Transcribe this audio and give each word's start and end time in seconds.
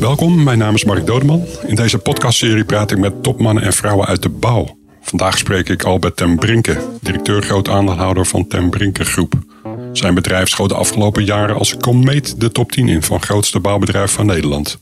Welkom, 0.00 0.42
mijn 0.42 0.58
naam 0.58 0.74
is 0.74 0.84
Mark 0.84 1.06
Dodeman. 1.06 1.44
In 1.66 1.74
deze 1.74 1.98
podcastserie 1.98 2.64
praat 2.64 2.90
ik 2.90 2.98
met 2.98 3.22
topmannen 3.22 3.62
en 3.62 3.72
vrouwen 3.72 4.06
uit 4.06 4.22
de 4.22 4.28
bouw. 4.28 4.78
Vandaag 5.00 5.38
spreek 5.38 5.68
ik 5.68 5.82
Albert 5.82 6.16
ten 6.16 6.36
Brinke, 6.36 6.80
directeur 7.00 7.42
groot 7.42 7.68
aandeelhouder 7.68 8.26
van 8.26 8.46
ten 8.46 8.70
Brinke 8.70 9.04
Groep. 9.04 9.34
Zijn 9.92 10.14
bedrijf 10.14 10.48
schoot 10.48 10.68
de 10.68 10.74
afgelopen 10.74 11.24
jaren 11.24 11.56
als 11.56 11.76
komeet 11.76 12.40
de 12.40 12.52
top 12.52 12.72
10 12.72 12.88
in 12.88 13.02
van 13.02 13.22
grootste 13.22 13.60
bouwbedrijf 13.60 14.12
van 14.12 14.26
Nederland. 14.26 14.78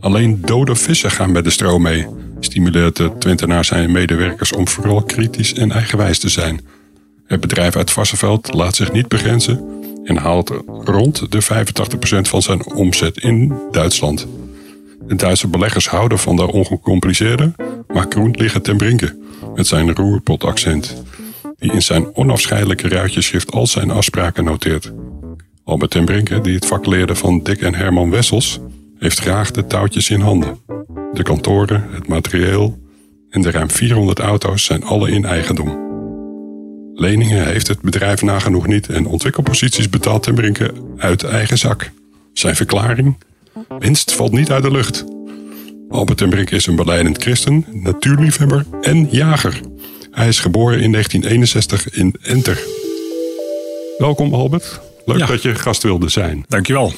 Alleen 0.00 0.40
dode 0.40 0.74
vissen 0.74 1.10
gaan 1.10 1.32
met 1.32 1.44
de 1.44 1.50
stroom 1.50 1.82
mee, 1.82 2.06
stimuleert 2.40 2.96
de 2.96 3.10
Twentenaar 3.18 3.64
zijn 3.64 3.92
medewerkers 3.92 4.52
om 4.52 4.68
vooral 4.68 5.02
kritisch 5.02 5.54
en 5.54 5.70
eigenwijs 5.70 6.18
te 6.18 6.28
zijn. 6.28 6.60
Het 7.26 7.40
bedrijf 7.40 7.76
uit 7.76 7.90
Varsenveld 7.90 8.54
laat 8.54 8.76
zich 8.76 8.92
niet 8.92 9.08
begrenzen 9.08 9.64
en 10.04 10.16
haalt 10.16 10.52
rond 10.84 11.32
de 11.32 11.42
85% 11.42 12.28
van 12.28 12.42
zijn 12.42 12.66
omzet 12.66 13.18
in 13.18 13.52
Duitsland. 13.70 14.26
De 15.06 15.14
Duitse 15.14 15.48
beleggers 15.48 15.88
houden 15.88 16.18
van 16.18 16.36
de 16.36 16.52
ongecompliceerde, 16.52 17.52
maar 17.88 18.06
groen 18.08 18.34
liggen 18.38 18.62
ten 18.62 18.76
brinke 18.76 19.16
met 19.54 19.66
zijn 19.66 19.94
roerpotaccent, 19.94 21.02
die 21.58 21.72
in 21.72 21.82
zijn 21.82 22.14
onafscheidelijke 22.14 22.88
ruitjeschrift 22.88 23.52
al 23.52 23.66
zijn 23.66 23.90
afspraken 23.90 24.44
noteert. 24.44 24.92
Albert 25.64 25.90
ten 25.90 26.04
Brinke, 26.04 26.40
die 26.40 26.54
het 26.54 26.66
vak 26.66 26.86
leerde 26.86 27.14
van 27.14 27.42
Dick 27.42 27.60
en 27.60 27.74
Herman 27.74 28.10
Wessels, 28.10 28.60
heeft 28.98 29.20
graag 29.20 29.50
de 29.50 29.66
touwtjes 29.66 30.10
in 30.10 30.20
handen. 30.20 30.58
De 31.12 31.22
kantoren, 31.22 31.88
het 31.90 32.08
materieel 32.08 32.78
en 33.30 33.42
de 33.42 33.50
ruim 33.50 33.70
400 33.70 34.18
auto's 34.18 34.64
zijn 34.64 34.84
alle 34.84 35.10
in 35.10 35.24
eigendom. 35.24 35.84
Leningen 36.94 37.46
heeft 37.46 37.68
het 37.68 37.80
bedrijf 37.80 38.22
nagenoeg 38.22 38.66
niet 38.66 38.88
en 38.88 39.06
ontwikkelposities 39.06 39.88
betaalt 39.88 40.22
ten 40.22 40.34
Brinke 40.34 40.72
uit 40.96 41.22
eigen 41.22 41.58
zak. 41.58 41.90
Zijn 42.32 42.56
verklaring? 42.56 43.16
Winst 43.78 44.12
valt 44.12 44.32
niet 44.32 44.50
uit 44.50 44.62
de 44.62 44.70
lucht. 44.70 45.04
Albert 45.88 46.18
ten 46.18 46.30
Brink 46.30 46.50
is 46.50 46.66
een 46.66 46.76
beleidend 46.76 47.22
christen, 47.22 47.64
natuurliefhebber 47.72 48.64
en 48.80 49.08
jager. 49.10 49.60
Hij 50.10 50.28
is 50.28 50.40
geboren 50.40 50.80
in 50.80 50.92
1961 50.92 51.90
in 51.90 52.14
Enter. 52.22 52.62
Welkom 53.98 54.34
Albert. 54.34 54.80
Leuk 55.04 55.18
Ja. 55.18 55.26
dat 55.26 55.42
je 55.42 55.54
gast 55.54 55.82
wilde 55.82 56.08
zijn. 56.08 56.44
Dankjewel. 56.48 56.92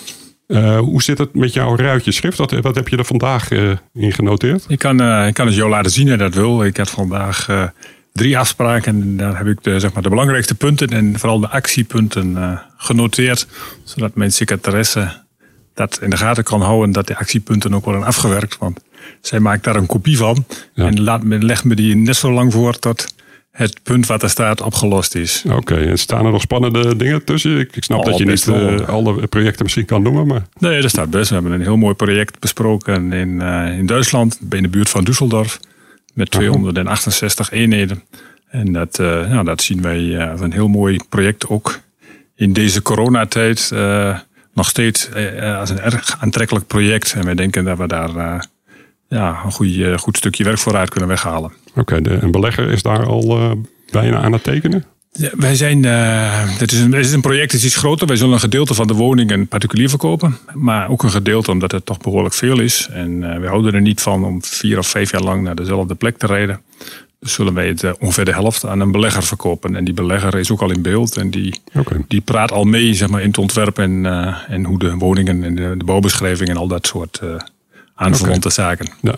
Eh, 0.46 0.78
hoe 0.78 1.02
zit 1.02 1.18
het 1.18 1.34
met 1.34 1.52
jouw 1.52 1.76
ruitje 1.76 2.12
schrift? 2.12 2.38
Wat, 2.38 2.50
wat 2.50 2.74
heb 2.74 2.88
je 2.88 2.96
er 2.96 3.04
vandaag 3.04 3.50
eh, 3.50 3.70
in 3.94 4.12
genoteerd? 4.12 4.64
Ik 4.68 4.78
kan, 4.78 5.00
eh, 5.00 5.26
ik 5.26 5.34
kan 5.34 5.46
het 5.46 5.54
jou 5.54 5.70
laten 5.70 5.90
zien 5.90 6.08
als 6.10 6.18
dat 6.18 6.34
wil. 6.34 6.64
Ik 6.64 6.76
had 6.76 6.90
vandaag 6.90 7.70
drie 8.12 8.38
afspraken 8.38 9.02
en 9.02 9.16
daar 9.16 9.38
heb 9.38 9.46
ik 9.46 9.62
de, 9.62 9.80
zeg 9.80 9.92
maar, 9.92 10.02
de 10.02 10.08
belangrijkste 10.08 10.54
punten 10.54 10.88
en 10.88 11.18
vooral 11.18 11.40
de 11.40 11.48
actiepunten 11.48 12.58
genoteerd. 12.76 13.46
Zodat 13.84 14.14
mijn 14.14 14.32
secretaresse 14.32 15.26
dat 15.78 15.98
in 16.02 16.10
de 16.10 16.16
gaten 16.16 16.44
kan 16.44 16.60
houden 16.62 16.92
dat 16.92 17.06
de 17.06 17.16
actiepunten 17.16 17.74
ook 17.74 17.84
worden 17.84 18.04
afgewerkt. 18.04 18.58
Want 18.58 18.80
zij 19.20 19.40
maakt 19.40 19.64
daar 19.64 19.76
een 19.76 19.86
kopie 19.86 20.16
van 20.16 20.44
Ja. 20.74 20.86
en 20.86 21.02
laat 21.02 21.22
me, 21.22 21.38
legt 21.38 21.64
me 21.64 21.74
die 21.74 21.96
net 21.96 22.16
zo 22.16 22.32
lang 22.32 22.52
voor 22.52 22.78
tot 22.78 23.14
het 23.50 23.82
punt 23.82 24.06
wat 24.06 24.22
er 24.22 24.30
staat 24.30 24.60
opgelost 24.60 25.14
is. 25.14 25.44
Oké, 25.50 25.74
en 25.76 25.98
staan 25.98 26.24
er 26.26 26.32
nog 26.32 26.40
spannende 26.40 26.96
dingen 26.96 27.24
tussen? 27.24 27.58
Ik, 27.58 27.76
ik 27.76 27.84
snap 27.84 27.98
Oh, 27.98 28.04
dat 28.04 28.18
je 28.18 28.24
niet 28.24 28.48
eh, 28.48 28.88
alle 28.88 29.26
projecten 29.26 29.62
misschien 29.64 29.84
kan 29.84 30.02
noemen, 30.02 30.26
maar 30.26 30.42
Nee, 30.58 30.80
dat 30.80 30.90
staat 30.90 31.10
best. 31.10 31.28
We 31.28 31.34
hebben 31.34 31.52
een 31.52 31.60
heel 31.60 31.76
mooi 31.76 31.94
project 31.94 32.38
besproken 32.40 33.12
in, 33.12 33.40
eh, 33.40 33.78
in 33.78 33.86
Duitsland, 33.86 34.38
in 34.50 34.62
de 34.62 34.68
buurt 34.68 34.88
van 34.88 35.06
Düsseldorf, 35.10 35.58
met 36.14 36.30
268 36.30 37.50
eenheden. 37.50 38.02
En 38.48 38.72
dat, 38.72 38.98
eh, 38.98 39.06
nou, 39.06 39.44
dat 39.44 39.62
zien 39.62 39.82
wij 39.82 40.28
als 40.30 40.40
een 40.40 40.52
heel 40.52 40.68
mooi 40.68 41.00
project 41.08 41.48
ook 41.48 41.80
in 42.34 42.52
deze 42.52 42.82
coronatijd. 42.82 43.70
Nog 44.58 44.68
steeds 44.68 45.08
eh, 45.08 45.58
als 45.58 45.70
een 45.70 45.80
erg 45.80 46.16
aantrekkelijk 46.20 46.66
project. 46.66 47.12
En 47.12 47.24
wij 47.24 47.34
denken 47.34 47.64
dat 47.64 47.78
we 47.78 47.86
daar 47.86 48.16
eh, 48.16 48.40
ja, 49.08 49.40
een 49.44 49.98
goed 49.98 50.16
stukje 50.16 50.44
werk 50.44 50.58
vooruit 50.58 50.90
kunnen 50.90 51.08
weghalen. 51.08 51.52
oké, 51.74 52.02
de 52.02 52.10
een 52.10 52.30
belegger 52.30 52.70
is 52.70 52.82
daar 52.82 53.06
al 53.06 53.38
eh, 53.38 53.50
bijna 53.90 54.20
aan 54.20 54.32
het 54.32 54.42
tekenen. 54.42 54.84
Ja, 55.12 55.30
wij 55.36 55.54
zijn, 55.54 55.84
eh 55.84 56.58
dit, 56.58 56.72
is 56.72 56.80
een, 56.80 56.90
dit 56.90 57.04
is 57.04 57.12
een 57.12 57.20
project 57.20 57.52
dat 57.52 57.60
is 57.60 57.66
iets 57.66 57.76
groter. 57.76 58.06
Wij 58.06 58.16
zullen 58.16 58.32
een 58.32 58.40
gedeelte 58.40 58.74
van 58.74 58.86
de 58.86 58.94
woningen 58.94 59.48
particulier 59.48 59.88
verkopen. 59.88 60.38
Maar 60.54 60.88
ook 60.88 61.02
een 61.02 61.10
gedeelte 61.10 61.50
omdat 61.50 61.72
het 61.72 61.86
toch 61.86 61.98
behoorlijk 61.98 62.34
veel 62.34 62.60
is. 62.60 62.88
En 62.92 63.32
eh 63.32 63.40
we 63.40 63.46
houden 63.46 63.74
er 63.74 63.80
niet 63.80 64.00
van 64.00 64.24
om 64.24 64.42
vier 64.44 64.78
of 64.78 64.86
vijf 64.86 65.10
jaar 65.10 65.22
lang 65.22 65.42
naar 65.42 65.54
dezelfde 65.54 65.94
plek 65.94 66.18
te 66.18 66.26
rijden. 66.26 66.60
Zullen 67.20 67.54
wij 67.54 67.68
het 67.68 67.82
eh, 67.82 67.92
ongeveer 67.98 68.24
de 68.24 68.32
helft 68.32 68.66
aan 68.66 68.80
een 68.80 68.92
belegger 68.92 69.22
verkopen. 69.22 69.76
En 69.76 69.84
die 69.84 69.94
belegger 69.94 70.34
is 70.34 70.50
ook 70.50 70.62
al 70.62 70.70
in 70.70 70.82
beeld. 70.82 71.16
En 71.16 71.30
die, 71.30 71.60
die 72.08 72.20
praat 72.20 72.52
al 72.52 72.64
mee 72.64 72.94
zeg 72.94 73.08
maar, 73.08 73.20
in 73.20 73.28
het 73.28 73.38
ontwerp 73.38 73.78
en, 73.78 74.06
eh, 74.06 74.36
en 74.48 74.64
hoe 74.64 74.78
de 74.78 74.94
woningen 74.94 75.44
en 75.44 75.54
de, 75.54 75.74
de 75.76 75.84
bouwbeschrijving 75.84 76.48
en 76.48 76.56
al 76.56 76.68
dat 76.68 76.86
soort 76.86 77.20
eh 77.98 78.06
aanverwante 78.06 78.50
zaken. 78.50 78.88
Ja. 79.02 79.14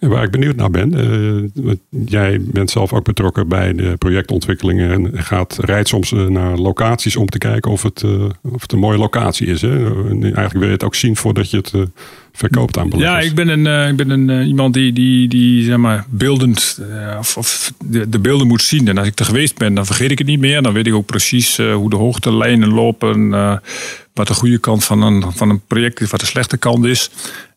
En 0.00 0.08
waar 0.08 0.24
ik 0.24 0.30
benieuwd 0.30 0.56
naar 0.56 0.70
ben, 0.70 0.94
eh, 0.94 1.64
want 1.64 1.78
jij 2.06 2.40
bent 2.40 2.70
zelf 2.70 2.92
ook 2.92 3.04
betrokken 3.04 3.48
bij 3.48 3.74
de 3.74 3.96
projectontwikkelingen 3.98 4.90
en 4.90 5.22
gaat, 5.22 5.58
rijdt 5.60 5.88
soms 5.88 6.12
eh, 6.12 6.26
naar 6.26 6.56
locaties 6.56 7.16
om 7.16 7.26
te 7.26 7.38
kijken 7.38 7.70
of 7.70 7.82
het, 7.82 8.02
eh, 8.02 8.24
of 8.42 8.62
het 8.62 8.72
een 8.72 8.78
mooie 8.78 8.98
locatie 8.98 9.46
is. 9.46 9.60
Hè? 9.62 9.84
En 10.08 10.22
Eigenlijk 10.22 10.52
wil 10.52 10.66
je 10.66 10.72
het 10.72 10.84
ook 10.84 10.94
zien 10.94 11.16
voordat 11.16 11.50
je 11.50 11.56
het 11.56 11.72
verkoopt 12.32 12.78
aan 12.78 12.88
beleggers. 12.88 13.22
Ja, 13.22 13.28
ik 13.28 13.34
ben 13.34 13.48
een, 13.48 13.88
ik 13.88 13.96
ben 13.96 14.10
een, 14.10 14.46
iemand 14.46 14.74
die, 14.74 14.92
die, 14.92 15.28
die 15.28 15.64
zeg 15.64 15.76
maar, 15.76 16.04
beeldend 16.08 16.80
of, 17.18 17.36
of 17.36 17.72
de, 17.84 18.08
de 18.08 18.18
beelden 18.18 18.46
moet 18.46 18.62
zien. 18.62 18.88
En 18.88 18.98
als 18.98 19.06
ik 19.06 19.18
er 19.18 19.24
geweest 19.24 19.58
ben, 19.58 19.74
dan 19.74 19.86
vergeet 19.86 20.10
ik 20.10 20.18
het 20.18 20.26
niet 20.26 20.40
meer. 20.40 20.62
Dan 20.62 20.72
weet 20.72 20.86
ik 20.86 20.94
ook 20.94 21.06
precies 21.06 21.56
hoe 21.56 21.90
de 21.90 21.96
hoogtelijnen 21.96 22.68
lopen. 22.68 23.34
Eh, 24.20 24.26
wat 24.26 24.28
de 24.28 24.34
goede 24.34 24.58
kant 24.58 24.84
van 24.84 25.02
een, 25.02 25.32
van 25.32 25.50
een 25.50 25.60
project 25.66 26.00
is, 26.00 26.10
wat 26.10 26.20
de 26.20 26.26
slechte 26.26 26.56
kant 26.56 26.84
is. 26.84 27.10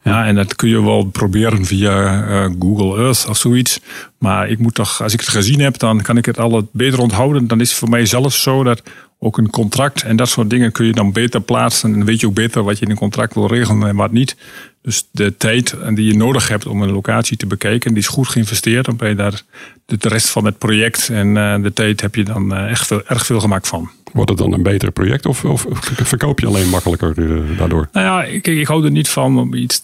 Ja, 0.03 0.25
en 0.25 0.35
dat 0.35 0.55
kun 0.55 0.69
je 0.69 0.83
wel 0.83 1.03
proberen 1.03 1.65
via 1.65 2.25
eh, 2.27 2.51
Google 2.59 3.03
Earth 3.03 3.25
of 3.29 3.37
zoiets. 3.37 3.79
Maar 4.17 4.49
ik 4.49 4.59
moet 4.59 4.73
toch, 4.73 5.01
als 5.01 5.13
ik 5.13 5.19
het 5.19 5.29
gezien 5.29 5.59
heb, 5.59 5.77
dan 5.77 6.01
kan 6.01 6.17
ik 6.17 6.25
het 6.25 6.39
al 6.39 6.69
beter 6.71 6.99
onthouden. 6.99 7.47
Dan 7.47 7.61
is 7.61 7.69
het 7.69 7.77
voor 7.77 7.89
mij 7.89 8.05
zelfs 8.05 8.41
zo 8.41 8.63
dat 8.63 8.81
ook 9.19 9.37
een 9.37 9.49
contract 9.49 10.03
en 10.03 10.15
dat 10.15 10.29
soort 10.29 10.49
dingen 10.49 10.71
kun 10.71 10.85
je 10.85 10.91
dan 10.91 11.11
beter 11.11 11.41
plaatsen. 11.41 11.91
En 11.91 11.97
dan 11.97 12.05
weet 12.05 12.19
je 12.19 12.27
ook 12.27 12.33
beter 12.33 12.63
wat 12.63 12.79
je 12.79 12.85
in 12.85 12.91
een 12.91 12.97
contract 12.97 13.33
wil 13.33 13.47
regelen 13.47 13.87
en 13.87 13.95
wat 13.95 14.11
niet. 14.11 14.35
Dus 14.81 15.07
de 15.11 15.37
tijd 15.37 15.75
die 15.95 16.05
je 16.05 16.15
nodig 16.15 16.47
hebt 16.47 16.65
om 16.65 16.81
een 16.81 16.91
locatie 16.91 17.37
te 17.37 17.45
bekijken, 17.45 17.89
die 17.89 17.99
is 17.99 18.07
goed 18.07 18.27
geïnvesteerd. 18.27 18.85
Dan 18.85 18.95
ben 18.95 19.09
je 19.09 19.15
daar 19.15 19.41
de 19.85 20.09
rest 20.09 20.29
van 20.29 20.45
het 20.45 20.57
project 20.57 21.09
en 21.09 21.37
eh, 21.37 21.61
de 21.61 21.73
tijd 21.73 22.01
heb 22.01 22.15
je 22.15 22.23
dan 22.23 22.53
eh, 22.53 22.69
echt 22.69 22.87
veel, 22.87 23.01
erg 23.05 23.25
veel 23.25 23.39
gemak 23.39 23.65
van. 23.65 23.89
Wordt 24.13 24.29
het 24.29 24.39
dan 24.39 24.53
een 24.53 24.63
beter 24.63 24.91
project 24.91 25.25
of, 25.25 25.45
of 25.45 25.67
verkoop 25.81 26.39
je 26.39 26.47
alleen 26.47 26.69
makkelijker 26.69 27.13
eh, 27.17 27.57
daardoor? 27.57 27.87
Nou 27.91 28.05
ja, 28.05 28.23
ik, 28.23 28.47
ik 28.47 28.67
hou 28.67 28.85
er 28.85 28.91
niet 28.91 29.09
van 29.09 29.39
om 29.39 29.53
iets 29.53 29.81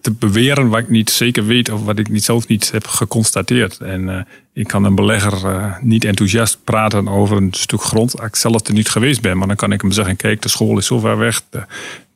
te 0.00 0.12
beweren 0.12 0.68
wat 0.68 0.78
ik 0.78 0.88
niet 0.88 1.10
zeker 1.10 1.46
weet 1.46 1.70
of 1.70 1.84
wat 1.84 1.98
ik 1.98 2.08
niet, 2.08 2.24
zelf 2.24 2.48
niet 2.48 2.72
heb 2.72 2.86
geconstateerd. 2.86 3.78
En 3.78 4.08
eh, 4.08 4.20
ik 4.52 4.66
kan 4.66 4.84
een 4.84 4.94
belegger 4.94 5.46
eh, 5.46 5.74
niet 5.80 6.04
enthousiast 6.04 6.58
praten 6.64 7.08
over 7.08 7.36
een 7.36 7.52
stuk 7.52 7.82
grond 7.82 8.18
als 8.18 8.28
ik 8.28 8.36
zelf 8.36 8.66
er 8.66 8.72
niet 8.72 8.88
geweest 8.88 9.20
ben. 9.20 9.38
Maar 9.38 9.46
dan 9.46 9.56
kan 9.56 9.72
ik 9.72 9.80
hem 9.80 9.92
zeggen, 9.92 10.16
kijk, 10.16 10.42
de 10.42 10.48
school 10.48 10.78
is 10.78 10.86
zo 10.86 10.98
ver 10.98 11.18
weg. 11.18 11.42
De, 11.50 11.62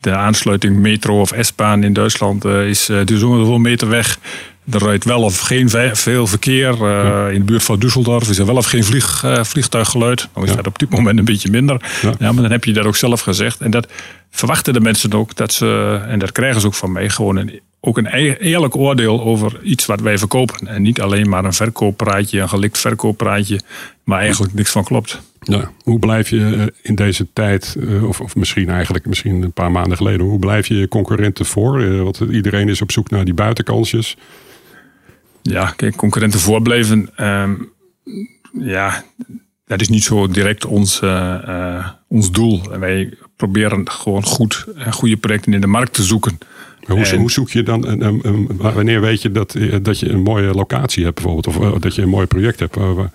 de 0.00 0.14
aansluiting 0.14 0.76
metro 0.76 1.20
of 1.20 1.32
S-baan 1.40 1.84
in 1.84 1.92
Duitsland 1.92 2.44
is 2.44 2.86
dus 3.04 3.20
zoveel 3.20 3.58
meter 3.58 3.88
weg. 3.88 4.18
Er 4.72 4.82
rijdt 4.82 5.04
wel 5.04 5.22
of 5.22 5.38
geen 5.38 5.68
ve- 5.70 5.90
veel 5.94 6.26
verkeer. 6.26 6.74
Uh, 6.80 7.32
in 7.32 7.38
de 7.38 7.44
buurt 7.44 7.62
van 7.62 7.80
Düsseldorf 7.84 8.28
is 8.28 8.38
er 8.38 8.46
wel 8.46 8.56
of 8.56 8.66
geen 8.66 8.84
vlieg, 8.84 9.22
uh, 9.24 9.44
vliegtuiggeluid. 9.44 10.28
Dan 10.34 10.42
is 10.42 10.50
Ja. 10.50 10.56
dat 10.56 10.66
op 10.66 10.78
dit 10.78 10.90
moment 10.90 11.18
een 11.18 11.24
beetje 11.24 11.50
minder. 11.50 11.80
Ja. 12.02 12.14
Ja. 12.18 12.32
maar 12.32 12.42
dan 12.42 12.50
heb 12.52 12.64
je 12.64 12.72
dat 12.72 12.84
ook 12.84 12.96
zelf 12.96 13.20
gezegd. 13.20 13.60
En 13.60 13.70
dat 13.70 13.86
verwachten 14.30 14.72
de 14.72 14.80
mensen 14.80 15.12
ook. 15.14 15.34
Dat 15.36 15.52
ze, 15.52 16.00
en 16.08 16.18
dat 16.18 16.32
krijgen 16.32 16.60
ze 16.60 16.66
ook 16.66 16.74
van 16.74 16.92
mij. 16.92 17.08
Gewoon 17.08 17.36
een, 17.36 17.60
ook 17.80 17.98
een 17.98 18.06
e- 18.10 18.36
eerlijk 18.38 18.76
oordeel 18.76 19.20
over 19.22 19.60
iets 19.62 19.86
wat 19.86 20.00
wij 20.00 20.18
verkopen. 20.18 20.66
En 20.68 20.82
niet 20.82 21.00
alleen 21.00 21.28
maar 21.28 21.44
een 21.44 21.52
verkooppraatje, 21.52 22.40
een 22.40 22.48
gelikt 22.48 22.78
verkooppraatje. 22.78 23.60
Maar 24.04 24.20
eigenlijk 24.20 24.54
niks 24.54 24.70
van 24.70 24.84
klopt. 24.84 25.20
Ja. 25.40 25.70
Hoe 25.84 25.98
blijf 25.98 26.28
je 26.30 26.54
eh, 26.56 26.66
in 26.82 26.94
deze 26.94 27.26
tijd, 27.32 27.76
eh, 27.88 28.08
of, 28.08 28.20
of 28.20 28.36
misschien 28.36 28.68
eigenlijk 28.68 29.06
misschien 29.06 29.42
een 29.42 29.52
paar 29.52 29.70
maanden 29.70 29.96
geleden, 29.96 30.26
hoe 30.26 30.38
blijf 30.38 30.66
je 30.66 30.76
je 30.78 30.88
concurrenten 30.88 31.46
voor? 31.46 31.82
Eh, 31.82 32.02
Want 32.02 32.20
iedereen 32.30 32.68
is 32.68 32.82
op 32.82 32.92
zoek 32.92 33.10
naar 33.10 33.24
die 33.24 33.34
buitenkansjes. 33.34 34.16
Ja, 35.42 35.72
kijk, 35.76 35.96
concurrenten 35.96 36.40
voorblijven. 36.40 37.10
ehm, 37.16 37.54
ja, 38.58 39.04
dat 39.66 39.80
is 39.80 39.88
niet 39.88 40.04
zo 40.04 40.28
direct 40.28 40.66
ons, 40.66 41.00
eh, 41.00 41.48
eh, 41.78 41.86
ons 42.08 42.30
doel. 42.30 42.72
En 42.72 42.80
wij 42.80 43.14
proberen 43.36 43.90
gewoon 43.90 44.24
goed 44.24 44.66
en 44.76 44.92
goede 44.92 45.16
projecten 45.16 45.52
in 45.52 45.60
de 45.60 45.66
markt 45.66 45.92
te 45.92 46.02
zoeken. 46.02 46.38
Hoe, 46.86 46.98
En- 46.98 47.18
hoe 47.18 47.30
zoek 47.30 47.50
je 47.50 47.62
dan, 47.62 47.86
een, 47.86 48.48
wanneer 48.58 49.00
weet 49.00 49.22
je 49.22 49.30
dat, 49.32 49.54
eh, 49.54 49.76
dat 49.82 49.98
je 49.98 50.08
een 50.10 50.22
mooie 50.22 50.50
locatie 50.54 51.02
hebt 51.04 51.14
bijvoorbeeld, 51.14 51.46
of 51.46 51.60
eh, 51.60 51.80
dat 51.80 51.94
je 51.94 52.02
een 52.02 52.08
mooi 52.08 52.26
project 52.26 52.60
hebt? 52.60 52.76
Eh, 52.76 52.92
waar- 52.92 53.12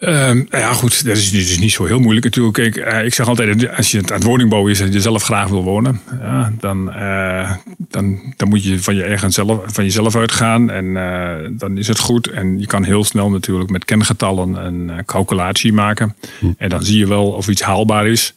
Ehm, 0.00 0.36
nou 0.36 0.62
ja, 0.62 0.72
goed, 0.72 1.04
dat 1.04 1.16
is, 1.16 1.32
is 1.32 1.58
niet 1.58 1.72
zo 1.72 1.84
heel 1.84 2.00
moeilijk 2.00 2.24
natuurlijk. 2.24 2.54
Kijk, 2.54 2.76
eh, 2.76 3.04
ik 3.04 3.14
zeg 3.14 3.28
altijd, 3.28 3.76
als 3.76 3.90
je 3.90 3.98
aan 3.98 4.14
het 4.14 4.22
woningbouw 4.22 4.68
is 4.68 4.80
en 4.80 4.92
je 4.92 5.00
zelf 5.00 5.22
graag 5.22 5.48
wil 5.48 5.62
wonen, 5.62 6.00
ja, 6.20 6.52
dan, 6.58 6.92
eh, 6.92 7.52
dan, 7.78 8.34
dan 8.36 8.48
moet 8.48 8.64
je 8.64 8.82
van, 8.82 8.94
je 8.94 9.04
eigen 9.04 9.32
zelf, 9.32 9.60
van 9.64 9.84
jezelf 9.84 10.16
uitgaan. 10.16 10.70
En 10.70 10.96
eh, 10.96 11.48
dan 11.50 11.78
is 11.78 11.88
het 11.88 11.98
goed. 11.98 12.26
En 12.26 12.58
je 12.58 12.66
kan 12.66 12.84
heel 12.84 13.04
snel 13.04 13.30
natuurlijk 13.30 13.70
met 13.70 13.84
kengetallen 13.84 14.54
een 14.66 15.04
calculatie 15.04 15.72
maken. 15.72 16.16
En 16.56 16.68
dan 16.68 16.82
zie 16.82 16.98
je 16.98 17.08
wel 17.08 17.26
of 17.26 17.48
iets 17.48 17.62
haalbaar 17.62 18.06
is. 18.06 18.34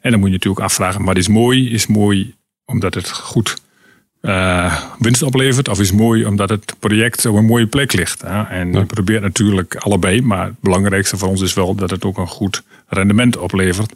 En 0.00 0.10
dan 0.10 0.20
moet 0.20 0.28
je 0.28 0.34
natuurlijk 0.34 0.64
afvragen, 0.64 1.04
wat 1.04 1.16
is 1.16 1.28
mooi? 1.28 1.70
Is 1.70 1.86
mooi 1.86 2.34
omdat 2.64 2.94
het 2.94 3.10
goed 3.10 3.56
uh, 4.22 4.82
winst 4.98 5.22
oplevert 5.22 5.68
of 5.68 5.80
is 5.80 5.92
mooi 5.92 6.24
omdat 6.24 6.48
het 6.48 6.74
project 6.78 7.26
op 7.26 7.36
een 7.36 7.44
mooie 7.44 7.66
plek 7.66 7.92
ligt. 7.92 8.22
En 8.22 8.72
ja. 8.72 8.78
je 8.78 8.84
probeert 8.84 9.22
natuurlijk 9.22 9.76
allebei, 9.76 10.22
maar 10.22 10.46
het 10.46 10.60
belangrijkste 10.60 11.16
voor 11.16 11.28
ons 11.28 11.40
is 11.40 11.54
wel 11.54 11.74
dat 11.74 11.90
het 11.90 12.04
ook 12.04 12.18
een 12.18 12.28
goed 12.28 12.62
rendement 12.88 13.36
oplevert. 13.36 13.92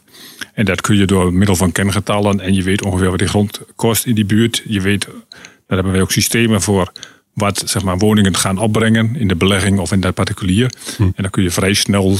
En 0.53 0.65
dat 0.65 0.81
kun 0.81 0.95
je 0.95 1.05
door 1.05 1.33
middel 1.33 1.55
van 1.55 1.71
kengetallen 1.71 2.39
en 2.39 2.53
je 2.53 2.63
weet 2.63 2.83
ongeveer 2.83 3.09
wat 3.09 3.19
die 3.19 3.27
grond 3.27 3.61
kost 3.75 4.05
in 4.05 4.15
die 4.15 4.25
buurt. 4.25 4.63
Je 4.65 4.81
weet, 4.81 5.05
daar 5.67 5.77
hebben 5.77 5.91
wij 5.91 6.01
ook 6.01 6.11
systemen 6.11 6.61
voor 6.61 6.91
wat 7.33 7.63
zeg 7.65 7.83
maar, 7.83 7.97
woningen 7.97 8.35
gaan 8.35 8.57
opbrengen 8.57 9.15
in 9.15 9.27
de 9.27 9.35
belegging 9.35 9.79
of 9.79 9.91
in 9.91 10.01
de 10.01 10.11
particulier. 10.11 10.73
Hm. 10.97 11.03
En 11.03 11.13
dan 11.15 11.29
kun 11.29 11.43
je 11.43 11.51
vrij 11.51 11.73
snel 11.73 12.17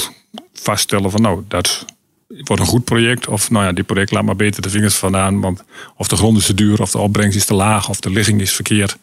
vaststellen 0.54 1.12
van 1.12 1.22
nou, 1.22 1.44
dat 1.48 1.86
wordt 2.44 2.62
een 2.62 2.68
goed 2.68 2.84
project. 2.84 3.28
Of 3.28 3.50
nou 3.50 3.66
ja, 3.66 3.72
dit 3.72 3.86
project 3.86 4.12
laat 4.12 4.24
maar 4.24 4.36
beter 4.36 4.62
de 4.62 4.70
vingers 4.70 4.96
vandaan. 4.96 5.42
Want 5.42 5.64
of 5.96 6.08
de 6.08 6.16
grond 6.16 6.38
is 6.38 6.46
te 6.46 6.54
duur, 6.54 6.82
of 6.82 6.92
de 6.92 6.98
opbrengst 6.98 7.38
is 7.38 7.46
te 7.46 7.54
laag, 7.54 7.90
of 7.90 8.00
de 8.00 8.10
ligging 8.10 8.42
is 8.42 8.52
verkeerd. 8.52 8.98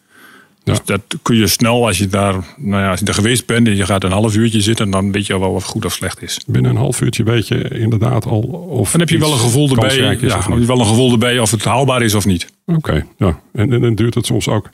Dus 0.64 0.78
dat 0.84 1.00
kun 1.22 1.36
je 1.36 1.46
snel, 1.46 1.86
als 1.86 1.98
je 1.98 2.06
daar, 2.06 2.34
nou 2.56 2.82
ja, 2.82 2.90
als 2.90 3.00
je 3.00 3.06
er 3.06 3.14
geweest 3.14 3.46
bent 3.46 3.66
en 3.66 3.76
je 3.76 3.84
gaat 3.84 4.04
een 4.04 4.12
half 4.12 4.36
uurtje 4.36 4.60
zitten, 4.60 4.90
dan 4.90 5.12
weet 5.12 5.26
je 5.26 5.32
al 5.32 5.40
wel 5.40 5.52
wat 5.52 5.64
goed 5.64 5.84
of 5.84 5.92
slecht 5.92 6.22
is. 6.22 6.40
Binnen 6.46 6.70
een 6.70 6.76
half 6.76 7.00
uurtje 7.00 7.22
weet 7.22 7.48
je 7.48 7.68
inderdaad 7.68 8.26
al 8.26 8.40
of. 8.68 8.90
Dan 8.90 9.00
heb 9.00 9.08
je 9.08 9.18
wel 9.18 9.32
een 9.32 9.38
gevoel 9.38 9.68
erbij. 9.68 9.96
Ja, 9.96 10.08
heb 10.08 10.20
je 10.20 10.66
wel 10.66 10.80
een 10.80 10.86
gevoel 10.86 11.12
erbij 11.12 11.38
of 11.38 11.50
het 11.50 11.64
haalbaar 11.64 12.02
is 12.02 12.14
of 12.14 12.26
niet. 12.26 12.46
Oké, 12.66 13.06
ja. 13.16 13.40
En, 13.52 13.72
en, 13.72 13.84
en 13.84 13.94
duurt 13.94 14.14
het 14.14 14.26
soms 14.26 14.48
ook 14.48 14.68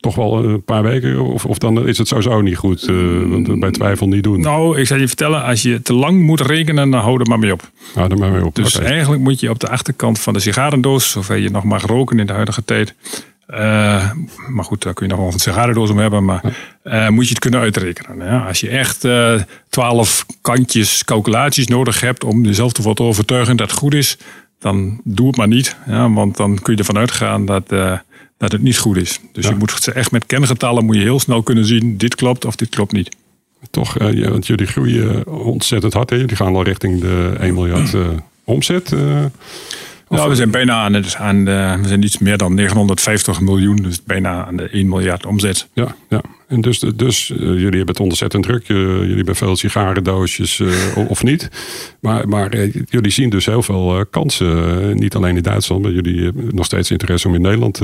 toch 0.00 0.14
wel 0.14 0.44
een 0.44 0.62
paar 0.62 0.82
weken? 0.82 1.20
Of, 1.20 1.44
of 1.44 1.58
dan 1.58 1.86
is 1.86 1.98
het 1.98 2.08
sowieso 2.08 2.40
niet 2.40 2.56
goed? 2.56 2.88
Uh, 2.88 3.30
want 3.30 3.60
bij 3.60 3.70
twijfel 3.70 4.08
niet 4.08 4.22
doen. 4.22 4.40
Nou, 4.40 4.78
ik 4.78 4.86
zou 4.86 5.00
je 5.00 5.06
vertellen, 5.06 5.44
als 5.44 5.62
je 5.62 5.82
te 5.82 5.92
lang 5.92 6.22
moet 6.22 6.40
rekenen, 6.40 6.90
dan 6.90 7.00
hou 7.00 7.20
er 7.20 7.26
maar 7.26 7.38
mee 7.38 7.52
op. 7.52 7.70
Hou 7.94 8.10
er 8.10 8.18
maar 8.18 8.30
mee 8.30 8.44
op. 8.44 8.54
Dus 8.54 8.78
eigenlijk 8.78 9.22
moet 9.22 9.40
je 9.40 9.50
op 9.50 9.60
de 9.60 9.68
achterkant 9.68 10.20
van 10.20 10.32
de 10.32 10.40
sigarendoos, 10.40 11.10
zover 11.10 11.36
je 11.36 11.50
nog 11.50 11.64
mag 11.64 11.86
roken 11.86 12.18
in 12.18 12.26
de 12.26 12.32
huidige 12.32 12.64
tijd. 12.64 12.94
Uh, 13.50 13.58
maar 14.48 14.64
goed, 14.64 14.82
daar 14.82 14.94
kun 14.94 15.06
je 15.06 15.12
nog 15.12 15.22
wel 15.22 15.32
een 15.32 15.38
sigarendoos 15.38 15.90
om 15.90 15.98
hebben. 15.98 16.24
Maar 16.24 16.42
uh, 16.84 17.08
moet 17.08 17.24
je 17.24 17.30
het 17.30 17.38
kunnen 17.38 17.60
uitrekenen. 17.60 18.46
Als 18.46 18.60
je 18.60 18.68
echt 18.68 19.06
twaalf 19.68 20.26
kantjes 20.40 21.04
calculaties 21.04 21.66
nodig 21.66 22.00
hebt 22.00 22.24
om 22.24 22.44
jezelf 22.44 22.72
te 22.72 23.02
overtuigen 23.02 23.56
dat 23.56 23.70
het 23.70 23.78
goed 23.78 23.94
is, 23.94 24.16
dan 24.58 25.00
doe 25.04 25.26
het 25.26 25.36
maar 25.36 25.48
niet. 25.48 25.76
Ja? 25.86 26.12
Want 26.12 26.36
dan 26.36 26.58
kun 26.62 26.72
je 26.72 26.78
ervan 26.78 26.98
uitgaan 26.98 27.46
dat 27.46 27.72
dat 28.40 28.52
het 28.52 28.62
niet 28.62 28.78
goed 28.78 28.96
is. 28.96 29.20
Dus 29.32 29.46
je 29.46 29.54
moet 29.54 29.88
echt 29.88 30.10
met 30.10 30.26
kengetallen 30.26 30.84
moet 30.84 30.96
je 30.96 31.02
heel 31.02 31.20
snel 31.20 31.42
kunnen 31.42 31.64
zien, 31.64 31.96
dit 31.96 32.14
klopt 32.14 32.44
of 32.44 32.56
dit 32.56 32.68
klopt 32.68 32.92
niet. 32.92 33.16
Toch, 33.70 33.98
ja, 33.98 34.30
want 34.30 34.46
jullie 34.46 34.66
groeien 34.66 35.26
ontzettend 35.26 35.92
hard. 35.92 36.10
Hè? 36.10 36.16
Jullie 36.16 36.36
gaan 36.36 36.54
al 36.54 36.62
richting 36.62 37.00
de 37.00 37.36
1 37.40 37.54
miljard 37.54 37.92
uh, 37.92 38.08
omzet. 38.44 38.94
Nou, 40.16 40.28
we 40.28 40.34
zijn 40.34 40.50
bijna 40.50 40.74
aan, 40.74 41.16
aan 41.16 41.44
de, 41.44 41.78
we 41.82 41.88
zijn 41.88 42.02
iets 42.02 42.18
meer 42.18 42.36
dan 42.36 42.54
950 42.54 43.40
miljoen, 43.40 43.76
dus 43.76 44.02
bijna 44.02 44.46
aan 44.46 44.56
de 44.56 44.68
1 44.68 44.88
miljard 44.88 45.26
omzet. 45.26 45.68
Ja, 45.72 45.96
ja. 46.08 46.20
En 46.48 46.60
dus, 46.60 46.78
dus 46.78 47.30
uh, 47.30 47.38
jullie 47.38 47.62
hebben 47.62 47.86
het 47.86 48.00
ontzettend 48.00 48.42
druk. 48.42 48.68
Uh, 48.68 48.76
jullie 48.76 49.16
hebben 49.16 49.36
veel 49.36 49.56
sigarendoosjes 49.56 50.58
uh, 50.58 50.70
of 51.08 51.22
niet. 51.22 51.48
Maar, 52.00 52.28
maar 52.28 52.66
jullie 52.84 53.10
zien 53.10 53.30
dus 53.30 53.46
heel 53.46 53.62
veel 53.62 54.06
kansen. 54.10 54.96
niet 54.96 55.14
alleen 55.14 55.36
in 55.36 55.42
Duitsland, 55.42 55.82
maar 55.82 55.92
jullie 55.92 56.24
hebben 56.24 56.48
nog 56.54 56.64
steeds 56.64 56.90
interesse 56.90 57.28
om 57.28 57.34
in 57.34 57.40
Nederland. 57.40 57.80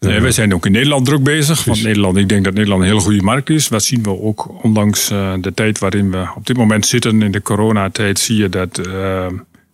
Nee, 0.00 0.20
wij 0.20 0.30
zijn 0.30 0.54
ook 0.54 0.66
in 0.66 0.72
Nederland 0.72 1.04
druk 1.04 1.22
bezig. 1.22 1.64
Want 1.64 1.82
Nederland, 1.82 2.16
ik 2.16 2.28
denk 2.28 2.44
dat 2.44 2.54
Nederland 2.54 2.82
een 2.82 2.88
hele 2.88 3.00
goede 3.00 3.22
markt 3.22 3.50
is. 3.50 3.68
Wat 3.68 3.82
zien 3.82 4.02
we 4.02 4.20
ook, 4.20 4.64
ondanks 4.64 5.08
de 5.40 5.52
tijd 5.54 5.78
waarin 5.78 6.10
we 6.10 6.26
op 6.36 6.46
dit 6.46 6.56
moment 6.56 6.86
zitten, 6.86 7.22
in 7.22 7.30
de 7.30 7.42
coronatijd, 7.42 8.18
zie 8.18 8.36
je 8.36 8.48
dat 8.48 8.80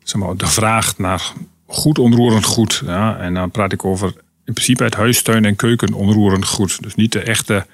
zeg 0.02 0.20
maar, 0.20 0.36
de 0.36 0.46
vraag 0.46 0.98
naar 0.98 1.32
goed 1.74 1.98
onroerend 1.98 2.44
goed. 2.44 2.82
Ja? 2.86 3.18
En 3.18 3.34
dan 3.34 3.50
praat 3.50 3.72
ik 3.72 3.84
over 3.84 4.12
in 4.44 4.52
principe 4.52 4.84
het 4.84 4.94
huistuin 4.94 5.44
en 5.44 5.56
keuken 5.56 5.92
onroerend 5.92 6.46
goed. 6.46 6.82
Dus 6.82 6.94
niet 6.94 7.12
de 7.12 7.20
echte, 7.20 7.66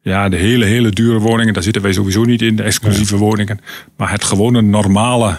ja, 0.00 0.28
de 0.28 0.36
hele, 0.36 0.64
hele 0.64 0.90
dure 0.90 1.18
woningen. 1.18 1.54
Daar 1.54 1.62
zitten 1.62 1.82
wij 1.82 1.92
sowieso 1.92 2.24
niet 2.24 2.42
in, 2.42 2.56
de 2.56 2.62
exclusieve 2.62 3.16
woningen. 3.16 3.60
Maar 3.96 4.10
het 4.10 4.24
gewone 4.24 4.62
normale 4.62 5.38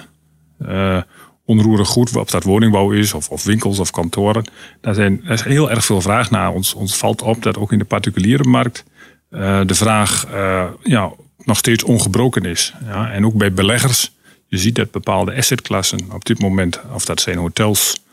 uh, 0.68 1.02
onroerend 1.46 1.88
goed, 1.88 2.16
of 2.16 2.30
dat 2.30 2.44
woningbouw 2.44 2.92
is, 2.92 3.14
of, 3.14 3.30
of 3.30 3.44
winkels 3.44 3.80
of 3.80 3.92
kantoren. 3.92 4.44
Daar, 4.82 4.94
zijn, 4.94 5.22
er 5.26 5.34
is 5.34 5.44
heel 5.44 5.72
erg 5.72 5.86
veel 5.86 6.02
vraag 6.02 6.30
naar. 6.32 6.54
Ons, 6.54 6.74
ons 6.74 6.98
valt 6.98 7.22
op 7.22 7.44
dat 7.44 7.58
ook 7.58 7.72
in 7.72 7.80
de 7.80 7.86
particuliere 7.86 8.44
markt 8.44 8.84
uh, 9.30 9.62
de 9.66 9.76
vraag 9.76 10.28
uh, 10.34 10.64
ja, 10.84 11.12
nog 11.44 11.58
steeds 11.58 11.84
ongebroken 11.84 12.46
is. 12.46 12.74
Ja? 12.86 13.12
En 13.12 13.26
ook 13.26 13.34
bij 13.34 13.54
beleggers 13.54 14.15
je 14.56 14.62
ziet 14.62 14.76
dat 14.76 14.92
bepaalde 14.92 15.36
assetklassen 15.36 16.00
op 16.12 16.26
dit 16.26 16.40
moment, 16.40 16.82
of 16.94 17.06
dat 17.06 17.22
zijn 17.22 17.38
hotels, 17.38 18.04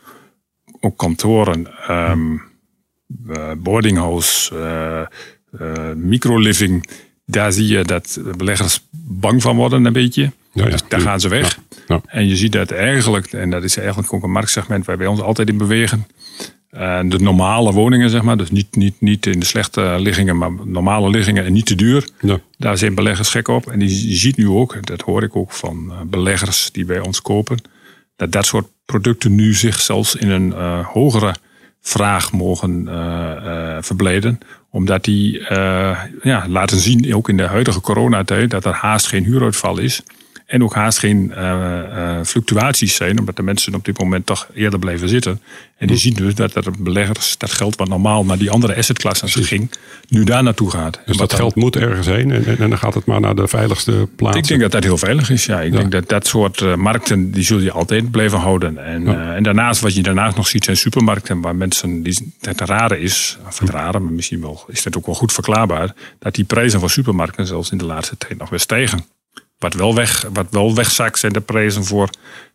ook 0.79 0.97
kantoren, 0.97 1.67
um, 1.89 2.41
uh, 3.27 3.51
boardinghouse, 3.57 4.55
uh, 4.55 5.61
uh, 5.61 5.93
microliving, 5.95 6.89
daar 7.25 7.51
zie 7.51 7.67
je 7.67 7.83
dat 7.83 8.19
beleggers 8.37 8.87
bang 8.91 9.41
van 9.41 9.55
worden 9.55 9.85
een 9.85 9.93
beetje. 9.93 10.31
Ja, 10.53 10.65
dus 10.65 10.83
daar 10.87 11.01
gaan 11.01 11.19
ze 11.19 11.27
weg. 11.27 11.59
Ja, 11.87 12.01
en 12.05 12.27
je 12.27 12.35
ziet 12.35 12.51
dat 12.51 12.71
eigenlijk, 12.71 13.33
en 13.33 13.49
dat 13.49 13.63
is 13.63 13.77
eigenlijk 13.77 14.13
ook 14.13 14.23
een 14.23 14.31
marktsegment 14.31 14.85
waar 14.85 14.97
wij 14.97 15.07
ons 15.07 15.21
altijd 15.21 15.49
in 15.49 15.57
bewegen, 15.57 16.07
uh, 16.73 16.99
de 17.05 17.19
normale 17.19 17.71
woningen, 17.71 18.09
zeg 18.09 18.21
maar, 18.21 18.37
dus 18.37 18.51
niet, 18.51 18.75
niet, 18.75 18.95
niet 18.99 19.25
in 19.25 19.39
de 19.39 19.45
slechte 19.45 19.95
liggingen, 19.99 20.37
maar 20.37 20.51
normale 20.65 21.09
liggingen 21.09 21.45
en 21.45 21.53
niet 21.53 21.65
te 21.65 21.75
duur. 21.75 22.07
Ja. 22.21 22.39
Daar 22.57 22.77
zijn 22.77 22.95
beleggers 22.95 23.29
gek 23.29 23.47
op. 23.47 23.71
En 23.71 23.79
die, 23.79 24.09
je 24.09 24.15
ziet 24.15 24.37
nu 24.37 24.47
ook, 24.47 24.85
dat 24.87 25.01
hoor 25.01 25.23
ik 25.23 25.35
ook 25.35 25.51
van 25.51 25.85
uh, 25.89 26.01
beleggers 26.05 26.71
die 26.71 26.85
bij 26.85 26.99
ons 26.99 27.21
kopen, 27.21 27.61
dat 28.15 28.31
dat 28.31 28.45
soort 28.45 28.67
producten 28.85 29.35
nu 29.35 29.53
zich 29.53 29.79
zelfs 29.79 30.15
in 30.15 30.29
een 30.29 30.47
uh, 30.47 30.87
hogere 30.87 31.35
vraag 31.81 32.31
mogen 32.31 32.87
verblijden. 33.83 34.39
Omdat 34.69 35.03
die 35.03 35.39
ja, 36.21 36.45
laten 36.47 36.79
zien, 36.79 37.15
ook 37.15 37.29
in 37.29 37.37
de 37.37 37.43
huidige 37.43 37.81
coronatijd, 37.81 38.49
dat 38.49 38.65
er 38.65 38.73
haast 38.73 39.07
geen 39.07 39.23
huuruitval 39.23 39.77
is. 39.77 40.03
En 40.53 40.63
ook 40.63 40.73
haast 40.73 40.99
geen 40.99 41.33
uh, 41.37 42.19
fluctuaties 42.23 42.95
zijn, 42.95 43.19
omdat 43.19 43.35
de 43.35 43.43
mensen 43.43 43.75
op 43.75 43.85
dit 43.85 43.99
moment 43.99 44.25
toch 44.25 44.47
eerder 44.53 44.79
blijven 44.79 45.09
zitten. 45.09 45.41
En 45.77 45.87
die 45.87 45.95
hm. 45.95 46.01
zien 46.01 46.13
dus 46.13 46.35
dat 46.35 46.55
er 46.55 46.71
beleggers 46.79 47.37
dat 47.37 47.51
geld 47.51 47.75
wat 47.75 47.87
normaal 47.87 48.25
naar 48.25 48.37
die 48.37 48.51
andere 48.51 48.75
assetklassen 48.75 49.29
ging, 49.29 49.71
nu 50.09 50.23
daar 50.23 50.43
naartoe 50.43 50.69
gaat. 50.69 50.99
Dus 51.05 51.17
dat 51.17 51.33
geld 51.33 51.55
moet 51.55 51.75
ergens 51.75 52.07
heen 52.07 52.31
en, 52.31 52.45
en, 52.45 52.69
dan 52.69 52.77
gaat 52.77 52.93
het 52.93 53.05
maar 53.05 53.19
naar 53.19 53.35
de 53.35 53.47
veiligste 53.47 54.07
plaats. 54.15 54.37
Ik 54.37 54.47
denk 54.47 54.61
dat 54.61 54.71
dat 54.71 54.83
heel 54.83 54.97
veilig 54.97 55.29
is, 55.29 55.45
ja. 55.45 55.61
Ik 55.61 55.71
denk 55.71 55.91
dat 55.91 56.09
dat 56.09 56.27
soort 56.27 56.61
uh, 56.61 56.75
markten, 56.75 57.31
die 57.31 57.43
zul 57.43 57.59
je 57.59 57.71
altijd 57.71 58.11
blijven 58.11 58.39
houden. 58.39 58.85
En, 58.85 59.03
ja. 59.03 59.35
en 59.35 59.43
daarnaast, 59.43 59.81
wat 59.81 59.95
je 59.95 60.03
daarnaast 60.03 60.35
nog 60.35 60.47
ziet, 60.47 60.63
zijn 60.63 60.77
supermarkten 60.77 61.41
waar 61.41 61.55
mensen, 61.55 62.03
die, 62.03 62.33
het 62.41 62.61
rare 62.61 62.99
is, 62.99 63.37
of 63.47 63.59
het 63.59 63.69
rare, 63.69 63.99
maar 63.99 64.13
misschien 64.13 64.41
wel, 64.41 64.63
is 64.67 64.83
dat 64.83 64.97
ook 64.97 65.05
wel 65.05 65.15
goed 65.15 65.33
verklaarbaar, 65.33 65.93
dat 66.19 66.35
die 66.35 66.45
prijzen 66.45 66.79
van 66.79 66.89
supermarkten 66.89 67.47
zelfs 67.47 67.71
in 67.71 67.77
de 67.77 67.85
laatste 67.85 68.17
tijd 68.17 68.37
nog 68.37 68.49
weer 68.49 68.59
stijgen. 68.59 69.05
Wat 69.63 69.73
wel, 69.73 69.95
weg, 69.95 70.25
wat 70.33 70.47
wel 70.49 70.75
wegzakt 70.75 71.19
zijn 71.19 71.33
de 71.33 71.41
prijzen 71.41 71.83
voor 71.83 72.09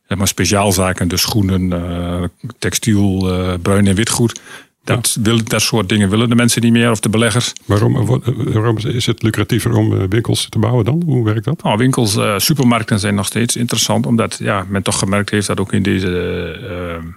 zeg 0.09 0.19
maar, 0.19 0.29
speciaalzaken. 0.29 1.09
Dus 1.09 1.21
schoenen, 1.21 1.63
uh, 1.63 2.25
textiel, 2.59 3.31
uh, 3.33 3.55
bruin 3.63 3.87
en 3.87 3.95
witgoed. 3.95 4.41
Dat, 4.85 5.13
ja. 5.15 5.23
wil, 5.23 5.45
dat 5.45 5.63
soort 5.63 5.89
dingen 5.89 6.11
willen 6.11 6.29
de 6.29 6.35
mensen 6.35 6.63
niet 6.63 6.73
meer 6.73 6.91
of 6.91 7.01
de 7.01 7.09
beleggers. 7.09 7.53
Waarom, 7.65 8.21
waarom 8.53 8.79
is 8.79 9.07
het 9.07 9.23
lucratiever 9.23 9.77
om 9.77 10.01
eh, 10.01 10.03
winkels 10.09 10.47
te 10.49 10.59
bouwen 10.59 10.85
dan? 10.85 11.03
Hoe 11.07 11.25
werkt 11.25 11.45
dat? 11.45 11.63
Nou, 11.63 11.77
winkels, 11.77 12.17
uh, 12.17 12.39
supermarkten 12.39 12.99
zijn 12.99 13.15
nog 13.15 13.27
steeds 13.27 13.57
interessant. 13.57 14.07
Omdat 14.07 14.39
ja, 14.39 14.67
men 14.69 14.83
toch 14.83 14.99
gemerkt 14.99 15.31
heeft 15.31 15.47
dat 15.47 15.61
ook 15.61 15.73
in 15.73 15.83
deze 15.83 16.09
uh, 16.63 17.09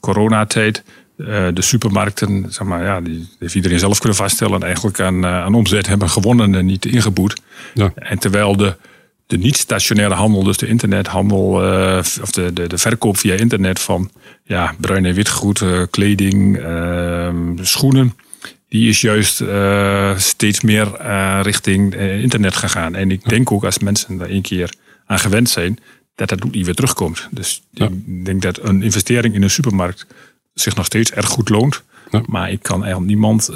coronatijd... 0.00 0.84
de 1.16 1.62
supermarkten, 1.62 2.46
zeg 2.48 2.66
maar, 2.66 2.84
ja, 2.84 3.00
die 3.00 3.28
heeft 3.38 3.54
iedereen 3.54 3.78
zelf 3.78 3.98
kunnen 3.98 4.18
vaststellen... 4.18 4.62
eigenlijk 4.62 5.00
aan, 5.00 5.26
aan 5.26 5.54
omzet 5.54 5.86
hebben 5.86 6.10
gewonnen 6.10 6.54
en 6.54 6.66
niet 6.66 6.86
ingeboet. 6.86 7.40
Ja. 7.74 7.92
En 7.94 8.18
terwijl 8.18 8.56
de 8.56 8.76
de 9.28 9.38
niet-stationaire 9.38 10.14
handel, 10.14 10.42
dus 10.42 10.56
de 10.56 10.66
internethandel, 10.66 11.64
uh, 11.64 11.98
of 11.98 12.30
de, 12.30 12.52
de, 12.52 12.66
de 12.66 12.78
verkoop 12.78 13.18
via 13.18 13.34
internet 13.34 13.80
van 13.80 14.10
ja, 14.44 14.74
bruin 14.80 15.04
en 15.04 15.14
witgoed, 15.14 15.60
uh, 15.60 15.82
kleding, 15.90 16.58
uh, 16.58 17.30
schoenen, 17.60 18.16
die 18.68 18.88
is 18.88 19.00
juist 19.00 19.42
steeds 20.16 20.60
meer 20.60 21.02
richting 21.42 21.94
internet 21.94 22.56
gegaan. 22.56 22.94
En 22.94 23.10
ik 23.10 23.28
denk 23.28 23.52
ook 23.52 23.64
als 23.64 23.78
mensen 23.78 24.16
daar 24.16 24.30
een 24.30 24.42
keer 24.42 24.72
aan 25.06 25.18
gewend 25.18 25.48
zijn, 25.50 25.78
dat 26.14 26.28
dat 26.28 26.44
ook 26.44 26.54
niet 26.54 26.64
weer 26.64 26.74
terugkomt. 26.74 27.28
Dus 27.30 27.62
ja. 27.70 27.86
ik 27.86 28.24
denk 28.24 28.42
dat 28.42 28.62
een 28.62 28.82
investering 28.82 29.34
in 29.34 29.42
een 29.42 29.50
supermarkt 29.50 30.06
zich 30.54 30.74
nog 30.74 30.86
steeds 30.86 31.10
erg 31.10 31.26
goed 31.26 31.48
loont. 31.48 31.82
Ja. 32.10 32.22
Maar 32.26 32.50
ik 32.50 32.62
kan 32.62 32.80
eigenlijk 32.84 33.10
niemand 33.10 33.48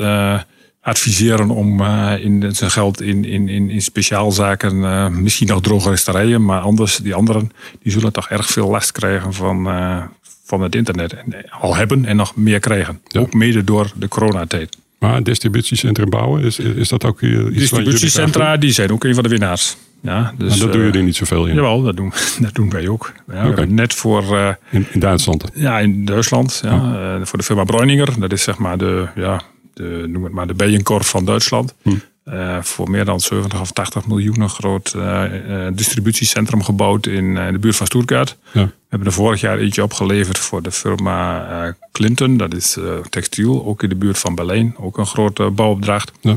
adviseren 0.83 1.51
om 1.51 1.81
uh, 1.81 2.13
in 2.21 2.55
zijn 2.55 2.71
geld 2.71 3.01
in, 3.01 3.25
in, 3.25 3.49
in, 3.49 3.71
in 3.71 3.83
speciaalzaken, 3.83 4.77
uh, 4.77 5.09
misschien 5.09 5.47
nog 5.47 5.61
drogeristerijen, 5.61 6.45
maar 6.45 6.61
anders, 6.61 6.97
die 6.97 7.15
anderen, 7.15 7.53
die 7.83 7.93
zullen 7.93 8.13
toch 8.13 8.29
erg 8.29 8.47
veel 8.47 8.71
last 8.71 8.93
krijgen 8.93 9.33
van, 9.33 9.67
uh, 9.67 10.03
van 10.45 10.61
het 10.61 10.75
internet. 10.75 11.13
En 11.13 11.51
al 11.51 11.77
hebben 11.77 12.05
en 12.05 12.17
nog 12.17 12.37
meer 12.37 12.61
krijgen. 12.61 13.01
Ja. 13.07 13.21
Ook 13.21 13.35
mede 13.35 13.65
door 13.65 13.93
de 13.95 14.09
coronatijd. 14.09 14.77
Maar 14.99 15.23
distributiecentrum 15.23 16.11
bouwen, 16.11 16.43
is, 16.43 16.59
is 16.59 16.89
dat 16.89 17.05
ook 17.05 17.21
iets 17.21 17.59
Distributiecentra, 17.59 18.57
die 18.57 18.73
zijn 18.73 18.93
ook 18.93 19.05
een 19.05 19.15
van 19.15 19.23
de 19.23 19.29
winnaars. 19.29 19.77
Ja, 20.01 20.35
dus, 20.39 20.49
maar 20.49 20.59
dat 20.59 20.73
doen 20.73 20.83
jullie 20.83 21.03
niet 21.03 21.17
zoveel 21.17 21.47
in? 21.47 21.55
Jawel, 21.55 21.83
dat 21.83 21.97
doen, 21.97 22.13
dat 22.41 22.55
doen 22.55 22.71
wij 22.71 22.89
ook. 22.89 23.13
Ja, 23.33 23.49
okay. 23.49 23.65
net 23.65 23.95
voor... 23.95 24.57
in, 24.71 24.87
in, 24.91 25.01
Duitsland? 25.01 25.45
Ja, 25.55 25.79
in 25.79 26.05
Duitsland. 26.05 26.61
Ja, 26.65 26.75
oh. 26.75 27.27
voor 27.27 27.39
de 27.39 27.45
firma 27.45 27.65
Breuninger. 27.65 28.21
Dat 28.21 28.33
is 28.33 28.43
zeg 28.43 28.59
maar 28.59 28.79
de, 28.79 29.07
ja, 29.15 29.43
de, 29.75 30.05
noem 30.09 30.25
het 30.25 30.33
maar 30.33 30.47
de 30.47 30.55
Bijenkorf 30.55 31.09
van 31.09 31.25
Duitsland. 31.25 31.75
Hm. 31.83 31.91
Uh, 32.29 32.63
voor 32.63 32.91
meer 32.91 33.05
dan 33.05 33.21
70 33.21 33.61
of 33.61 33.73
80 33.73 34.07
miljoen 34.07 34.41
een 34.41 34.49
groot 34.49 34.93
uh, 34.97 35.25
distributiecentrum 35.73 36.63
gebouwd 36.63 37.07
in 37.07 37.35
de 37.35 37.59
buurt 37.61 37.77
van 37.77 37.87
Stuttgart. 37.87 38.37
Ja. 38.53 38.65
We 38.65 38.71
hebben 38.89 39.09
er 39.09 39.15
vorig 39.15 39.41
jaar 39.41 39.59
eentje 39.59 39.83
opgeleverd 39.83 40.39
voor 40.39 40.63
de 40.63 40.71
firma 40.71 41.77
Clinton. 41.93 42.37
Dat 42.37 42.55
is 42.55 42.79
textiel, 43.09 43.65
ook 43.67 43.83
in 43.83 43.89
de 43.89 43.95
buurt 43.95 44.19
van 44.19 44.35
Berlijn. 44.35 44.75
Ook 44.79 44.99
een 44.99 45.07
grote 45.07 45.51
bouwopdracht. 45.51 46.13
Ja. 46.21 46.37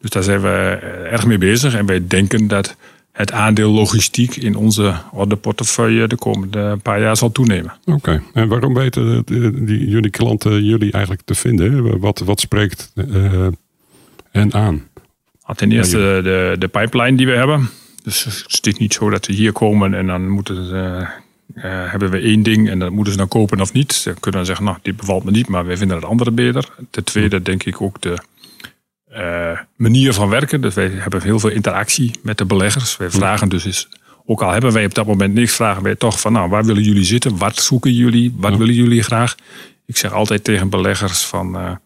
Dus 0.00 0.10
daar 0.10 0.22
zijn 0.22 0.40
we 0.40 0.78
erg 1.10 1.26
mee 1.26 1.38
bezig. 1.38 1.74
En 1.74 1.86
wij 1.86 2.06
denken 2.06 2.48
dat 2.48 2.76
het 3.16 3.32
aandeel 3.32 3.70
logistiek 3.70 4.36
in 4.36 4.56
onze 4.56 4.94
orderportefeuille 5.12 6.08
de 6.08 6.16
komende 6.16 6.76
paar 6.82 7.00
jaar 7.00 7.16
zal 7.16 7.32
toenemen. 7.32 7.72
Oké, 7.84 8.22
en 8.32 8.48
waarom 8.48 8.74
weten 8.74 9.22
die, 9.66 9.88
jullie 9.88 10.10
klanten 10.10 10.64
jullie 10.64 10.92
eigenlijk 10.92 11.22
te 11.24 11.34
vinden? 11.34 11.98
Wat, 12.00 12.18
wat 12.18 12.40
spreekt 12.40 12.92
hen 14.30 14.54
aan? 14.54 14.88
Ten 15.54 15.72
eerste 15.72 16.20
de, 16.22 16.56
de 16.58 16.68
pipeline 16.68 17.16
die 17.16 17.26
we 17.26 17.32
hebben. 17.32 17.68
Dus 18.02 18.24
het 18.46 18.66
is 18.66 18.76
niet 18.76 18.94
zo 18.94 19.10
dat 19.10 19.26
we 19.26 19.32
hier 19.32 19.52
komen 19.52 19.94
en 19.94 20.06
dan 20.06 20.28
moeten 20.28 20.56
uh, 20.56 21.08
uh, 21.54 21.90
hebben 21.90 22.10
we 22.10 22.18
één 22.18 22.42
ding 22.42 22.68
en 22.68 22.78
dan 22.78 22.92
moeten 22.92 23.12
ze 23.12 23.18
dan 23.18 23.28
kopen 23.28 23.60
of 23.60 23.72
niet. 23.72 23.92
Ze 23.92 24.14
kunnen 24.20 24.40
dan 24.40 24.44
zeggen, 24.44 24.64
nou, 24.64 24.78
dit 24.82 24.96
bevalt 24.96 25.24
me 25.24 25.30
niet, 25.30 25.48
maar 25.48 25.66
wij 25.66 25.76
vinden 25.76 25.96
het 25.96 26.06
andere 26.06 26.30
beter. 26.30 26.68
Ten 26.90 27.04
tweede 27.04 27.42
denk 27.42 27.64
ik 27.64 27.80
ook 27.80 28.00
de 28.00 28.18
uh, 29.16 29.58
manier 29.76 30.12
van 30.12 30.28
werken. 30.28 30.60
Dus 30.60 30.74
wij 30.74 30.88
hebben 30.88 31.22
heel 31.22 31.38
veel 31.38 31.50
interactie 31.50 32.10
met 32.22 32.38
de 32.38 32.44
beleggers. 32.44 32.96
Wij 32.96 33.10
vragen 33.10 33.48
dus 33.48 33.64
eens, 33.64 33.88
ook 34.24 34.42
al 34.42 34.50
hebben 34.50 34.72
wij 34.72 34.84
op 34.84 34.94
dat 34.94 35.06
moment 35.06 35.34
niks, 35.34 35.54
vragen 35.54 35.82
wij 35.82 35.94
toch 35.94 36.20
van, 36.20 36.32
nou, 36.32 36.48
waar 36.48 36.64
willen 36.64 36.82
jullie 36.82 37.04
zitten? 37.04 37.38
Wat 37.38 37.56
zoeken 37.56 37.94
jullie? 37.94 38.34
Wat 38.36 38.56
willen 38.56 38.74
jullie 38.74 39.02
graag? 39.02 39.34
Ik 39.86 39.96
zeg 39.96 40.12
altijd 40.12 40.44
tegen 40.44 40.68
beleggers 40.68 41.24
van 41.24 41.78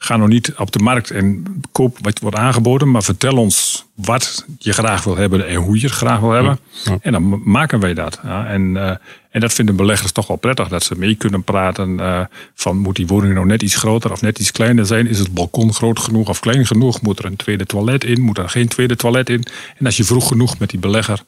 Ga 0.00 0.16
nog 0.16 0.28
niet 0.28 0.52
op 0.56 0.72
de 0.72 0.78
markt 0.78 1.10
en 1.10 1.44
koop 1.72 1.98
wat 2.00 2.18
wordt 2.18 2.36
aangeboden, 2.36 2.90
maar 2.90 3.02
vertel 3.02 3.36
ons 3.36 3.86
wat 3.94 4.44
je 4.58 4.72
graag 4.72 5.04
wil 5.04 5.16
hebben 5.16 5.48
en 5.48 5.54
hoe 5.54 5.80
je 5.80 5.86
het 5.86 5.94
graag 5.94 6.20
wil 6.20 6.30
hebben. 6.30 6.58
En 7.00 7.12
dan 7.12 7.42
maken 7.44 7.80
wij 7.80 7.94
dat. 7.94 8.20
Ja, 8.22 8.46
en, 8.46 8.74
uh, 8.74 8.90
en 9.30 9.40
dat 9.40 9.52
vinden 9.52 9.76
beleggers 9.76 10.12
toch 10.12 10.26
wel 10.26 10.36
prettig, 10.36 10.68
dat 10.68 10.82
ze 10.82 10.94
mee 10.98 11.14
kunnen 11.14 11.42
praten 11.42 11.90
uh, 11.90 12.20
van 12.54 12.78
moet 12.78 12.96
die 12.96 13.06
woning 13.06 13.34
nou 13.34 13.46
net 13.46 13.62
iets 13.62 13.76
groter 13.76 14.12
of 14.12 14.20
net 14.20 14.38
iets 14.38 14.52
kleiner 14.52 14.86
zijn? 14.86 15.06
Is 15.06 15.18
het 15.18 15.34
balkon 15.34 15.74
groot 15.74 15.98
genoeg 15.98 16.28
of 16.28 16.40
klein 16.40 16.66
genoeg? 16.66 17.02
Moet 17.02 17.18
er 17.18 17.24
een 17.24 17.36
tweede 17.36 17.66
toilet 17.66 18.04
in? 18.04 18.20
Moet 18.20 18.38
er 18.38 18.48
geen 18.48 18.68
tweede 18.68 18.96
toilet 18.96 19.30
in? 19.30 19.44
En 19.78 19.86
als 19.86 19.96
je 19.96 20.04
vroeg 20.04 20.28
genoeg 20.28 20.58
met 20.58 20.70
die 20.70 20.80
belegger 20.80 21.22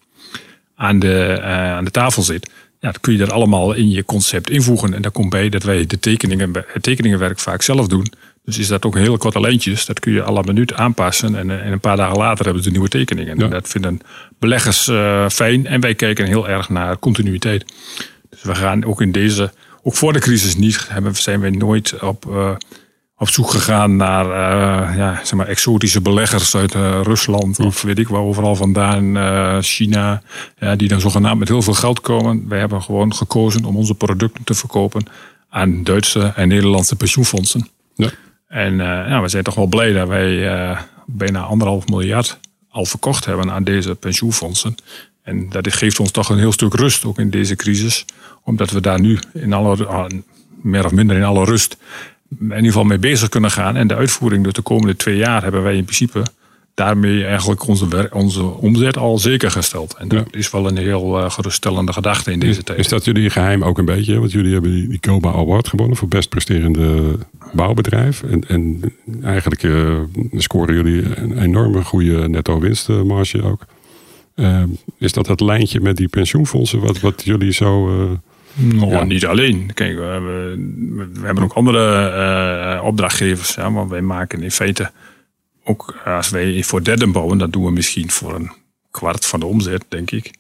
aan 0.74 0.98
de, 0.98 1.36
uh, 1.38 1.72
aan 1.72 1.84
de 1.84 1.90
tafel 1.90 2.22
zit, 2.22 2.50
ja, 2.80 2.90
dan 2.90 3.00
kun 3.00 3.12
je 3.12 3.18
dat 3.18 3.30
allemaal 3.30 3.72
in 3.72 3.90
je 3.90 4.04
concept 4.04 4.50
invoegen. 4.50 4.94
En 4.94 5.02
daar 5.02 5.10
komt 5.10 5.30
bij 5.30 5.48
dat 5.48 5.62
wij 5.62 5.86
de 5.86 5.98
tekeningen, 5.98 6.64
het 6.66 6.82
tekeningenwerk 6.82 7.38
vaak 7.38 7.62
zelf 7.62 7.86
doen. 7.86 8.12
Dus 8.44 8.59
is 8.59 8.68
dat 8.68 8.85
ook 8.85 8.94
hele 8.94 9.18
korte 9.18 9.40
lijntjes. 9.40 9.87
Dat 9.87 10.00
kun 10.00 10.12
je 10.12 10.23
alle 10.23 10.42
minuut 10.42 10.75
aanpassen. 10.75 11.35
En, 11.35 11.50
eh, 11.50 11.66
en 11.66 11.73
een 11.73 11.80
paar 11.80 11.97
dagen 11.97 12.16
later 12.16 12.44
hebben 12.44 12.62
ze 12.62 12.70
nieuwe 12.70 12.88
tekeningen. 12.88 13.38
En 13.38 13.50
dat 13.50 13.68
vinden 13.68 14.00
beleggers 14.38 14.88
uh, 14.88 15.28
fijn. 15.28 15.66
En 15.66 15.80
wij 15.80 15.94
kijken 15.94 16.26
heel 16.26 16.49
erg 16.49 16.68
naar 16.68 16.99
continuïteit. 16.99 17.64
Dus 18.30 18.42
we 18.42 18.54
gaan 18.54 18.85
ook 18.85 19.00
in 19.00 19.12
deze, 19.12 19.52
ook 19.82 19.94
voor 19.94 20.12
de 20.12 20.18
crisis 20.18 20.56
niet, 20.56 20.87
hebben, 20.88 21.14
zijn 21.14 21.40
we 21.40 21.50
nooit 21.50 22.00
op, 22.00 22.26
uh, 22.28 22.50
op 23.16 23.28
zoek 23.28 23.50
gegaan 23.50 23.97
naar 23.97 24.26
uh, 24.26 24.97
ja, 24.97 25.20
zeg 25.25 25.32
maar 25.32 25.47
exotische 25.47 26.00
beleggers 26.00 26.56
uit 26.56 26.75
Rusland. 27.02 27.59
Of 27.59 27.82
weet 27.82 27.99
ik 27.99 28.09
waar 28.09 28.20
overal 28.20 28.56
vandaan. 28.56 29.62
China. 29.62 30.23
Ja, 30.59 30.76
die 30.76 30.88
dan 30.88 31.00
zogenaamd 31.00 31.38
met 31.38 31.49
heel 31.49 31.62
veel 31.62 31.75
geld 31.75 32.00
komen. 32.00 32.49
Wij 32.49 32.59
hebben 32.59 32.82
gewoon 32.82 33.14
gekozen 33.14 33.64
om 33.64 33.76
onze 33.76 33.94
producten 33.94 34.44
te 34.44 34.54
verkopen 34.54 35.04
aan 35.49 35.82
Duitse 35.85 36.32
en 36.37 36.49
Nederlandse 36.49 36.97
pensioenfondsen. 36.97 37.68
Ja. 37.94 38.11
En 38.50 38.76
ja, 38.76 39.23
we 39.23 39.28
zijn 39.28 39.45
toch 39.45 39.54
wel 39.54 39.66
blij 39.66 39.92
dat 39.92 40.09
wij 40.09 40.30
uh, 40.30 40.80
bijna 41.07 41.40
anderhalf 41.40 41.88
miljard 41.88 42.38
al 42.71 42.85
verkocht 42.85 43.25
hebben 43.25 43.50
aan 43.50 43.64
deze 43.64 43.95
pensioenfondsen. 43.95 44.75
En 45.23 45.49
dat 45.49 45.75
geeft 45.75 46.00
ons 46.00 46.11
toch 46.11 46.28
een 46.28 46.38
heel 46.38 46.52
stuk 46.52 46.75
rust, 46.75 47.04
ook 47.04 47.19
in 47.19 47.30
deze 47.30 47.57
crisis. 47.57 48.04
Omdat 48.42 48.71
we 48.71 48.80
daar 48.80 49.00
nu 49.00 49.19
in 49.33 49.52
alle, 49.52 49.87
ah, 49.87 50.11
meer 50.62 50.85
of 50.85 50.92
minder 50.92 51.16
in 51.16 51.25
alle 51.25 51.45
rust 51.45 51.76
in 52.38 52.47
ieder 52.47 52.64
geval 52.64 52.85
mee 52.85 52.99
bezig 52.99 53.28
kunnen 53.28 53.50
gaan. 53.50 53.76
En 53.76 53.87
de 53.87 53.95
uitvoering 53.95 54.45
door 54.45 54.52
de 54.52 54.62
komende 54.62 54.97
twee 54.97 55.16
jaar 55.16 55.42
hebben 55.42 55.62
wij 55.62 55.76
in 55.76 55.85
principe 55.85 56.23
daarmee 56.80 57.25
eigenlijk 57.25 57.66
onze, 57.66 58.08
onze 58.12 58.42
omzet 58.42 58.96
al 58.96 59.18
zeker 59.18 59.50
gesteld. 59.50 59.94
En 59.99 60.08
dat 60.08 60.26
is 60.30 60.50
wel 60.50 60.66
een 60.66 60.76
heel 60.76 61.18
uh, 61.18 61.30
geruststellende 61.30 61.92
gedachte 61.92 62.32
in 62.32 62.38
deze 62.38 62.62
tijd. 62.62 62.78
Is 62.78 62.88
dat 62.88 63.04
jullie 63.04 63.30
geheim 63.30 63.64
ook 63.64 63.78
een 63.78 63.84
beetje? 63.84 64.18
Want 64.18 64.32
jullie 64.32 64.52
hebben 64.52 64.70
die, 64.70 64.88
die 64.88 65.00
COBA 65.00 65.32
Award 65.32 65.68
gewonnen 65.68 65.96
voor 65.96 66.08
best 66.08 66.28
presterende 66.28 67.18
bouwbedrijf. 67.52 68.22
En, 68.22 68.49
en 68.49 68.92
eigenlijk 69.22 69.62
uh, 69.62 69.99
scoren 70.32 70.75
jullie 70.75 71.16
een 71.16 71.38
enorme 71.38 71.82
goede 71.82 72.28
netto 72.28 72.60
winstmarge 72.60 73.42
ook. 73.42 73.66
Uh, 74.34 74.62
is 74.99 75.12
dat 75.12 75.26
het 75.26 75.40
lijntje 75.40 75.80
met 75.80 75.96
die 75.96 76.08
pensioenfondsen 76.08 76.80
wat, 76.80 77.00
wat 77.00 77.22
jullie 77.25 77.52
zo... 77.52 77.88
Nou, 78.54 78.90
ja. 78.90 79.04
niet 79.04 79.26
alleen. 79.26 79.70
Kijk, 79.75 79.96
we 79.96 80.02
hebben, 80.02 81.12
we 81.20 81.26
hebben 81.26 81.44
ook 81.44 81.52
andere 81.52 82.80
opdrachtgevers. 82.82 83.54
Ja, 83.54 83.72
want 83.72 83.90
wij 83.90 84.02
maken 84.02 84.42
in 84.42 84.50
feite 84.50 84.90
ook 85.70 85.94
als 86.04 86.28
wij 86.28 86.62
voor 86.62 86.84
derden 86.84 87.12
bouwen, 87.12 87.38
dat 87.38 87.52
doen 87.52 87.64
we 87.64 87.70
misschien 87.70 88.10
voor 88.10 88.34
een 88.34 88.50
kwart 88.90 89.26
van 89.26 89.40
de 89.40 89.46
omzet, 89.46 89.84
denk 89.88 90.10
ik. 90.10 90.30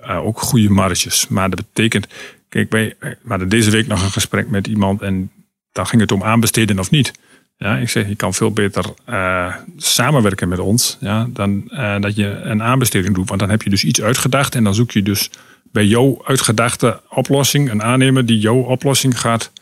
Uh, 0.00 0.26
ook 0.26 0.40
goede 0.40 0.70
marges. 0.70 1.28
Maar 1.28 1.50
dat 1.50 1.64
betekent, 1.72 2.06
kijk, 2.48 2.70
wij, 2.70 2.96
we 3.00 3.16
hadden 3.28 3.48
deze 3.48 3.70
week 3.70 3.86
nog 3.86 4.02
een 4.02 4.10
gesprek 4.10 4.48
met 4.50 4.66
iemand 4.66 5.02
en 5.02 5.30
daar 5.72 5.86
ging 5.86 6.00
het 6.00 6.12
om 6.12 6.22
aanbesteden 6.22 6.78
of 6.78 6.90
niet. 6.90 7.12
Ja, 7.58 7.76
ik 7.76 7.88
zeg, 7.88 8.08
je 8.08 8.14
kan 8.14 8.34
veel 8.34 8.52
beter 8.52 8.84
uh, 9.08 9.54
samenwerken 9.76 10.48
met 10.48 10.58
ons 10.58 10.96
ja, 11.00 11.28
dan 11.30 11.64
dat 12.00 12.16
je 12.16 12.26
een 12.26 12.62
aanbesteding 12.62 13.14
doet. 13.14 13.28
Want 13.28 13.40
dan 13.40 13.50
heb 13.50 13.62
je 13.62 13.70
dus 13.70 13.84
iets 13.84 14.02
uitgedacht 14.02 14.54
en 14.54 14.64
dan 14.64 14.74
zoek 14.74 14.90
je 14.90 15.02
dus 15.02 15.30
bij 15.72 15.84
jouw 15.84 16.22
uitgedachte 16.24 17.00
oplossing 17.08 17.70
een 17.70 17.82
aannemer 17.82 18.26
die 18.26 18.38
jouw 18.38 18.58
oplossing 18.58 19.20
gaat 19.20 19.52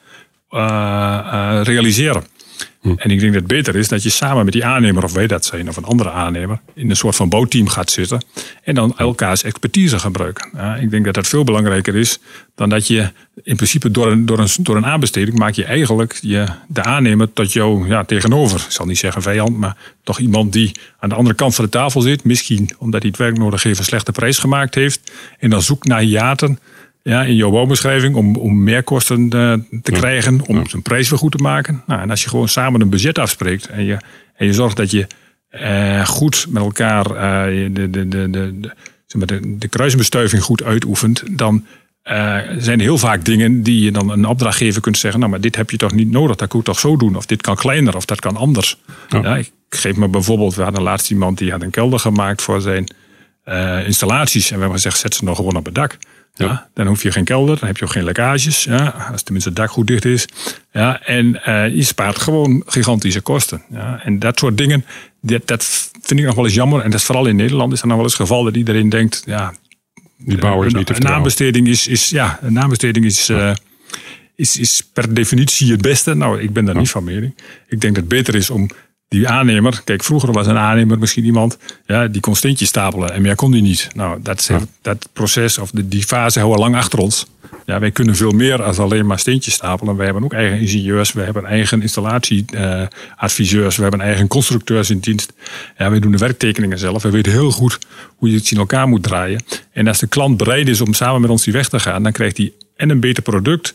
realiseren. 1.63 2.25
Hm. 2.81 2.95
En 2.97 3.11
ik 3.11 3.21
denk 3.21 3.33
dat 3.33 3.43
het 3.43 3.51
beter 3.51 3.77
is 3.77 3.89
dat 3.89 4.03
je 4.03 4.11
samen 4.11 4.45
met 4.45 4.53
die 4.53 4.65
aannemer, 4.65 5.05
of 5.05 5.13
wij 5.13 5.27
dat 5.27 5.45
zijn, 5.45 5.69
of 5.69 5.77
een 5.77 5.85
andere 5.85 6.11
aannemer, 6.11 6.61
in 6.75 6.91
een 6.91 6.97
soort 6.97 7.17
van 7.17 7.29
bouwteam 7.29 7.69
gaat 7.69 7.91
zitten. 7.91 8.25
En 8.63 8.75
dan 8.75 8.99
elkaars 8.99 9.43
expertise 9.43 9.99
gebruiken. 9.99 10.51
Ja, 10.55 10.77
ik 10.77 10.91
denk 10.91 11.05
dat 11.05 11.15
dat 11.15 11.29
veel 11.29 11.45
belangrijker 11.45 11.97
is 11.97 12.19
dan 12.55 12.69
dat 12.69 12.87
je 12.87 13.13
in 13.43 13.57
principe 13.57 13.91
door 13.91 14.13
een, 14.13 14.27
door 14.27 14.39
een, 14.39 14.49
door 14.61 14.77
een 14.77 14.87
aanbesteding 14.87 15.39
maak 15.39 15.55
je 15.55 15.65
eigenlijk 15.65 16.19
je, 16.21 16.47
de 16.69 16.83
aannemer 16.83 17.33
tot 17.33 17.53
jou 17.53 17.89
ja, 17.89 18.05
tegenover. 18.05 18.61
Ik 18.61 18.71
zal 18.71 18.87
niet 18.87 18.99
zeggen 18.99 19.23
vijand, 19.23 19.57
maar 19.57 19.77
toch 20.03 20.19
iemand 20.19 20.53
die 20.53 20.73
aan 20.99 21.09
de 21.09 21.15
andere 21.15 21.37
kant 21.37 21.55
van 21.55 21.65
de 21.65 21.71
tafel 21.71 22.01
zit. 22.01 22.25
Misschien 22.25 22.71
omdat 22.79 23.01
hij 23.01 23.11
het 23.11 23.19
werk 23.19 23.39
nodig 23.39 23.63
heeft 23.63 23.79
een 23.79 23.85
slechte 23.85 24.13
prijs 24.13 24.39
gemaakt 24.39 24.75
heeft. 24.75 25.13
En 25.39 25.51
dan 25.51 25.63
zoekt 25.63 25.87
naar 25.87 26.01
hiaten 26.01 26.59
ja, 27.09 27.23
in 27.23 27.37
jouw 27.37 27.51
woonbeschrijving 27.51 28.15
om, 28.15 28.37
om 28.37 28.63
meer 28.63 28.83
kosten 28.83 29.23
uh, 29.23 29.55
te 29.83 29.93
krijgen, 29.93 30.41
om 30.47 30.69
zijn 30.69 30.83
prijs 30.83 31.09
weer 31.11 31.19
goed 31.19 31.33
te 31.33 31.43
maken. 31.43 31.83
Nou, 31.87 32.01
en 32.01 32.11
als 32.11 32.23
je 32.23 32.29
gewoon 32.29 32.49
samen 32.49 32.81
een 32.81 32.89
budget 32.89 33.19
afspreekt 33.19 33.67
en 33.67 33.85
je, 33.85 33.97
en 34.37 34.47
je 34.47 34.53
zorgt 34.53 34.77
dat 34.77 34.91
je 34.91 35.07
uh, 35.51 36.07
goed 36.07 36.47
met 36.49 36.63
elkaar 36.63 37.11
uh, 37.11 37.69
de, 37.75 37.91
de, 37.91 38.09
de, 38.09 38.31
de, 38.31 38.61
de, 39.07 39.27
de, 39.27 39.59
de 39.59 39.69
kruisbestuiving 39.69 40.43
goed 40.43 40.63
uitoefent, 40.63 41.23
dan 41.31 41.65
zijn 42.59 42.79
er 42.79 42.81
heel 42.81 42.99
vaak 42.99 43.25
dingen 43.25 43.63
die 43.63 43.85
je 43.85 43.93
dan 43.93 44.11
een 44.11 44.25
opdrachtgever 44.25 44.81
kunt 44.81 44.99
zeggen, 44.99 45.21
nou 45.21 45.33
maar 45.33 45.41
dit 45.41 45.57
heb 45.57 45.71
je 45.71 45.77
toch 45.77 45.93
niet 45.93 46.11
nodig, 46.11 46.37
dat 46.37 46.49
kun 46.49 46.59
je 46.59 46.65
toch 46.65 46.79
zo 46.79 46.97
doen, 46.97 47.17
of 47.17 47.27
dit 47.27 47.43
kan 47.43 47.57
kleiner, 47.57 47.97
of 47.97 48.05
dat 48.05 48.21
kan 48.21 48.37
anders. 48.37 48.79
Ja. 49.09 49.37
ik 49.37 49.51
geef 49.69 49.97
me 49.97 50.09
bijvoorbeeld, 50.09 50.55
we 50.55 50.63
hadden 50.63 50.83
laatst 50.83 51.11
iemand 51.11 51.39
die 51.39 51.51
had 51.51 51.63
een 51.63 51.71
kelder 51.71 51.99
gemaakt 51.99 52.43
voor 52.43 52.61
zijn 52.61 52.95
installaties 53.87 54.45
en 54.45 54.55
we 54.55 54.61
hebben 54.61 54.77
gezegd, 54.77 54.99
zet 54.99 55.15
ze 55.15 55.25
nog 55.25 55.37
gewoon 55.37 55.57
op 55.57 55.65
het 55.65 55.75
dak. 55.75 55.99
Ja, 56.35 56.69
dan 56.75 56.87
hoef 56.87 57.03
je 57.03 57.13
geen 57.13 57.25
kelder, 57.25 57.59
dan 57.59 57.67
heb 57.67 57.77
je 57.77 57.85
ook 57.85 57.91
geen 57.91 58.05
lekkages. 58.05 58.65
Ja, 58.65 59.09
als 59.13 59.23
tenminste 59.23 59.51
het 59.51 59.59
dak 59.59 59.71
goed 59.71 59.87
dicht 59.87 60.05
is. 60.05 60.29
Ja, 60.73 61.03
en 61.03 61.27
uh, 61.27 61.69
je 61.75 61.83
spaart 61.83 62.19
gewoon 62.19 62.63
gigantische 62.67 63.21
kosten. 63.21 63.63
Ja, 63.71 64.01
en 64.05 64.19
dat 64.19 64.39
soort 64.39 64.57
dingen, 64.59 64.85
dat, 65.21 65.47
dat 65.47 65.91
vind 66.03 66.21
ik 66.21 66.27
nog 66.27 66.35
wel 66.35 66.45
eens 66.45 66.55
jammer. 66.55 66.81
En 66.81 66.91
dat 66.91 67.01
is 67.01 67.07
vooral 67.07 67.27
in 67.27 67.37
Nederland 67.37 67.73
is 67.73 67.81
er 67.81 67.87
nog 67.87 67.97
wel 67.97 68.05
eens 68.05 68.19
het 68.19 68.23
geval 68.23 68.45
dat 68.45 68.57
iedereen 68.57 68.89
denkt, 68.89 69.23
ja, 69.27 69.55
die 70.19 70.39
bouwer 70.39 70.67
is 70.67 70.75
niet 70.75 70.87
te 70.87 70.95
Een 70.95 71.03
naambesteding 71.03 71.69
is, 71.69 71.87
is, 71.87 72.11
ja, 72.11 72.39
een 72.43 72.53
naambesteding 72.53 73.05
is, 73.05 73.31
uh, 73.31 73.53
is, 74.35 74.59
is 74.59 74.83
per 74.93 75.15
definitie 75.15 75.71
het 75.71 75.83
beste. 75.83 76.15
Nou, 76.15 76.41
ik 76.41 76.53
ben 76.53 76.65
daar 76.65 76.77
niet 76.77 76.91
van 76.91 77.05
mening. 77.05 77.35
Ik 77.69 77.81
denk 77.81 77.95
dat 77.95 78.05
het 78.05 78.09
beter 78.09 78.35
is 78.35 78.51
om 78.51 78.71
die 79.09 79.29
aannemer, 79.29 79.81
kijk, 79.85 80.05
vroeger 80.05 80.33
was 80.33 80.47
een 80.47 80.59
aannemer 80.59 80.99
misschien 80.99 81.25
iemand, 81.25 81.59
ja, 81.87 82.07
die 82.07 82.21
kon 82.21 82.37
steentjes 82.37 82.69
stapelen 82.69 83.13
en 83.13 83.23
meer 83.23 83.35
kon 83.35 83.51
die 83.51 83.63
niet. 83.63 83.89
Nou, 83.95 84.19
dat, 84.23 84.51
dat 84.83 85.09
proces 85.13 85.59
of 85.59 85.71
die 85.75 86.03
fase 86.03 86.39
houden 86.39 86.61
we 86.61 86.65
lang 86.65 86.77
achter 86.83 86.99
ons. 86.99 87.27
Ja, 87.67 87.81
wij 87.81 87.91
kunnen 87.91 88.17
veel 88.17 88.31
meer 88.31 88.63
als 88.63 88.79
alleen 88.79 89.07
maar 89.07 89.19
steentjes 89.19 89.55
stapelen. 89.55 89.97
Wij 89.97 90.05
hebben 90.05 90.25
ook 90.25 90.33
eigen 90.33 90.61
ingenieurs, 90.61 91.13
we 91.13 91.23
hebben 91.23 91.45
eigen 91.45 91.83
installatieadviseurs, 91.83 93.77
we 93.77 93.83
hebben 93.83 94.01
eigen 94.01 94.29
constructeurs 94.29 94.91
in 94.91 94.99
dienst. 94.99 95.33
Ja, 95.79 95.91
wij 95.91 96.01
doen 96.01 96.13
de 96.13 96.19
werktekeningen 96.19 96.79
zelf. 96.79 97.03
We 97.03 97.11
weten 97.11 97.33
heel 97.33 97.51
goed 97.51 97.79
hoe 98.17 98.31
je 98.31 98.37
het 98.37 98.51
in 98.51 98.59
elkaar 98.59 98.89
moet 98.89 99.03
draaien. 99.03 99.43
En 99.73 99.87
als 99.89 99.99
de 99.99 100.07
klant 100.07 100.37
bereid 100.37 100.69
is 100.69 100.81
om 100.81 100.95
samen 100.95 101.21
met 101.21 101.31
ons 101.31 101.45
die 101.45 101.53
weg 101.53 101.69
te 101.69 101.81
gaan, 101.81 102.03
dan 102.03 102.13
krijgt 102.13 102.37
hij 102.37 102.53
en 102.77 102.91
een 102.91 103.01
beter 103.01 103.23
product 103.23 103.75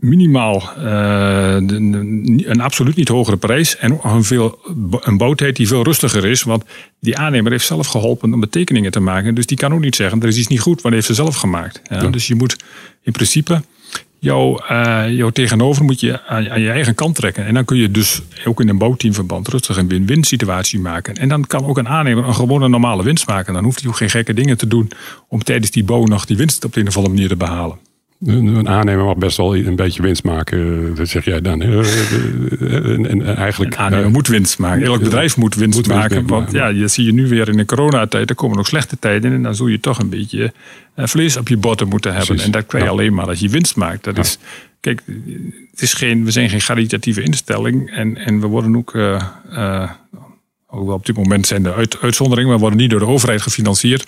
minimaal 0.00 0.70
uh, 0.78 1.54
een 1.56 2.60
absoluut 2.60 2.96
niet 2.96 3.08
hogere 3.08 3.36
prijs 3.36 3.76
en 3.76 4.00
een, 4.02 4.24
veel, 4.24 4.58
een 5.00 5.16
bootheid 5.16 5.56
die 5.56 5.68
veel 5.68 5.82
rustiger 5.82 6.24
is. 6.24 6.42
Want 6.42 6.64
die 7.00 7.16
aannemer 7.16 7.50
heeft 7.50 7.66
zelf 7.66 7.86
geholpen 7.86 8.34
om 8.34 8.40
de 8.40 8.48
tekeningen 8.48 8.90
te 8.90 9.00
maken. 9.00 9.34
Dus 9.34 9.46
die 9.46 9.56
kan 9.56 9.74
ook 9.74 9.80
niet 9.80 9.96
zeggen, 9.96 10.20
er 10.22 10.28
is 10.28 10.38
iets 10.38 10.48
niet 10.48 10.60
goed, 10.60 10.82
want 10.82 10.94
heeft 10.94 11.06
ze 11.06 11.14
zelf 11.14 11.36
gemaakt. 11.36 11.80
Ja, 11.84 12.06
Dus 12.06 12.26
je 12.26 12.34
moet 12.34 12.56
in 13.02 13.12
principe 13.12 13.62
jouw, 14.18 14.62
uh, 14.70 15.04
jouw 15.08 15.30
tegenover 15.30 15.84
moet 15.84 16.00
je 16.00 16.26
aan, 16.26 16.50
aan, 16.50 16.60
je 16.60 16.70
eigen 16.70 16.94
kant 16.94 17.14
trekken. 17.14 17.46
En 17.46 17.54
dan 17.54 17.64
kun 17.64 17.76
je 17.76 17.90
dus 17.90 18.22
ook 18.44 18.60
in 18.60 18.68
een 18.68 18.78
bouwteamverband 18.78 19.48
rustig 19.48 19.76
een 19.76 19.88
win-win 19.88 20.24
situatie 20.24 20.80
maken. 20.80 21.14
En 21.14 21.28
dan 21.28 21.46
kan 21.46 21.64
ook 21.64 21.78
een 21.78 21.88
aannemer 21.88 22.24
een 22.24 22.34
gewone 22.34 22.68
normale 22.68 23.02
winst 23.02 23.26
maken. 23.26 23.54
Dan 23.54 23.64
hoeft 23.64 23.80
hij 23.80 23.88
ook 23.88 23.96
geen 23.96 24.10
gekke 24.10 24.34
dingen 24.34 24.56
te 24.56 24.66
doen 24.66 24.90
om 25.28 25.42
tijdens 25.42 25.70
die 25.70 25.84
bouw 25.84 26.04
nog 26.04 26.24
die 26.24 26.36
winst 26.36 26.64
op 26.64 26.72
de 26.72 26.80
een 26.80 26.88
of 26.88 26.96
andere 26.96 27.14
manier 27.14 27.28
te 27.28 27.36
behalen. 27.36 27.78
Een 28.24 28.68
aannemer 28.68 29.04
mag 29.04 29.16
best 29.16 29.36
wel 29.36 29.56
een 29.56 29.76
beetje 29.76 30.02
winst 30.02 30.24
maken. 30.24 30.94
Dat 30.94 31.08
zeg 31.08 31.24
jij 31.24 31.40
dan. 31.40 31.62
En, 31.62 33.36
eigenlijk, 33.36 33.72
een 33.72 33.78
aannemer 33.78 34.10
moet 34.10 34.28
winst 34.28 34.58
maken. 34.58 34.84
Elk 34.84 35.02
bedrijf 35.02 35.36
moet 35.36 35.54
winst 35.54 35.88
maken. 35.88 36.26
want 36.26 36.52
ja, 36.52 36.66
je 36.66 36.88
zie 36.88 37.04
je 37.04 37.12
nu 37.12 37.28
weer 37.28 37.48
in 37.48 37.56
de 37.56 37.64
coronatijd. 37.64 38.30
Er 38.30 38.36
komen 38.36 38.56
nog 38.56 38.66
slechte 38.66 38.98
tijden. 38.98 39.32
En 39.32 39.42
dan 39.42 39.54
zul 39.54 39.66
je 39.66 39.80
toch 39.80 39.98
een 39.98 40.08
beetje 40.08 40.52
eh, 40.94 41.06
vlees 41.06 41.36
op 41.36 41.48
je 41.48 41.56
botten 41.56 41.88
moeten 41.88 42.14
hebben. 42.14 42.38
En 42.38 42.50
dat 42.50 42.66
krijg 42.66 42.84
je 42.84 42.90
alleen 42.90 43.14
maar 43.14 43.26
als 43.26 43.40
je 43.40 43.48
winst 43.48 43.76
maakt. 43.76 44.04
Dat 44.04 44.18
is, 44.18 44.38
kijk, 44.80 45.02
het 45.70 45.82
is 45.82 45.92
geen, 45.92 46.24
we 46.24 46.30
zijn 46.30 46.48
geen 46.50 46.60
caritatieve 46.60 47.22
instelling. 47.22 47.90
En, 47.90 48.16
en 48.16 48.40
we 48.40 48.46
worden 48.46 48.76
ook 48.76 48.94
uh, 48.94 49.22
uh, 49.52 49.90
Hoewel 50.70 50.94
op 50.94 51.06
dit 51.06 51.16
moment 51.16 51.46
zijn 51.46 51.62
de 51.62 51.74
uit, 51.74 52.00
uitzonderingen, 52.00 52.52
we 52.52 52.60
worden 52.60 52.78
niet 52.78 52.90
door 52.90 52.98
de 52.98 53.06
overheid 53.06 53.42
gefinancierd. 53.42 54.06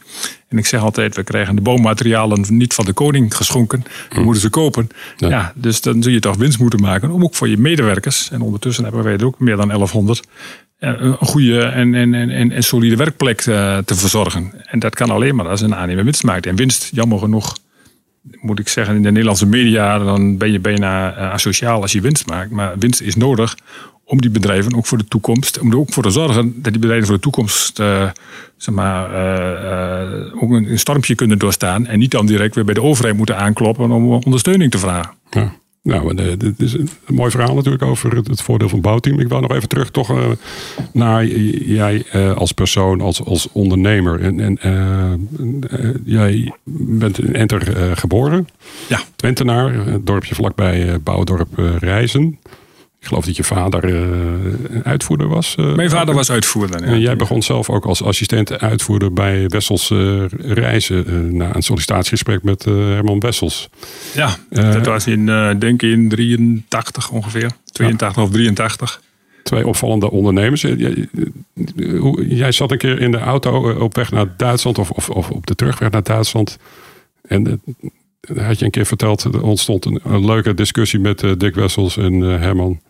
En 0.48 0.58
ik 0.58 0.66
zeg 0.66 0.80
altijd, 0.80 1.16
we 1.16 1.22
krijgen 1.22 1.54
de 1.54 1.60
boommaterialen 1.60 2.44
niet 2.48 2.74
van 2.74 2.84
de 2.84 2.92
koning 2.92 3.36
geschonken. 3.36 3.84
We 4.08 4.14
hm. 4.14 4.22
moeten 4.22 4.42
ze 4.42 4.48
kopen. 4.48 4.88
Ja. 5.16 5.52
dus 5.54 5.80
dan 5.80 6.02
zul 6.02 6.12
je 6.12 6.20
toch 6.20 6.36
winst 6.36 6.58
moeten 6.58 6.80
maken. 6.80 7.10
Om 7.10 7.22
ook 7.22 7.34
voor 7.34 7.48
je 7.48 7.58
medewerkers, 7.58 8.30
en 8.30 8.40
ondertussen 8.40 8.84
hebben 8.84 9.02
wij 9.02 9.16
er 9.16 9.26
ook 9.26 9.38
meer 9.38 9.56
dan 9.56 9.68
1100, 9.68 10.22
eh, 10.78 10.92
een 10.96 11.16
goede 11.16 11.62
en, 11.62 11.94
en, 11.94 12.14
en, 12.14 12.50
en 12.50 12.62
solide 12.62 12.96
werkplek 12.96 13.40
eh, 13.40 13.78
te 13.78 13.94
verzorgen. 13.94 14.52
En 14.64 14.78
dat 14.78 14.94
kan 14.94 15.10
alleen 15.10 15.34
maar 15.34 15.48
als 15.48 15.60
een 15.60 15.74
aannemer 15.74 16.04
winst 16.04 16.22
maakt. 16.22 16.46
En 16.46 16.56
winst, 16.56 16.90
jammer 16.92 17.18
genoeg, 17.18 17.56
moet 18.40 18.58
ik 18.58 18.68
zeggen, 18.68 18.96
in 18.96 19.02
de 19.02 19.10
Nederlandse 19.10 19.46
media, 19.46 19.98
dan 19.98 20.36
ben 20.36 20.52
je 20.52 20.60
bijna 20.60 21.16
uh, 21.16 21.32
asociaal 21.32 21.82
als 21.82 21.92
je 21.92 22.00
winst 22.00 22.26
maakt. 22.26 22.50
Maar 22.50 22.78
winst 22.78 23.00
is 23.00 23.16
nodig 23.16 23.56
om 24.04 24.20
die 24.20 24.30
bedrijven 24.30 24.76
ook 24.76 24.86
voor 24.86 24.98
de 24.98 25.08
toekomst, 25.08 25.58
om 25.58 25.70
er 25.70 25.78
ook 25.78 25.92
voor 25.92 26.02
te 26.02 26.10
zorgen 26.10 26.62
dat 26.62 26.72
die 26.72 26.80
bedrijven 26.80 27.06
voor 27.06 27.16
de 27.16 27.22
toekomst 27.22 27.78
uh, 27.78 28.10
zeg 28.56 28.74
maar, 28.74 29.10
uh, 29.10 30.42
ook 30.42 30.50
een, 30.50 30.78
stormpje 30.78 31.14
kunnen 31.14 31.38
doorstaan. 31.38 31.86
En 31.86 31.98
niet 31.98 32.10
dan 32.10 32.26
direct 32.26 32.54
weer 32.54 32.64
bij 32.64 32.74
de 32.74 32.82
overheid 32.82 33.16
moeten 33.16 33.36
aankloppen 33.36 33.90
om 33.90 34.12
ondersteuning 34.12 34.70
te 34.70 34.78
vragen. 34.78 35.60
Nou, 35.82 36.14
dit 36.36 36.60
is 36.60 36.72
een 36.72 36.88
mooi 37.06 37.30
verhaal 37.30 37.54
natuurlijk 37.54 37.82
over 37.82 38.16
het, 38.16 38.42
voordeel 38.42 38.68
van 38.68 38.80
bouwteam. 38.80 39.20
Ik 39.20 39.28
wil 39.28 39.40
nog 39.40 39.52
even 39.52 39.68
terug 39.68 39.90
toch 39.90 40.36
naar 40.92 41.26
jij 41.26 42.04
als 42.34 42.52
persoon, 42.52 43.00
als, 43.00 43.24
als 43.24 43.48
ondernemer. 43.52 44.20
En, 44.20 44.58
en 44.58 45.68
jij 46.04 46.52
bent 46.64 47.18
in 47.18 47.34
Enter 47.34 47.96
geboren. 47.96 48.48
Ja. 48.88 49.00
Twentenaar, 49.16 49.86
het 49.86 50.06
dorpje 50.06 50.34
vlakbij 50.34 51.00
Bouwdorp 51.00 51.58
Reizen. 51.78 52.38
Ik 53.02 53.08
geloof 53.08 53.24
dat 53.24 53.36
je 53.36 53.44
vader 53.44 53.84
uh, 53.84 54.80
uitvoerder 54.82 55.28
was. 55.28 55.54
Uh, 55.58 55.74
Mijn 55.74 55.90
vader 55.90 56.14
was 56.14 56.30
uitvoerder. 56.30 56.80
Ja. 56.80 56.86
En 56.86 57.00
jij 57.00 57.16
begon 57.16 57.42
zelf 57.42 57.70
ook 57.70 57.84
als 57.84 58.02
assistent 58.02 58.58
uitvoerder 58.58 59.12
bij 59.12 59.46
Wessels 59.48 59.90
uh, 59.90 60.24
Reizen. 60.38 61.36
na 61.36 61.54
een 61.54 61.62
sollicitatiegesprek 61.62 62.42
met 62.42 62.64
Herman 62.64 63.20
Wessels. 63.20 63.68
Ja, 64.14 64.36
dat 64.48 64.86
was 64.86 65.06
in, 65.06 65.26
denk 65.58 65.82
ik, 65.82 65.90
in 65.90 66.08
83 66.08 67.10
ongeveer. 67.10 67.50
82 67.72 68.22
ja. 68.22 68.28
of 68.28 68.30
83. 68.30 69.00
Twee 69.42 69.66
opvallende 69.66 70.10
ondernemers. 70.10 70.60
Jij, 70.60 71.08
jij, 72.28 72.52
zat 72.52 72.70
een 72.70 72.78
keer 72.78 73.00
in 73.00 73.10
de 73.10 73.18
auto 73.18 73.72
op 73.72 73.94
weg 73.94 74.10
naar 74.10 74.34
Duitsland 74.36 74.78
of, 74.78 74.90
of, 74.90 75.10
of 75.10 75.30
op 75.30 75.46
de 75.46 75.54
terugweg 75.54 75.90
naar 75.90 76.02
Duitsland. 76.02 76.58
En 77.22 77.62
had 78.36 78.58
je 78.58 78.64
een 78.64 78.70
keer 78.70 78.86
verteld, 78.86 79.24
er 79.24 79.42
ontstond 79.42 79.84
een, 79.84 80.00
een 80.04 80.24
leuke 80.24 80.54
discussie 80.54 81.00
met 81.00 81.24
Dick 81.38 81.54
Wessels 81.54 81.96
en 81.96 82.20
Herman. 82.20 82.80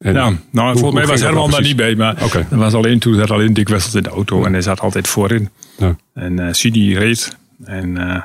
En 0.00 0.14
ja, 0.14 0.32
nou, 0.50 0.72
volgens 0.72 0.94
mij 0.94 1.06
was 1.06 1.20
Herman 1.20 1.50
daar 1.50 1.60
niet 1.60 1.76
bij, 1.76 1.94
maar 1.94 2.24
okay. 2.24 2.46
er 2.50 2.56
was 2.56 2.74
alleen 2.74 2.98
toen 2.98 3.14
zat 3.14 3.30
alleen 3.30 3.54
Dick 3.54 3.68
Wessels 3.68 3.94
in 3.94 4.02
de 4.02 4.08
auto 4.08 4.44
en 4.44 4.52
hij 4.52 4.62
zat 4.62 4.80
altijd 4.80 5.08
voorin. 5.08 5.50
Ja. 5.78 5.96
En 6.14 6.40
uh, 6.40 6.48
Sidi 6.52 6.98
reed. 6.98 7.36
En, 7.64 7.96
uh, 7.96 8.22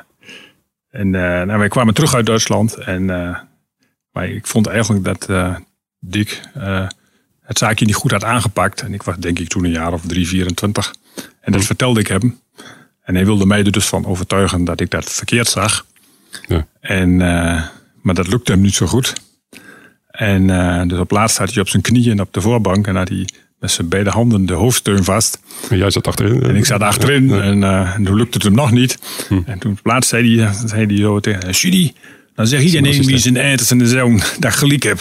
en 0.90 1.06
uh, 1.06 1.42
nou, 1.42 1.58
wij 1.58 1.68
kwamen 1.68 1.94
terug 1.94 2.14
uit 2.14 2.26
Duitsland. 2.26 2.74
En, 2.74 3.04
maar 4.12 4.28
ik 4.28 4.46
vond 4.46 4.66
eigenlijk 4.66 5.04
dat 5.04 5.28
Dick 6.00 6.40
het 7.42 7.58
zaakje 7.58 7.84
niet 7.84 7.94
goed 7.94 8.10
had 8.10 8.24
aangepakt. 8.24 8.82
En 8.82 8.94
ik 8.94 9.02
was 9.02 9.16
denk 9.16 9.38
ik 9.38 9.48
toen 9.48 9.64
een 9.64 9.70
jaar 9.70 9.92
of 9.92 10.02
drie, 10.06 10.28
24. 10.28 10.94
En 11.40 11.52
dat 11.52 11.64
vertelde 11.64 12.00
ik 12.00 12.06
hem. 12.06 12.40
En 13.02 13.14
hij 13.14 13.24
wilde 13.24 13.46
mij 13.46 13.64
er 13.64 13.72
dus 13.72 13.86
van 13.86 14.06
overtuigen 14.06 14.64
dat 14.64 14.80
ik 14.80 14.90
dat 14.90 15.12
verkeerd 15.12 15.48
zag. 15.48 15.86
Ja. 16.46 16.66
En, 16.80 17.16
maar 18.02 18.14
dat 18.14 18.28
lukte 18.28 18.52
hem 18.52 18.60
niet 18.60 18.74
zo 18.74 18.86
goed. 18.86 19.14
En 20.16 20.48
uh, 20.48 20.82
dus 20.86 20.98
op 20.98 21.10
laatst 21.10 21.38
had 21.38 21.52
hij 21.52 21.62
op 21.62 21.68
zijn 21.68 21.82
knieën 21.82 22.20
op 22.20 22.32
de 22.32 22.40
voorbank 22.40 22.86
en 22.86 22.96
had 22.96 23.08
hij 23.08 23.28
met 23.60 23.70
zijn 23.70 23.88
beide 23.88 24.10
handen 24.10 24.46
de 24.46 24.52
hoofdsteun 24.52 25.04
vast. 25.04 25.40
En 25.70 25.78
jij 25.78 25.90
zat 25.90 26.06
achterin? 26.06 26.42
En 26.42 26.56
ik 26.56 26.64
zat 26.64 26.80
achterin 26.80 27.30
en, 27.30 27.58
uh, 27.62 27.94
en 27.94 28.04
toen 28.04 28.16
lukte 28.16 28.36
het 28.36 28.42
hem 28.42 28.54
nog 28.54 28.70
niet. 28.70 28.98
Hm. 29.28 29.40
En 29.46 29.58
toen 29.58 29.72
op 29.72 29.86
laatst 29.86 30.10
zei 30.10 30.40
hij, 30.40 30.52
zei 30.66 30.86
hij 30.86 30.96
zo 30.96 31.20
tegen 31.20 31.50
Judy, 31.50 31.92
dan 32.34 32.46
zeg 32.46 32.62
iedereen 32.62 33.04
wie 33.04 33.18
zijn 33.18 33.36
eiters 33.36 33.70
en 33.70 33.78
de 33.78 33.86
zoon 33.86 34.20
dat 34.38 34.52
gelijk 34.52 34.82
heb. 34.82 35.00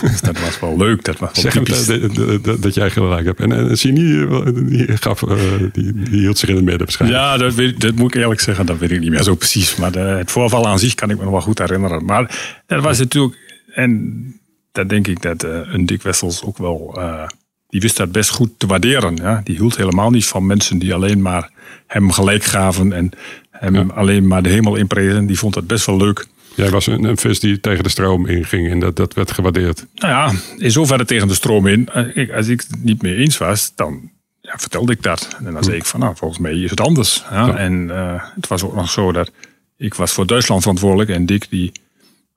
dus 0.00 0.20
dat 0.30 0.40
was 0.40 0.60
wel 0.60 0.76
leuk. 0.76 1.04
Dat 1.04 1.18
was 1.18 1.42
wel 1.42 1.52
zeg 1.52 2.40
dat, 2.40 2.62
dat, 2.62 2.74
jij 2.74 2.90
gelijk 2.90 3.26
hebt. 3.26 3.40
En, 3.40 3.52
en 3.52 3.78
Sini, 3.78 4.26
die, 4.54 4.96
gaf, 4.96 5.22
uh, 5.22 5.34
die, 5.72 5.92
die, 5.92 6.20
hield 6.20 6.38
zich 6.38 6.48
in 6.48 6.54
het 6.54 6.64
midden 6.64 6.84
waarschijnlijk. 6.84 7.22
Ja, 7.22 7.36
dat, 7.36 7.54
weet, 7.54 7.80
dat 7.80 7.94
moet 7.94 8.14
ik 8.14 8.20
eerlijk 8.20 8.40
zeggen. 8.40 8.66
Dat 8.66 8.78
weet 8.78 8.90
ik 8.90 9.00
niet 9.00 9.10
meer 9.10 9.22
zo 9.22 9.34
precies. 9.34 9.76
Maar 9.76 9.92
de, 9.92 9.98
het 9.98 10.30
voorval 10.30 10.66
aan 10.66 10.78
zich 10.78 10.94
kan 10.94 11.10
ik 11.10 11.16
me 11.16 11.22
nog 11.22 11.32
wel 11.32 11.40
goed 11.40 11.58
herinneren. 11.58 12.04
Maar 12.04 12.38
dat 12.66 12.82
was 12.82 12.98
natuurlijk 12.98 13.45
en 13.76 14.40
dat 14.72 14.88
denk 14.88 15.06
ik 15.06 15.22
dat 15.22 15.44
uh, 15.44 15.60
een 15.64 15.86
Dick 15.86 16.02
Wessels 16.02 16.42
ook 16.42 16.58
wel. 16.58 16.94
Uh, 16.98 17.26
die 17.68 17.80
wist 17.80 17.96
dat 17.96 18.12
best 18.12 18.30
goed 18.30 18.50
te 18.56 18.66
waarderen. 18.66 19.16
Ja? 19.16 19.40
Die 19.44 19.56
hield 19.56 19.76
helemaal 19.76 20.10
niet 20.10 20.26
van 20.26 20.46
mensen 20.46 20.78
die 20.78 20.94
alleen 20.94 21.22
maar 21.22 21.50
hem 21.86 22.10
gelijk 22.10 22.44
gaven 22.44 22.92
en 22.92 23.10
hem 23.50 23.90
alleen 23.90 24.26
maar 24.26 24.42
de 24.42 24.48
hemel 24.48 24.76
inprezen. 24.76 25.26
Die 25.26 25.38
vond 25.38 25.54
dat 25.54 25.66
best 25.66 25.86
wel 25.86 25.96
leuk. 25.96 26.26
Jij 26.54 26.70
was 26.70 26.86
een, 26.86 27.04
een, 27.04 27.16
vis 27.16 27.40
die 27.40 27.60
tegen 27.60 27.82
de 27.82 27.88
stroom 27.88 28.26
inging 28.26 28.70
en 28.70 28.78
dat, 28.78 28.96
dat 28.96 29.14
werd 29.14 29.32
gewaardeerd. 29.32 29.86
Nou 29.94 30.12
ja, 30.12 30.40
in 30.56 30.70
zoverre 30.70 31.04
tegen 31.04 31.28
de 31.28 31.34
stroom 31.34 31.66
in. 31.66 31.88
Eh, 31.88 32.36
als 32.36 32.48
ik 32.48 32.60
het 32.60 32.84
niet 32.84 33.02
mee 33.02 33.14
eens 33.14 33.38
was, 33.38 33.72
dan 33.74 34.10
ja, 34.40 34.58
vertelde 34.58 34.92
ik 34.92 35.02
dat. 35.02 35.36
En 35.44 35.52
dan 35.52 35.64
zei 35.64 35.76
ik 35.76 35.84
van, 35.84 36.00
nou, 36.00 36.16
volgens 36.16 36.40
mij 36.40 36.52
is 36.52 36.70
het 36.70 36.80
anders. 36.80 37.24
Ja? 37.30 37.56
En 37.56 37.88
uh, 37.88 38.22
het 38.34 38.46
was 38.46 38.62
ook 38.62 38.74
nog 38.74 38.90
zo 38.90 39.12
dat 39.12 39.30
ik 39.76 39.94
was 39.94 40.12
voor 40.12 40.26
Duitsland 40.26 40.60
verantwoordelijk 40.60 41.10
en 41.10 41.26
Dick 41.26 41.46
die 41.50 41.72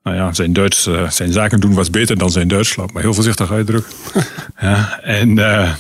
nou 0.04 0.18
ja, 0.18 0.34
zijn, 0.34 0.54
Duits, 0.54 0.88
uh, 0.88 1.10
zijn 1.10 1.32
zaken 1.32 1.60
doen 1.60 1.74
was 1.74 1.90
beter 1.90 2.18
dan 2.18 2.32
zijn 2.32 2.48
Duits, 2.48 2.76
laat 2.76 2.94
maar 2.94 3.02
heel 3.02 3.14
voorzichtig 3.14 3.52
uitdrukken. 3.52 3.94
ja, 4.60 5.00
en 5.02 5.38
uh, 5.38 5.74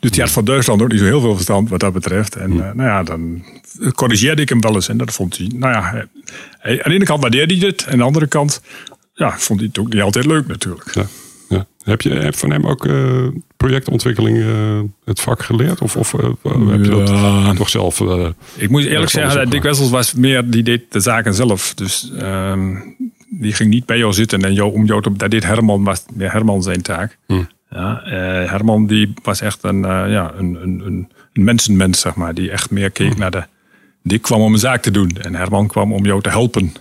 dus 0.00 0.10
die 0.10 0.22
had 0.22 0.30
van 0.30 0.44
Duitsland 0.44 0.82
ook 0.82 0.90
niet 0.90 0.98
zo 0.98 1.04
heel 1.04 1.20
veel 1.20 1.34
verstand 1.34 1.68
wat 1.68 1.80
dat 1.80 1.92
betreft. 1.92 2.36
En 2.36 2.52
uh, 2.52 2.58
nou 2.58 2.82
ja, 2.82 3.02
dan 3.02 3.44
corrigeerde 3.94 4.42
ik 4.42 4.48
hem 4.48 4.60
wel 4.60 4.74
eens. 4.74 4.88
En 4.88 4.96
dat 4.96 5.12
vond 5.12 5.36
hij, 5.36 5.50
nou 5.54 5.72
ja, 5.72 6.06
hij, 6.58 6.82
aan 6.82 6.90
de 6.90 6.94
ene 6.94 7.04
kant 7.04 7.20
waardeerde 7.20 7.56
hij 7.56 7.66
het. 7.66 7.84
En 7.84 7.92
aan 7.92 7.98
de 7.98 8.04
andere 8.04 8.26
kant 8.26 8.60
ja, 9.14 9.38
vond 9.38 9.58
hij 9.58 9.68
het 9.68 9.78
ook 9.78 9.92
niet 9.92 10.02
altijd 10.02 10.26
leuk 10.26 10.46
natuurlijk. 10.46 10.94
Ja. 10.94 11.06
Ja. 11.48 11.66
Heb 11.82 12.00
je 12.00 12.10
heb 12.10 12.36
van 12.36 12.50
hem 12.50 12.66
ook 12.66 12.84
uh, 12.84 13.28
projectontwikkeling 13.56 14.36
uh, 14.36 14.80
het 15.04 15.20
vak 15.20 15.42
geleerd? 15.42 15.80
Of, 15.80 15.96
of 15.96 16.12
uh, 16.12 16.20
heb 16.68 16.84
je 16.84 16.90
dat 16.90 17.56
toch 17.56 17.68
zelf? 17.68 18.00
ik 18.56 18.70
moet 18.70 18.84
eerlijk 18.84 19.10
zeggen, 19.10 19.40
dat 19.40 19.50
Dick 19.50 19.62
Wessels 19.62 19.90
was 19.90 20.14
meer, 20.14 20.50
die 20.50 20.62
deed 20.62 20.82
de 20.92 21.00
zaken 21.00 21.34
zelf. 21.34 21.74
Dus 21.74 22.12
ehm, 22.18 22.76
die 23.30 23.52
ging 23.52 23.70
niet 23.70 23.86
bij 23.86 23.98
jou 23.98 24.12
zitten 24.12 24.42
en 24.42 24.54
jou, 24.54 24.72
om 24.72 24.84
jou 24.84 25.02
te... 25.02 25.12
Dat 25.12 25.30
deed 25.30 25.44
Herman, 25.44 25.84
was 25.84 26.04
meer 26.12 26.32
Herman 26.32 26.62
zijn 26.62 26.82
taak. 26.82 27.18
Hm. 27.26 27.42
Ja, 27.70 28.00
Herman 28.48 28.86
die 28.86 29.14
was 29.22 29.40
echt 29.40 29.58
een, 29.62 29.80
ja, 29.82 30.32
een, 30.36 30.58
een, 30.62 30.82
een, 31.32 31.44
mensenmens, 31.44 32.00
zeg 32.00 32.14
maar. 32.14 32.34
Die 32.34 32.50
echt 32.50 32.70
meer 32.70 32.90
keek 32.90 33.12
hm. 33.12 33.18
naar 33.18 33.30
de... 33.30 33.44
Dick 34.02 34.22
kwam 34.22 34.40
om 34.40 34.52
een 34.52 34.58
zaak 34.58 34.82
te 34.82 34.90
doen. 34.90 35.10
En 35.20 35.34
Herman 35.34 35.66
kwam 35.66 35.92
om 35.92 36.04
jou 36.04 36.20
te 36.20 36.28
helpen. 36.28 36.72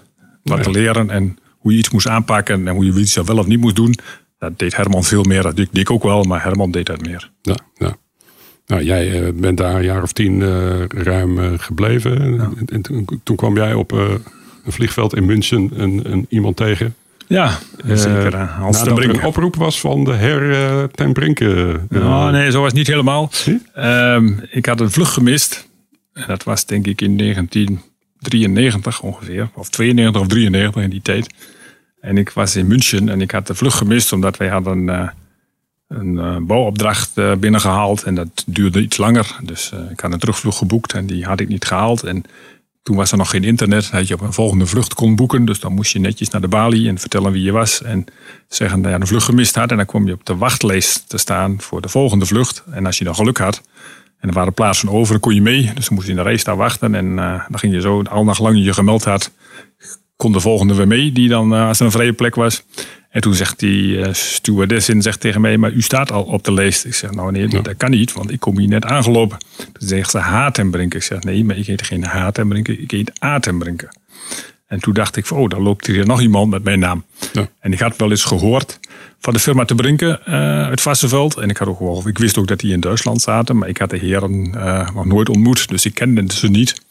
Wat 0.43 0.63
te 0.63 0.71
leren 0.71 1.09
en 1.09 1.37
hoe 1.63 1.71
je 1.71 1.77
iets 1.77 1.89
moest 1.89 2.07
aanpakken 2.07 2.67
en 2.67 2.73
hoe 2.73 2.85
je 2.85 2.99
iets 2.99 3.15
wel 3.15 3.37
of 3.37 3.47
niet 3.47 3.59
moest 3.59 3.75
doen. 3.75 3.95
Dat 4.43 4.59
deed 4.59 4.75
Herman 4.75 5.03
veel 5.03 5.23
meer. 5.23 5.41
Dat 5.41 5.55
deed 5.55 5.77
ik 5.77 5.91
ook 5.91 6.03
wel, 6.03 6.23
maar 6.23 6.43
Herman 6.43 6.71
deed 6.71 6.85
dat 6.85 7.01
meer. 7.01 7.31
Ja, 7.41 7.57
ja. 7.75 7.95
Nou, 8.65 8.83
jij 8.83 9.21
eh, 9.21 9.33
bent 9.33 9.57
daar 9.57 9.75
een 9.75 9.83
jaar 9.83 10.03
of 10.03 10.13
tien 10.13 10.39
uh, 10.39 10.85
ruim 10.87 11.39
uh, 11.39 11.51
gebleven. 11.57 12.33
Ja. 12.33 12.49
En, 12.65 12.81
toen, 12.81 13.21
toen, 13.23 13.35
kwam 13.35 13.55
jij 13.55 13.73
op 13.73 13.91
een 13.91 14.21
vliegveld 14.65 15.15
in 15.15 15.25
München 15.25 15.71
een, 15.75 16.01
een 16.11 16.25
iemand 16.29 16.55
tegen. 16.55 16.95
Ja, 17.27 17.59
zeker. 17.87 18.37
Hans 18.37 18.77
nadat 18.77 18.97
er 18.97 19.09
een 19.09 19.23
oproep 19.23 19.55
was 19.55 19.79
van 19.79 20.03
de 20.03 20.13
her 20.13 20.89
ten 20.91 21.13
Brinke. 21.13 21.79
Uh, 21.89 22.29
nee, 22.29 22.51
zo 22.51 22.57
was 22.57 22.67
het 22.67 22.77
niet 22.77 22.87
helemaal. 22.87 23.31
Um, 23.77 24.43
ik 24.49 24.65
had 24.65 24.79
een 24.79 24.91
vlucht 24.91 25.11
gemist. 25.11 25.67
Dat 26.27 26.43
was 26.43 26.65
denk 26.65 26.87
ik 26.87 27.01
in 27.01 27.17
1993 27.17 29.01
ongeveer. 29.01 29.49
Of 29.53 29.69
92 29.69 30.21
of 30.21 30.27
93 30.27 30.83
in 30.83 30.89
die 30.89 31.01
tijd. 31.01 31.33
En 32.03 32.17
ik 32.17 32.29
was 32.29 32.55
in 32.55 32.67
München 32.67 33.09
en 33.09 33.21
ik 33.21 33.31
had 33.31 33.47
de 33.47 33.55
vlucht 33.55 33.77
gemist 33.77 34.13
omdat 34.13 34.37
wij 34.37 34.47
hadden 34.47 34.87
uh, 34.87 35.07
een 35.87 36.13
uh, 36.13 36.37
bouwopdracht 36.37 37.11
uh, 37.15 37.35
binnengehaald. 37.35 38.03
En 38.03 38.15
dat 38.15 38.43
duurde 38.45 38.81
iets 38.81 38.97
langer. 38.97 39.35
Dus 39.43 39.71
ik 39.91 39.99
had 39.99 40.13
een 40.13 40.19
terugvlucht 40.19 40.57
geboekt 40.57 40.93
en 40.93 41.05
die 41.05 41.25
had 41.25 41.39
ik 41.39 41.47
niet 41.47 41.65
gehaald. 41.65 42.03
En 42.03 42.23
toen 42.81 42.95
was 42.95 43.11
er 43.11 43.17
nog 43.17 43.29
geen 43.29 43.43
internet, 43.43 43.91
dat 43.91 44.07
je 44.07 44.13
op 44.13 44.21
een 44.21 44.33
volgende 44.33 44.65
vlucht 44.65 44.93
kon 44.93 45.15
boeken. 45.15 45.45
Dus 45.45 45.59
dan 45.59 45.73
moest 45.73 45.91
je 45.91 45.99
netjes 45.99 46.29
naar 46.29 46.41
de 46.41 46.47
balie 46.47 46.87
en 46.87 46.99
vertellen 46.99 47.31
wie 47.31 47.43
je 47.43 47.51
was. 47.51 47.81
En 47.81 48.05
zeggen 48.47 48.81
dat 48.81 48.91
je 48.91 48.99
een 48.99 49.07
vlucht 49.07 49.25
gemist 49.25 49.55
had. 49.55 49.71
En 49.71 49.77
dan 49.77 49.85
kwam 49.85 50.07
je 50.07 50.13
op 50.13 50.25
de 50.25 50.35
wachtlijst 50.35 51.09
te 51.09 51.17
staan 51.17 51.61
voor 51.61 51.81
de 51.81 51.89
volgende 51.89 52.25
vlucht. 52.25 52.63
En 52.71 52.85
als 52.85 52.97
je 52.97 53.03
dan 53.03 53.15
geluk 53.15 53.37
had, 53.37 53.61
en 54.19 54.29
er 54.29 54.35
waren 54.35 54.53
plaatsen 54.53 54.89
over, 54.89 55.11
dan 55.11 55.21
kon 55.21 55.33
je 55.33 55.41
mee. 55.41 55.71
Dus 55.73 55.85
dan 55.85 55.95
moest 55.95 56.07
je 56.07 56.13
in 56.13 56.23
de 56.23 56.29
race 56.29 56.43
daar 56.43 56.57
wachten. 56.57 56.95
En 56.95 57.15
dan 57.15 57.59
ging 57.59 57.73
je 57.73 57.81
zo, 57.81 58.01
al 58.01 58.23
nacht 58.23 58.39
je 58.39 58.63
je 58.63 58.73
gemeld 58.73 59.03
had, 59.03 59.31
kon 60.15 60.31
de 60.31 60.39
volgende 60.39 60.75
weer 60.75 60.87
mee. 60.87 61.11
Die 61.11 61.29
dan, 61.29 61.53
uh, 61.53 61.67
als 61.67 61.79
er 61.79 61.85
een 61.85 61.91
vrije 61.91 62.13
plek 62.13 62.35
was. 62.35 62.63
En 63.09 63.21
toen 63.21 63.33
zegt 63.33 63.59
die 63.59 63.97
uh, 63.97 64.13
stewardessin 64.13 65.01
zegt 65.01 65.19
tegen 65.19 65.41
mij, 65.41 65.57
maar 65.57 65.71
u 65.71 65.81
staat 65.81 66.11
al 66.11 66.23
op 66.23 66.43
de 66.43 66.53
lijst. 66.53 66.85
Ik 66.85 66.93
zeg, 66.93 67.11
nou 67.11 67.31
nee, 67.31 67.49
ja. 67.49 67.61
dat 67.61 67.77
kan 67.77 67.91
niet, 67.91 68.13
want 68.13 68.31
ik 68.31 68.39
kom 68.39 68.59
hier 68.59 68.67
net 68.67 68.85
aangelopen. 68.85 69.37
Toen 69.57 69.87
zegt 69.87 70.09
ze 70.09 70.17
Hatenbrinken. 70.17 70.99
Ik 70.99 71.05
zeg, 71.05 71.23
nee, 71.23 71.45
maar 71.45 71.57
ik 71.57 71.65
heet 71.65 71.81
geen 71.81 72.03
Hatenbrinken, 72.03 72.81
ik 72.81 72.91
heet 72.91 73.11
Atenbrinken. 73.19 73.89
En 74.67 74.79
toen 74.79 74.93
dacht 74.93 75.15
ik, 75.15 75.31
oh, 75.31 75.49
dan 75.49 75.61
loopt 75.61 75.87
hier 75.87 76.05
nog 76.05 76.21
iemand 76.21 76.51
met 76.51 76.63
mijn 76.63 76.79
naam. 76.79 77.03
Ja. 77.33 77.47
En 77.59 77.73
ik 77.73 77.79
had 77.79 77.97
wel 77.97 78.09
eens 78.09 78.23
gehoord 78.23 78.79
van 79.19 79.33
de 79.33 79.39
firma 79.39 79.65
Te 79.65 79.75
Brinken 79.75 80.19
uh, 80.27 80.33
uit 80.67 80.81
Vassenveld. 80.81 81.37
En 81.37 81.49
ik, 81.49 81.57
had 81.57 81.67
ook 81.67 81.79
wel, 81.79 82.07
ik 82.07 82.17
wist 82.17 82.37
ook 82.37 82.47
dat 82.47 82.59
die 82.59 82.73
in 82.73 82.79
Duitsland 82.79 83.21
zaten, 83.21 83.57
maar 83.57 83.69
ik 83.69 83.77
had 83.77 83.89
de 83.89 83.97
heren 83.97 84.53
uh, 84.55 84.89
nog 84.89 85.05
nooit 85.05 85.29
ontmoet, 85.29 85.67
dus 85.69 85.85
ik 85.85 85.93
kende 85.93 86.33
ze 86.33 86.47
niet. 86.47 86.81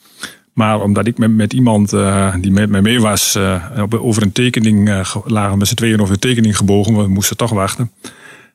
Maar 0.53 0.81
omdat 0.81 1.07
ik 1.07 1.19
met, 1.19 1.31
met 1.31 1.53
iemand 1.53 1.93
uh, 1.93 2.35
die 2.41 2.51
met 2.51 2.71
mij 2.71 2.83
mee 2.83 3.01
was, 3.01 3.37
uh, 3.37 3.83
over 3.91 4.23
een 4.23 4.33
tekening 4.33 4.89
uh, 4.89 5.15
lagen 5.25 5.59
met 5.59 5.69
z'n 5.69 5.75
tweeën 5.75 6.01
over 6.01 6.15
een 6.15 6.21
tekening 6.21 6.57
gebogen. 6.57 6.97
We 6.97 7.09
moesten 7.09 7.37
toch 7.37 7.51
wachten. 7.51 7.91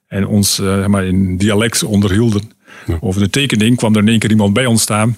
En 0.08 0.28
ons 0.28 0.62
maar 0.88 1.06
in 1.06 1.38
dialect 1.38 1.84
onderhielden. 1.84 2.52
Ja. 2.86 2.98
Over 3.00 3.22
de 3.22 3.30
tekening 3.30 3.78
kwam 3.78 3.96
er 3.96 4.02
in 4.02 4.08
één 4.08 4.20
keer 4.20 4.30
iemand 4.30 4.54
bij 4.54 4.66
ons 4.66 4.82
staan. 4.82 5.18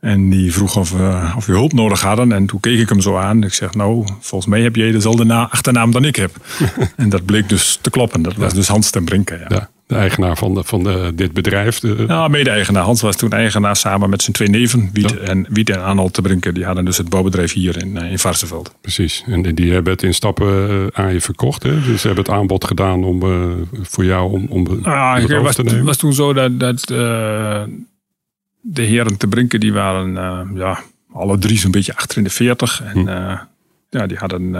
En 0.00 0.30
die 0.30 0.52
vroeg 0.52 0.76
of, 0.76 0.92
of 1.36 1.46
we 1.46 1.52
hulp 1.52 1.72
nodig 1.72 2.00
hadden. 2.00 2.32
En 2.32 2.46
toen 2.46 2.60
keek 2.60 2.78
ik 2.78 2.88
hem 2.88 3.00
zo 3.00 3.16
aan. 3.16 3.42
Ik 3.42 3.54
zeg, 3.54 3.74
nou, 3.74 4.06
volgens 4.20 4.50
mij 4.50 4.62
heb 4.62 4.76
jij 4.76 4.90
dezelfde 4.90 5.34
achternaam 5.34 5.90
dan 5.90 6.04
ik 6.04 6.16
heb. 6.16 6.36
en 6.96 7.08
dat 7.08 7.24
bleek 7.24 7.48
dus 7.48 7.78
te 7.80 7.90
kloppen. 7.90 8.22
Dat 8.22 8.34
was 8.34 8.54
dus 8.54 8.68
Hans 8.68 8.90
ten 8.90 9.04
Brinken. 9.04 9.44
Ja. 9.48 9.70
De 9.86 9.94
eigenaar 9.94 10.36
van, 10.36 10.54
de, 10.54 10.64
van 10.64 10.82
de, 10.82 11.12
dit 11.14 11.32
bedrijf. 11.32 11.80
De... 11.80 12.04
Ja, 12.08 12.28
mede-eigenaar. 12.28 12.82
Hans 12.82 13.00
was 13.00 13.16
toen 13.16 13.30
eigenaar 13.30 13.76
samen 13.76 14.10
met 14.10 14.22
zijn 14.22 14.36
twee 14.36 14.48
neven, 14.48 14.90
Wiet, 14.92 15.10
ja. 15.10 15.16
en, 15.16 15.46
Wiet 15.50 15.70
en 15.70 15.82
Arnold 15.82 16.12
te 16.12 16.22
Brinken. 16.22 16.54
Die 16.54 16.64
hadden 16.64 16.84
dus 16.84 16.96
het 16.96 17.08
bouwbedrijf 17.08 17.52
hier 17.52 17.80
in, 17.80 17.96
in 17.96 18.18
Varsenveld. 18.18 18.74
Precies. 18.80 19.24
En 19.26 19.54
die 19.54 19.72
hebben 19.72 19.92
het 19.92 20.02
in 20.02 20.14
stappen 20.14 20.90
aan 20.92 21.12
je 21.12 21.20
verkocht. 21.20 21.62
Hè? 21.62 21.80
Dus 21.80 22.00
ze 22.00 22.06
hebben 22.06 22.24
het 22.24 22.34
aanbod 22.34 22.64
gedaan 22.64 23.04
om, 23.04 23.22
uh, 23.22 23.52
voor 23.82 24.04
jou 24.04 24.32
om, 24.32 24.46
om, 24.48 24.66
ah, 24.82 25.14
het 25.14 25.42
was, 25.42 25.54
te 25.54 25.62
nemen. 25.62 25.78
Het 25.78 25.86
was 25.86 25.96
toen 25.96 26.12
zo 26.12 26.32
dat, 26.32 26.60
dat 26.60 26.90
uh, 26.90 27.62
de 28.60 28.82
heren 28.82 29.16
te 29.16 29.26
Brinken, 29.26 29.60
die 29.60 29.72
waren 29.72 30.10
uh, 30.10 30.58
ja, 30.58 30.80
alle 31.12 31.38
drie 31.38 31.58
zo'n 31.58 31.70
beetje 31.70 31.96
achter 31.96 32.18
in 32.18 32.24
de 32.24 32.30
veertig. 32.30 32.82
En 32.82 32.98
hm. 32.98 33.36
ja, 33.90 34.06
die 34.06 34.16
hadden 34.16 34.54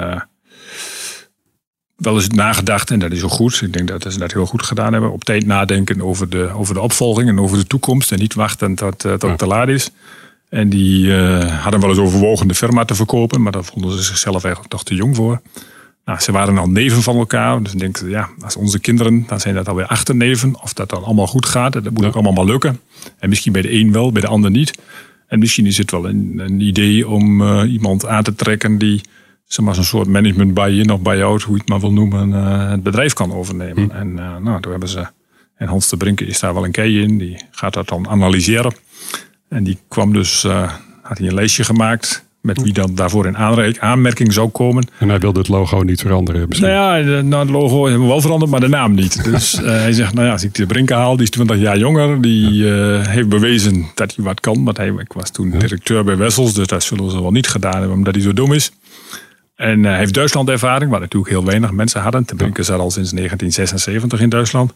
wel 1.96 2.14
eens 2.14 2.28
nagedacht 2.28 2.90
en 2.90 2.98
dat 2.98 3.12
is 3.12 3.22
ook 3.22 3.30
goed. 3.30 3.62
Ik 3.62 3.72
denk 3.72 3.88
dat 3.88 4.12
ze 4.12 4.18
dat 4.18 4.32
heel 4.32 4.46
goed 4.46 4.62
gedaan 4.62 4.92
hebben. 4.92 5.12
Op 5.12 5.24
tijd 5.24 5.46
nadenken 5.46 6.02
over 6.02 6.30
de, 6.30 6.50
over 6.54 6.74
de 6.74 6.80
opvolging 6.80 7.28
en 7.28 7.40
over 7.40 7.58
de 7.58 7.66
toekomst. 7.66 8.12
En 8.12 8.18
niet 8.18 8.34
wachten 8.34 8.74
tot, 8.74 9.04
uh, 9.04 9.12
tot 9.12 9.22
ja. 9.22 9.28
het 9.28 9.38
te 9.38 9.46
laat 9.46 9.68
is. 9.68 9.90
En 10.48 10.68
die 10.68 11.06
uh, 11.06 11.62
hadden 11.62 11.80
wel 11.80 11.88
eens 11.88 11.98
overwogen 11.98 12.48
de 12.48 12.54
firma 12.54 12.84
te 12.84 12.94
verkopen. 12.94 13.42
Maar 13.42 13.52
daar 13.52 13.64
vonden 13.64 13.90
ze 13.90 14.02
zichzelf 14.02 14.44
eigenlijk 14.44 14.74
toch 14.74 14.84
te 14.84 14.94
jong 14.94 15.16
voor. 15.16 15.40
Nou, 16.04 16.20
ze 16.20 16.32
waren 16.32 16.58
al 16.58 16.68
neven 16.68 17.02
van 17.02 17.16
elkaar. 17.16 17.62
Dus 17.62 17.72
ik 17.72 17.78
denk, 17.78 18.00
ja, 18.06 18.28
als 18.40 18.56
onze 18.56 18.78
kinderen, 18.78 19.24
dan 19.26 19.40
zijn 19.40 19.54
dat 19.54 19.68
alweer 19.68 19.86
achterneven. 19.86 20.62
Of 20.62 20.72
dat 20.72 20.88
dan 20.88 21.04
allemaal 21.04 21.26
goed 21.26 21.46
gaat. 21.46 21.72
Dat 21.72 21.90
moet 21.90 22.04
ook 22.04 22.14
allemaal 22.14 22.32
maar 22.32 22.44
lukken. 22.44 22.80
En 23.18 23.28
misschien 23.28 23.52
bij 23.52 23.62
de 23.62 23.72
een 23.72 23.92
wel, 23.92 24.12
bij 24.12 24.20
de 24.20 24.28
ander 24.28 24.50
niet. 24.50 24.78
En 25.26 25.38
misschien 25.38 25.66
is 25.66 25.78
het 25.78 25.90
wel 25.90 26.08
een, 26.08 26.32
een 26.36 26.60
idee 26.60 27.08
om 27.08 27.40
uh, 27.40 27.72
iemand 27.72 28.06
aan 28.06 28.22
te 28.22 28.34
trekken 28.34 28.78
die 28.78 29.00
zeg 29.46 29.64
maar, 29.64 29.74
zo'n 29.74 29.84
soort 29.84 30.08
management 30.08 30.54
buy-in 30.54 30.90
of 30.90 31.00
buy-out, 31.00 31.42
hoe 31.42 31.54
je 31.54 31.60
het 31.60 31.68
maar 31.68 31.80
wil 31.80 31.92
noemen, 31.92 32.28
uh, 32.28 32.70
het 32.70 32.82
bedrijf 32.82 33.12
kan 33.12 33.32
overnemen. 33.32 33.84
Hm. 33.84 33.90
En 33.90 34.08
uh, 34.08 34.36
nou, 34.36 34.60
toen 34.60 34.70
hebben 34.70 34.88
ze, 34.88 35.06
en 35.56 35.68
Hans 35.68 35.88
de 35.88 35.96
Brinken 35.96 36.26
is 36.26 36.40
daar 36.40 36.54
wel 36.54 36.64
een 36.64 36.72
kei 36.72 37.00
in, 37.00 37.18
die 37.18 37.36
gaat 37.50 37.74
dat 37.74 37.88
dan 37.88 38.08
analyseren. 38.08 38.72
En 39.48 39.64
die 39.64 39.78
kwam 39.88 40.12
dus, 40.12 40.44
uh, 40.44 40.72
had 41.02 41.18
hij 41.18 41.26
een 41.26 41.34
lijstje 41.34 41.64
gemaakt 41.64 42.24
met 42.40 42.62
wie 42.62 42.72
dan 42.72 42.94
daarvoor 42.94 43.26
in 43.26 43.36
aanmerking 43.80 44.32
zou 44.32 44.48
komen. 44.48 44.88
En 44.98 45.08
hij 45.08 45.18
wilde 45.18 45.38
het 45.38 45.48
logo 45.48 45.82
niet 45.82 46.00
veranderen 46.00 46.48
misschien? 46.48 46.70
Nou 46.70 46.98
ja, 46.98 47.20
nou, 47.22 47.42
het 47.42 47.52
logo 47.52 47.84
hebben 47.84 48.02
we 48.02 48.08
wel 48.08 48.20
veranderd, 48.20 48.50
maar 48.50 48.60
de 48.60 48.68
naam 48.68 48.94
niet. 48.94 49.24
Dus 49.30 49.52
hij 49.52 49.92
zegt, 49.92 50.14
nou 50.14 50.26
ja, 50.26 50.32
als 50.32 50.42
ik 50.42 50.54
de 50.54 50.66
Brinken 50.66 50.96
haal, 50.96 51.16
die 51.16 51.24
is 51.24 51.30
20 51.30 51.58
jaar 51.58 51.78
jonger. 51.78 52.20
Die 52.20 52.52
ja. 52.52 53.00
heeft 53.00 53.28
bewezen 53.28 53.86
dat 53.94 54.14
hij 54.14 54.24
wat 54.24 54.40
kan. 54.40 54.64
Want 54.64 54.76
hij, 54.76 54.88
ik 54.88 55.12
was 55.12 55.30
toen 55.30 55.50
ja. 55.52 55.58
directeur 55.58 56.04
bij 56.04 56.16
Wessels, 56.16 56.54
dus 56.54 56.66
dat 56.66 56.82
zullen 56.82 57.10
ze 57.10 57.22
wel 57.22 57.30
niet 57.30 57.48
gedaan 57.48 57.78
hebben 57.78 57.96
omdat 57.96 58.14
hij 58.14 58.22
zo 58.22 58.32
dom 58.32 58.52
is. 58.52 58.72
En 59.56 59.84
hij 59.84 59.92
uh, 59.92 59.98
heeft 59.98 60.14
Duitsland 60.14 60.48
ervaring, 60.48 60.90
waar 60.90 61.00
natuurlijk 61.00 61.30
heel 61.30 61.44
weinig 61.44 61.70
mensen 61.70 62.00
hadden. 62.00 62.24
Te 62.24 62.34
Brinken 62.34 62.64
zat 62.64 62.80
al 62.80 62.90
sinds 62.90 63.10
1976 63.10 64.20
in 64.20 64.28
Duitsland. 64.28 64.72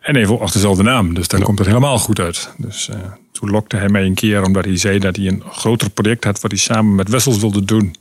En 0.00 0.16
even 0.16 0.40
ook 0.40 0.52
dezelfde 0.52 0.82
naam, 0.82 1.14
dus 1.14 1.28
dan 1.28 1.38
ja. 1.38 1.44
komt 1.44 1.58
het 1.58 1.66
helemaal 1.66 1.98
goed 1.98 2.20
uit. 2.20 2.54
Dus 2.56 2.88
uh, 2.88 2.96
toen 3.32 3.50
lokte 3.50 3.76
hij 3.76 3.88
mij 3.88 4.04
een 4.04 4.14
keer, 4.14 4.44
omdat 4.44 4.64
hij 4.64 4.76
zei 4.76 4.98
dat 4.98 5.16
hij 5.16 5.26
een 5.26 5.42
groter 5.50 5.90
project 5.90 6.24
had... 6.24 6.40
wat 6.40 6.50
hij 6.50 6.60
samen 6.60 6.94
met 6.94 7.08
Wessels 7.08 7.40
wilde 7.40 7.64
doen, 7.64 7.94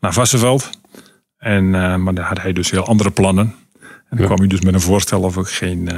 naar 0.00 0.12
Vassenveld. 0.12 0.70
En, 1.38 1.64
uh, 1.64 1.96
maar 1.96 2.14
daar 2.14 2.26
had 2.26 2.40
hij 2.40 2.52
dus 2.52 2.70
heel 2.70 2.86
andere 2.86 3.10
plannen. 3.10 3.54
En 4.08 4.16
dan 4.16 4.26
kwam 4.26 4.38
hij 4.38 4.48
dus 4.48 4.60
met 4.60 4.74
een 4.74 4.80
voorstel 4.80 5.22
of 5.22 5.36
ik 5.36 5.46
geen, 5.46 5.90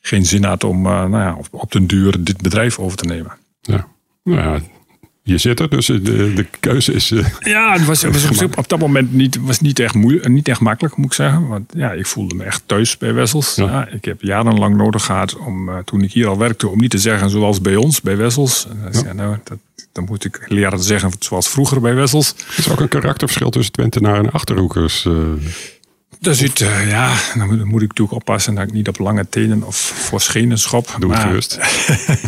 geen 0.00 0.26
zin 0.26 0.44
had 0.44 0.64
om 0.64 0.82
nou 0.82 1.18
ja, 1.18 1.34
op, 1.34 1.46
op 1.50 1.72
den 1.72 1.86
duur 1.86 2.24
dit 2.24 2.42
bedrijf 2.42 2.78
over 2.78 2.96
te 2.96 3.06
nemen. 3.06 3.32
Ja, 3.60 3.88
nou 4.22 4.38
ja, 4.38 4.60
je 5.22 5.38
zit 5.38 5.60
er, 5.60 5.68
dus 5.68 5.86
de, 5.86 6.32
de 6.34 6.46
keuze 6.60 6.92
is. 6.92 7.10
Uh, 7.10 7.26
ja, 7.40 7.72
het 7.72 7.84
was, 7.84 8.02
was 8.02 8.42
op, 8.42 8.58
op, 8.58 8.68
dat 8.68 8.78
moment 8.78 9.12
niet, 9.12 9.38
was 9.40 9.60
niet, 9.60 9.78
echt 9.78 9.94
moeilijk, 9.94 10.28
niet 10.28 10.48
echt 10.48 10.60
makkelijk, 10.60 10.96
moet 10.96 11.06
ik 11.06 11.12
zeggen. 11.12 11.48
Want 11.48 11.72
ja, 11.76 11.92
ik 11.92 12.06
voelde 12.06 12.34
me 12.34 12.44
echt 12.44 12.62
thuis 12.66 12.98
bij 12.98 13.14
Wessels. 13.14 13.54
Ja. 13.54 13.64
Ja, 13.64 13.88
ik 13.88 14.04
heb 14.04 14.22
jarenlang 14.22 14.76
nodig 14.76 15.04
gehad 15.04 15.36
om, 15.36 15.68
uh, 15.68 15.78
toen 15.84 16.02
ik 16.02 16.12
hier 16.12 16.26
al 16.26 16.38
werkte, 16.38 16.68
om 16.68 16.78
niet 16.78 16.90
te 16.90 16.98
zeggen 16.98 17.30
zoals 17.30 17.60
bij 17.60 17.76
ons, 17.76 18.00
bij 18.00 18.16
Wessels. 18.16 18.66
En 18.92 19.02
ja. 19.04 19.12
nou, 19.12 19.36
dat, 19.44 19.58
dan 19.92 20.04
moet 20.04 20.24
ik 20.24 20.44
leren 20.48 20.78
te 20.78 20.84
zeggen 20.84 21.10
zoals 21.18 21.48
vroeger 21.48 21.80
bij 21.80 21.94
Wessels. 21.94 22.28
Het 22.28 22.58
is 22.58 22.70
ook 22.70 22.80
een 22.80 22.88
karakterverschil 22.88 23.50
tussen 23.50 23.72
Twentenaar 23.72 24.18
en 24.18 24.30
Achterhoekers. 24.30 25.08
Daar 26.22 26.34
zit, 26.34 26.60
uh, 26.60 26.88
ja, 26.88 27.14
dan 27.34 27.46
moet, 27.46 27.64
moet, 27.64 27.82
ik 27.82 27.88
natuurlijk 27.88 28.16
oppassen 28.16 28.54
dat 28.54 28.64
ik 28.64 28.72
niet 28.72 28.88
op 28.88 28.98
lange 28.98 29.28
tenen 29.28 29.62
of 29.62 29.76
voor 29.76 30.20
schenen 30.20 30.58
schop. 30.58 30.96
Doe 30.98 31.12
het 31.12 31.20
gerust. 31.20 31.58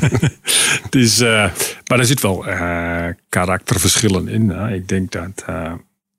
het 0.85 0.95
is, 0.95 1.21
uh, 1.21 1.51
maar 1.87 1.99
er 1.99 2.05
zit 2.05 2.21
wel 2.21 2.49
uh, 2.49 3.07
karakterverschillen 3.29 4.29
in. 4.29 4.51
ik 4.51 4.89
denk 4.89 5.13
dat 5.13 5.45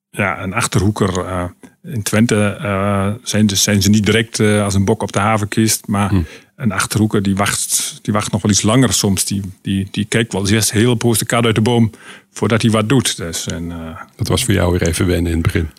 ja, 0.09 0.41
een 0.41 0.53
achterhoeker 0.53 1.25
in 1.83 2.03
Twente 2.03 3.17
zijn, 3.23 3.45
dus, 3.45 3.63
zijn 3.63 3.81
ze 3.81 3.89
niet 3.89 4.05
direct 4.05 4.39
als 4.39 4.73
een 4.73 4.85
bok 4.85 5.01
op 5.01 5.11
de 5.11 5.19
havenkist. 5.19 5.87
Maar 5.87 6.09
hm. 6.09 6.21
een 6.55 6.71
achterhoeker 6.71 7.21
die 7.21 7.35
wacht, 7.35 7.99
die 8.01 8.13
wacht 8.13 8.31
nog 8.31 8.41
wel 8.41 8.51
iets 8.51 8.61
langer 8.61 8.93
soms. 8.93 9.25
Die, 9.25 9.41
die, 9.61 9.87
die 9.91 10.05
kijkt 10.05 10.33
wel 10.33 10.49
eens 10.49 10.71
heel 10.71 10.95
poos 10.95 11.17
de 11.17 11.25
kat 11.25 11.45
uit 11.45 11.55
de 11.55 11.61
boom 11.61 11.91
voordat 12.31 12.61
hij 12.61 12.71
wat 12.71 12.89
doet. 12.89 13.17
Dus, 13.17 13.47
en, 13.47 13.73
dat 14.15 14.27
was 14.27 14.45
voor 14.45 14.53
jou 14.53 14.71
weer 14.71 14.87
even 14.87 15.07
wennen 15.07 15.31
in 15.31 15.37
het 15.37 15.53
begin. 15.53 15.69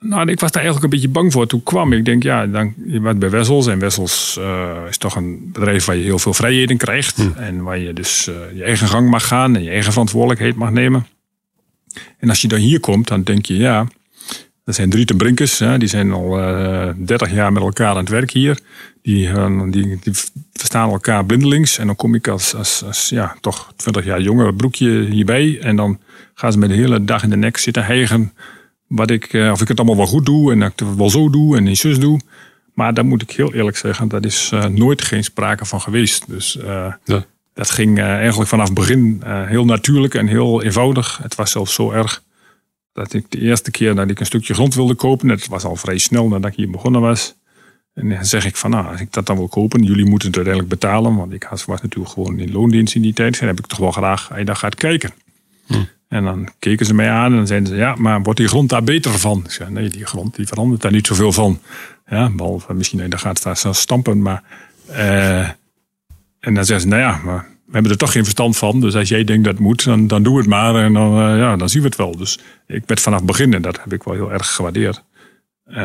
Nou, 0.00 0.30
ik 0.30 0.40
was 0.40 0.50
daar 0.50 0.62
eigenlijk 0.62 0.84
een 0.84 1.00
beetje 1.00 1.14
bang 1.14 1.32
voor. 1.32 1.46
Toen 1.46 1.62
kwam 1.62 1.92
ik, 1.92 2.04
denk 2.04 2.22
ja, 2.22 2.46
dan, 2.46 2.74
je 2.86 3.00
bent 3.00 3.18
bij 3.18 3.30
Wessels. 3.30 3.66
En 3.66 3.78
Wessels 3.78 4.36
uh, 4.40 4.70
is 4.88 4.98
toch 4.98 5.16
een 5.16 5.50
bedrijf 5.52 5.84
waar 5.84 5.96
je 5.96 6.02
heel 6.02 6.18
veel 6.18 6.34
vrijheden 6.34 6.76
krijgt. 6.76 7.16
Hm. 7.16 7.30
En 7.36 7.62
waar 7.62 7.78
je 7.78 7.92
dus 7.92 8.28
uh, 8.28 8.34
je 8.54 8.64
eigen 8.64 8.88
gang 8.88 9.10
mag 9.10 9.26
gaan 9.26 9.56
en 9.56 9.62
je 9.62 9.70
eigen 9.70 9.92
verantwoordelijkheid 9.92 10.56
mag 10.56 10.70
nemen. 10.70 11.06
En 12.18 12.28
als 12.28 12.40
je 12.42 12.48
dan 12.48 12.58
hier 12.58 12.80
komt, 12.80 13.08
dan 13.08 13.22
denk 13.22 13.46
je, 13.46 13.56
ja, 13.56 13.86
dat 14.64 14.74
zijn 14.74 14.90
drie 14.90 15.04
ten 15.04 15.16
brinkers. 15.16 15.58
Hè, 15.58 15.78
die 15.78 15.88
zijn 15.88 16.12
al 16.12 16.40
uh, 16.40 16.88
30 16.96 17.32
jaar 17.32 17.52
met 17.52 17.62
elkaar 17.62 17.90
aan 17.90 17.96
het 17.96 18.08
werk 18.08 18.30
hier. 18.30 18.58
Die, 19.02 19.30
die, 19.70 19.98
die 20.00 20.14
verstaan 20.52 20.90
elkaar 20.90 21.24
blindelings. 21.24 21.78
En 21.78 21.86
dan 21.86 21.96
kom 21.96 22.14
ik 22.14 22.28
als, 22.28 22.54
als, 22.54 22.84
als 22.84 23.08
ja, 23.08 23.36
toch 23.40 23.72
20 23.76 24.04
jaar 24.04 24.20
jonger 24.20 24.54
broekje 24.54 25.04
hierbij. 25.04 25.58
En 25.60 25.76
dan 25.76 26.00
gaan 26.34 26.52
ze 26.52 26.58
met 26.58 26.68
de 26.68 26.74
hele 26.74 27.04
dag 27.04 27.22
in 27.22 27.30
de 27.30 27.36
nek 27.36 27.56
zitten 27.56 27.84
hijgen 27.84 28.32
wat 28.88 29.10
ik, 29.10 29.32
uh, 29.32 29.50
of 29.50 29.60
ik 29.60 29.68
het 29.68 29.78
allemaal 29.78 29.96
wel 29.96 30.06
goed 30.06 30.26
doe 30.26 30.52
en 30.52 30.58
dat 30.58 30.72
ik 30.72 30.78
het 30.78 30.96
wel 30.96 31.10
zo 31.10 31.30
doe 31.30 31.56
en 31.56 31.62
niet 31.62 31.78
zus 31.78 31.98
doe. 31.98 32.20
Maar 32.74 32.94
daar 32.94 33.06
moet 33.06 33.22
ik 33.22 33.30
heel 33.30 33.54
eerlijk 33.54 33.76
zeggen, 33.76 34.08
dat 34.08 34.24
is 34.24 34.50
uh, 34.54 34.64
nooit 34.64 35.02
geen 35.02 35.24
sprake 35.24 35.64
van 35.64 35.80
geweest. 35.80 36.24
Dus 36.28 36.56
uh, 36.56 36.92
ja. 37.04 37.24
dat 37.54 37.70
ging 37.70 37.98
eigenlijk 38.00 38.48
vanaf 38.48 38.64
het 38.64 38.74
begin 38.74 39.22
heel 39.24 39.64
natuurlijk 39.64 40.14
en 40.14 40.26
heel 40.26 40.62
eenvoudig. 40.62 41.18
Het 41.22 41.34
was 41.34 41.50
zelfs 41.50 41.74
zo 41.74 41.90
erg 41.90 42.22
dat 42.92 43.12
ik 43.12 43.24
de 43.28 43.40
eerste 43.40 43.70
keer 43.70 43.94
dat 43.94 44.10
ik 44.10 44.20
een 44.20 44.26
stukje 44.26 44.54
grond 44.54 44.74
wilde 44.74 44.94
kopen, 44.94 45.28
dat 45.28 45.46
was 45.46 45.64
al 45.64 45.76
vrij 45.76 45.98
snel 45.98 46.28
nadat 46.28 46.50
ik 46.50 46.56
hier 46.56 46.70
begonnen 46.70 47.00
was. 47.00 47.34
En 47.94 48.08
dan 48.08 48.24
zeg 48.24 48.44
ik 48.44 48.56
van, 48.56 48.70
nou, 48.70 48.86
als 48.86 49.00
ik 49.00 49.12
dat 49.12 49.26
dan 49.26 49.36
wil 49.36 49.48
kopen, 49.48 49.82
jullie 49.82 50.04
moeten 50.04 50.28
het 50.28 50.36
uiteindelijk 50.36 50.80
betalen. 50.80 51.16
Want 51.16 51.32
ik 51.32 51.48
was 51.50 51.66
natuurlijk 51.66 52.10
gewoon 52.10 52.38
in 52.38 52.52
loondienst 52.52 52.94
in 52.94 53.02
die 53.02 53.12
tijd. 53.12 53.38
Dan 53.38 53.48
heb 53.48 53.58
ik 53.58 53.66
toch 53.66 53.78
wel 53.78 53.92
graag, 53.92 54.28
hij 54.28 54.44
daar 54.44 54.56
gaat 54.56 54.74
kijken. 54.74 55.12
Hm. 55.66 55.74
En 56.08 56.24
dan 56.24 56.48
keken 56.58 56.86
ze 56.86 56.94
mij 56.94 57.10
aan 57.10 57.30
en 57.30 57.36
dan 57.36 57.46
zeiden 57.46 57.68
ze, 57.68 57.76
ja, 57.76 57.94
maar 57.94 58.22
wordt 58.22 58.38
die 58.38 58.48
grond 58.48 58.68
daar 58.68 58.84
beter 58.84 59.18
van? 59.18 59.42
Ik 59.44 59.50
zei, 59.50 59.70
nee, 59.70 59.88
die 59.88 60.06
grond 60.06 60.36
die 60.36 60.46
verandert 60.46 60.82
daar 60.82 60.92
niet 60.92 61.06
zoveel 61.06 61.32
van. 61.32 61.60
Ja, 62.06 62.30
behalve 62.30 62.74
misschien, 62.74 63.10
daar 63.10 63.18
gaat 63.18 63.42
daar 63.42 63.74
stampen, 63.74 64.22
maar... 64.22 64.42
Uh, 64.90 65.48
en 66.40 66.54
dan 66.54 66.64
zeggen 66.64 66.80
ze, 66.80 66.86
nou 66.86 67.00
ja, 67.00 67.20
maar 67.24 67.46
we 67.68 67.72
hebben 67.72 67.92
er 67.92 67.98
toch 67.98 68.12
geen 68.12 68.22
verstand 68.22 68.56
van. 68.56 68.80
Dus 68.80 68.94
als 68.94 69.08
jij 69.08 69.24
denkt 69.24 69.44
dat 69.44 69.58
moet, 69.58 69.84
dan, 69.84 70.06
dan 70.06 70.22
doe 70.22 70.38
het 70.38 70.46
maar. 70.46 70.74
En 70.74 70.92
dan, 70.92 71.18
uh, 71.18 71.38
ja, 71.38 71.56
dan 71.56 71.68
zien 71.68 71.82
we 71.82 71.88
het 71.88 71.96
wel. 71.96 72.16
Dus 72.16 72.38
ik 72.66 72.82
werd 72.86 73.00
vanaf 73.00 73.18
het 73.18 73.26
begin, 73.26 73.54
en 73.54 73.62
dat 73.62 73.80
heb 73.80 73.92
ik 73.92 74.02
wel 74.02 74.14
heel 74.14 74.32
erg 74.32 74.54
gewaardeerd. 74.54 75.02
Uh, 75.66 75.76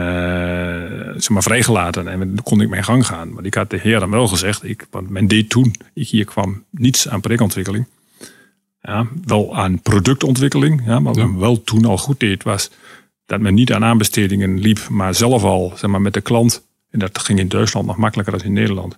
zeg 1.16 1.30
maar 1.30 1.44
vrijgelaten 1.44 2.08
en 2.08 2.20
dan 2.20 2.44
kon 2.44 2.62
ik 2.62 2.70
mijn 2.70 2.84
gang 2.84 3.06
gaan. 3.06 3.34
Maar 3.34 3.46
ik 3.46 3.54
had 3.54 3.70
de 3.70 3.80
heer 3.82 4.00
dan 4.00 4.10
wel 4.10 4.28
gezegd, 4.28 4.64
ik, 4.64 4.88
want 4.92 5.10
men 5.10 5.28
deed 5.28 5.50
toen, 5.50 5.76
ik 5.94 6.08
hier 6.08 6.26
kwam, 6.26 6.64
niets 6.70 7.10
aan 7.10 7.22
projectontwikkeling. 7.22 7.88
Ja, 8.86 9.08
wel 9.26 9.56
aan 9.56 9.80
productontwikkeling, 9.80 10.82
ja, 10.86 11.00
maar 11.00 11.14
wat 11.14 11.16
men 11.16 11.40
wel 11.40 11.64
toen 11.64 11.86
al 11.86 11.98
goed 11.98 12.20
deed 12.20 12.44
was 12.44 12.70
dat 13.26 13.40
men 13.40 13.54
niet 13.54 13.74
aan 13.74 13.84
aanbestedingen 13.84 14.60
liep, 14.60 14.88
maar 14.90 15.16
zelf 15.16 15.44
al 15.44 15.74
zeg 15.76 15.90
maar, 15.90 16.02
met 16.02 16.14
de 16.14 16.22
klant. 16.22 16.66
En 16.90 17.00
dat 17.00 17.20
ging 17.20 17.40
in 17.40 17.48
Duitsland 17.48 17.88
nog 17.88 17.98
makkelijker 17.98 18.38
dan 18.38 18.46
in 18.46 18.54
Nederland. 18.54 18.98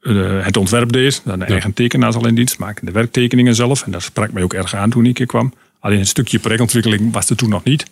Uh, 0.00 0.44
het 0.44 0.56
ontwerp 0.56 0.92
deed, 0.92 1.22
dan 1.24 1.38
de 1.38 1.44
eigen 1.44 1.72
tekenaars 1.72 2.16
al 2.16 2.26
in 2.26 2.34
dienst 2.34 2.58
maken, 2.58 2.86
de 2.86 2.92
werktekeningen 2.92 3.54
zelf. 3.54 3.82
En 3.82 3.90
dat 3.90 4.02
sprak 4.02 4.32
mij 4.32 4.42
ook 4.42 4.52
erg 4.52 4.74
aan 4.74 4.90
toen 4.90 5.06
ik 5.06 5.18
hier 5.18 5.26
kwam. 5.26 5.52
Alleen 5.78 5.98
een 5.98 6.06
stukje 6.06 6.38
projectontwikkeling 6.38 7.12
was 7.12 7.30
er 7.30 7.36
toen 7.36 7.48
nog 7.48 7.64
niet. 7.64 7.86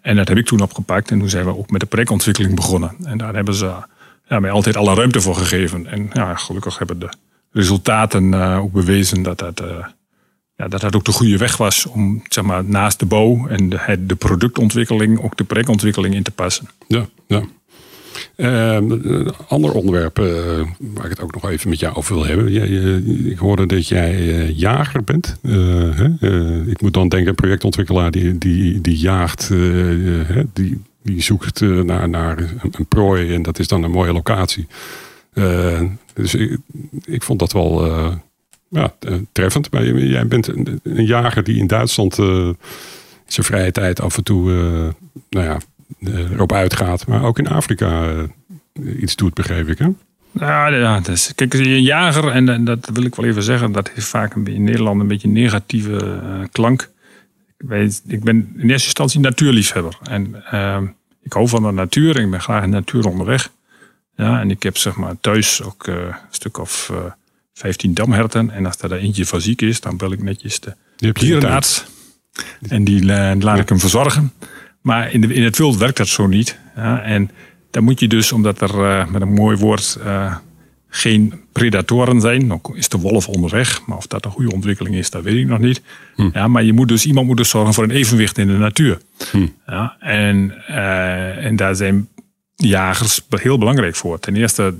En 0.00 0.16
dat 0.16 0.28
heb 0.28 0.36
ik 0.36 0.46
toen 0.46 0.60
opgepakt. 0.60 1.10
En 1.10 1.18
toen 1.18 1.28
zijn 1.28 1.44
we 1.44 1.56
ook 1.56 1.70
met 1.70 1.80
de 1.80 1.86
projectontwikkeling 1.86 2.54
begonnen. 2.54 2.96
En 3.04 3.18
daar 3.18 3.34
hebben 3.34 3.54
ze 3.54 3.72
ja, 4.28 4.40
mij 4.40 4.50
altijd 4.50 4.76
alle 4.76 4.94
ruimte 4.94 5.20
voor 5.20 5.34
gegeven. 5.34 5.86
En 5.86 6.10
ja, 6.12 6.34
gelukkig 6.34 6.78
hebben 6.78 6.98
de 6.98 7.08
resultaten 7.52 8.32
uh, 8.32 8.58
ook 8.58 8.72
bewezen 8.72 9.22
dat 9.22 9.38
dat, 9.38 9.60
uh, 9.60 9.86
dat 10.68 10.80
dat 10.80 10.96
ook 10.96 11.04
de 11.04 11.12
goede 11.12 11.36
weg 11.36 11.56
was 11.56 11.86
om 11.86 12.22
zeg 12.28 12.44
maar, 12.44 12.64
naast 12.64 12.98
de 12.98 13.06
bouw 13.06 13.46
en 13.46 13.68
de, 13.68 13.98
de 14.06 14.14
productontwikkeling 14.14 15.22
ook 15.22 15.36
de 15.36 15.44
projectontwikkeling 15.44 16.14
in 16.14 16.22
te 16.22 16.30
passen. 16.30 16.68
Ja, 16.88 17.08
ja. 17.26 17.42
Uh, 18.36 18.78
ander 19.48 19.72
onderwerp 19.72 20.18
uh, 20.18 20.26
waar 20.78 21.04
ik 21.04 21.10
het 21.10 21.20
ook 21.20 21.34
nog 21.34 21.50
even 21.50 21.68
met 21.68 21.78
jou 21.78 21.94
over 21.94 22.14
wil 22.14 22.26
hebben. 22.26 22.52
Jij, 22.52 22.68
uh, 22.68 23.30
ik 23.30 23.38
hoorde 23.38 23.66
dat 23.66 23.88
jij 23.88 24.12
eh, 24.12 24.58
jager 24.58 25.04
bent. 25.04 25.38
ik 26.66 26.80
moet 26.80 26.94
dan 26.94 27.08
denken, 27.08 27.28
een 27.28 27.34
projectontwikkelaar 27.34 28.10
die, 28.10 28.38
die, 28.38 28.80
die 28.80 28.96
jaagt, 28.96 29.48
die, 30.52 30.80
die 31.02 31.22
zoekt 31.22 31.60
naar, 31.60 32.08
naar 32.08 32.38
een 32.60 32.86
prooi 32.88 33.34
en 33.34 33.42
dat 33.42 33.58
is 33.58 33.68
dan 33.68 33.82
een 33.82 33.90
mooie 33.90 34.12
locatie. 34.12 34.66
dus 36.14 36.34
ik, 36.34 36.58
ik 37.04 37.22
vond 37.22 37.38
dat 37.38 37.52
wel 37.52 37.90
ja, 38.72 38.94
treffend. 39.32 39.70
Maar 39.70 39.84
jij 39.84 40.26
bent 40.26 40.46
een, 40.46 40.80
een 40.82 41.04
jager 41.04 41.44
die 41.44 41.58
in 41.58 41.66
Duitsland 41.66 42.14
zijn 42.14 43.46
vrije 43.46 43.72
tijd 43.72 44.00
af 44.00 44.16
en 44.16 44.24
toe 44.24 44.50
nou 45.30 45.46
ja, 45.46 45.58
erop 46.00 46.52
uitgaat, 46.52 47.06
maar 47.06 47.24
ook 47.24 47.38
in 47.38 47.48
Afrika 47.48 48.08
eh, 48.08 49.02
iets 49.02 49.16
doet, 49.16 49.34
begreep 49.34 49.68
ik. 49.68 49.78
Hè? 49.78 49.88
Ja, 50.32 50.68
ja 50.68 51.00
dus, 51.00 51.32
kijk, 51.34 51.54
een 51.54 51.82
jager, 51.82 52.28
en 52.28 52.64
dat 52.64 52.90
wil 52.92 53.04
ik 53.04 53.14
wel 53.14 53.26
even 53.26 53.42
zeggen, 53.42 53.72
dat 53.72 53.90
heeft 53.90 54.06
vaak 54.06 54.34
in 54.34 54.64
Nederland 54.64 55.00
een 55.00 55.08
beetje 55.08 55.28
een 55.28 55.34
negatieve 55.34 56.20
uh, 56.22 56.44
klank. 56.52 56.90
Ik 58.06 58.24
ben 58.24 58.52
in 58.56 58.70
eerste 58.70 58.86
instantie 58.86 59.20
natuurliefhebber. 59.20 59.98
En 60.02 60.44
uh, 60.52 60.78
ik 61.22 61.32
hou 61.32 61.48
van 61.48 61.62
de 61.62 61.70
natuur 61.70 62.16
en 62.16 62.24
ik 62.24 62.30
ben 62.30 62.40
graag 62.40 62.62
in 62.62 62.70
de 62.70 62.76
natuur 62.76 63.06
onderweg. 63.06 63.50
Ja, 64.16 64.40
en 64.40 64.50
ik 64.50 64.62
heb 64.62 64.76
zeg 64.76 64.96
maar 64.96 65.14
thuis 65.20 65.62
ook 65.62 65.86
uh, 65.86 65.94
een 65.94 66.14
stuk 66.30 66.58
of 66.58 66.88
uh, 66.92 66.98
15 67.54 67.94
damherten. 67.94 68.50
En 68.50 68.66
als 68.66 68.76
er 68.80 68.92
eentje 68.92 69.26
van 69.26 69.40
ziek 69.40 69.62
is, 69.62 69.80
dan 69.80 69.96
bel 69.96 70.12
ik 70.12 70.22
netjes 70.22 70.60
de 70.60 70.74
dierenarts. 71.12 71.84
En 72.68 72.84
die 72.84 73.04
laat 73.38 73.58
ik 73.58 73.68
hem 73.68 73.80
verzorgen. 73.80 74.32
Maar 74.80 75.12
in, 75.12 75.20
de, 75.20 75.34
in 75.34 75.42
het 75.42 75.58
wild 75.58 75.76
werkt 75.76 75.96
dat 75.96 76.08
zo 76.08 76.26
niet. 76.26 76.58
Ja, 76.76 77.02
en 77.02 77.30
dan 77.70 77.84
moet 77.84 78.00
je 78.00 78.08
dus, 78.08 78.32
omdat 78.32 78.60
er 78.60 78.74
uh, 78.74 79.06
met 79.06 79.22
een 79.22 79.32
mooi 79.32 79.56
woord 79.56 79.98
uh, 80.04 80.36
geen 80.88 81.34
predatoren 81.52 82.20
zijn, 82.20 82.48
dan 82.48 82.60
is 82.74 82.88
de 82.88 82.98
wolf 82.98 83.28
onderweg. 83.28 83.86
Maar 83.86 83.96
of 83.96 84.06
dat 84.06 84.24
een 84.24 84.30
goede 84.30 84.52
ontwikkeling 84.52 84.94
is, 84.94 85.10
dat 85.10 85.22
weet 85.22 85.36
ik 85.36 85.46
nog 85.46 85.58
niet. 85.58 85.82
Hm. 86.14 86.28
Ja, 86.32 86.48
maar 86.48 86.62
je 86.62 86.72
moet 86.72 86.88
dus, 86.88 87.06
iemand 87.06 87.26
moet 87.26 87.36
dus 87.36 87.48
zorgen 87.48 87.74
voor 87.74 87.84
een 87.84 87.90
evenwicht 87.90 88.38
in 88.38 88.46
de 88.46 88.52
natuur. 88.52 89.00
Hm. 89.30 89.46
Ja, 89.66 89.96
en, 89.98 90.66
en 91.36 91.56
daar 91.56 91.74
zijn 91.74 92.08
jagers 92.56 93.20
heel 93.28 93.58
belangrijk 93.58 93.96
voor. 93.96 94.18
Ten 94.18 94.36
eerste 94.36 94.74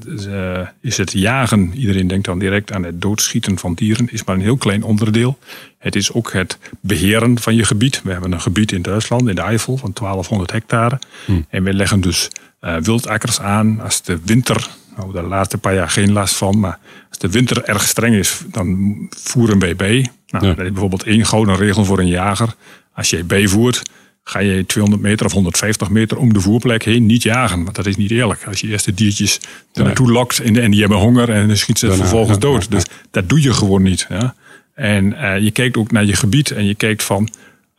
is 0.81 0.97
het 0.97 1.13
jagen, 1.13 1.73
iedereen 1.75 2.07
denkt 2.07 2.25
dan 2.25 2.39
direct 2.39 2.73
aan 2.73 2.83
het 2.83 3.01
doodschieten 3.01 3.59
van 3.59 3.75
dieren, 3.75 4.13
is 4.13 4.25
maar 4.25 4.35
een 4.35 4.43
heel 4.43 4.57
klein 4.57 4.83
onderdeel. 4.83 5.39
Het 5.79 5.97
is 5.97 6.13
ook 6.13 6.33
het 6.33 6.59
beheren 6.81 7.39
van 7.39 7.55
je 7.55 7.65
gebied. 7.65 8.03
We 8.03 8.13
hebben 8.13 8.33
een 8.33 8.41
gebied 8.41 8.73
in 8.73 8.83
Duitsland, 8.83 9.29
in 9.29 9.35
de 9.35 9.41
Eifel, 9.41 9.77
van 9.77 9.91
1200 9.93 10.53
hectare. 10.53 10.99
Hmm. 11.25 11.47
En 11.49 11.65
we 11.65 11.75
leggen 11.75 12.01
dus 12.01 12.31
uh, 12.61 12.77
wildakkers 12.77 13.41
aan 13.41 13.81
als 13.81 14.03
de 14.03 14.19
winter, 14.25 14.69
nou 14.97 15.13
de 15.13 15.23
laatste 15.23 15.59
paar 15.59 15.75
jaar 15.75 15.91
geen 15.91 16.13
last 16.13 16.35
van, 16.35 16.61
maar 16.61 16.79
als 17.09 17.19
de 17.19 17.31
winter 17.31 17.65
erg 17.65 17.83
streng 17.83 18.15
is, 18.15 18.43
dan 18.47 18.97
voeren 19.11 19.59
wij 19.59 19.77
bij. 19.77 20.11
Nou, 20.27 20.47
ja. 20.47 20.55
Dat 20.55 20.65
is 20.65 20.71
bijvoorbeeld 20.73 21.03
één 21.03 21.27
gouden 21.27 21.57
regel 21.57 21.85
voor 21.85 21.99
een 21.99 22.07
jager. 22.07 22.55
Als 22.95 23.11
je 23.11 23.25
bijvoert, 23.25 23.83
ga 24.25 24.39
je 24.39 24.67
200 24.67 25.03
meter 25.03 25.27
of 25.27 25.33
150 25.33 25.91
meter 25.91 26.19
om 26.19 26.33
de 26.33 26.41
voerplek 26.41 26.85
heen 26.85 27.07
niet 27.07 27.23
jagen. 27.23 27.65
Want 27.65 27.77
dat 27.77 27.87
is 27.87 27.97
niet 27.97 28.11
eerlijk. 28.11 28.45
Als 28.47 28.61
je 28.61 28.69
eerst 28.69 28.85
de 28.85 28.95
diertjes 28.95 29.41
er 29.73 29.85
naartoe 29.85 30.13
lokt 30.13 30.39
en, 30.39 30.57
en 30.57 30.71
die 30.71 30.81
hebben 30.81 30.99
honger 30.99 31.31
en 31.31 31.47
dan 31.47 31.57
schiet 31.57 31.79
ze 31.79 31.93
vervolgens 31.93 32.39
dood. 32.39 32.71
Dus 32.71 32.85
dat 33.11 33.29
doe 33.29 33.43
je 33.43 33.53
gewoon 33.53 33.83
niet. 33.83 34.07
Ja? 34.09 34.35
En 34.75 35.13
uh, 35.13 35.39
je 35.39 35.51
kijkt 35.51 35.77
ook 35.77 35.91
naar 35.91 36.05
je 36.05 36.17
gebied 36.17 36.51
en 36.51 36.65
je 36.65 36.75
kijkt 36.75 37.03
van 37.03 37.29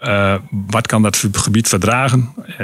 uh, 0.01 0.35
wat 0.49 0.87
kan 0.87 1.01
dat 1.01 1.27
gebied 1.31 1.67
verdragen. 1.67 2.33
Uh, 2.37 2.57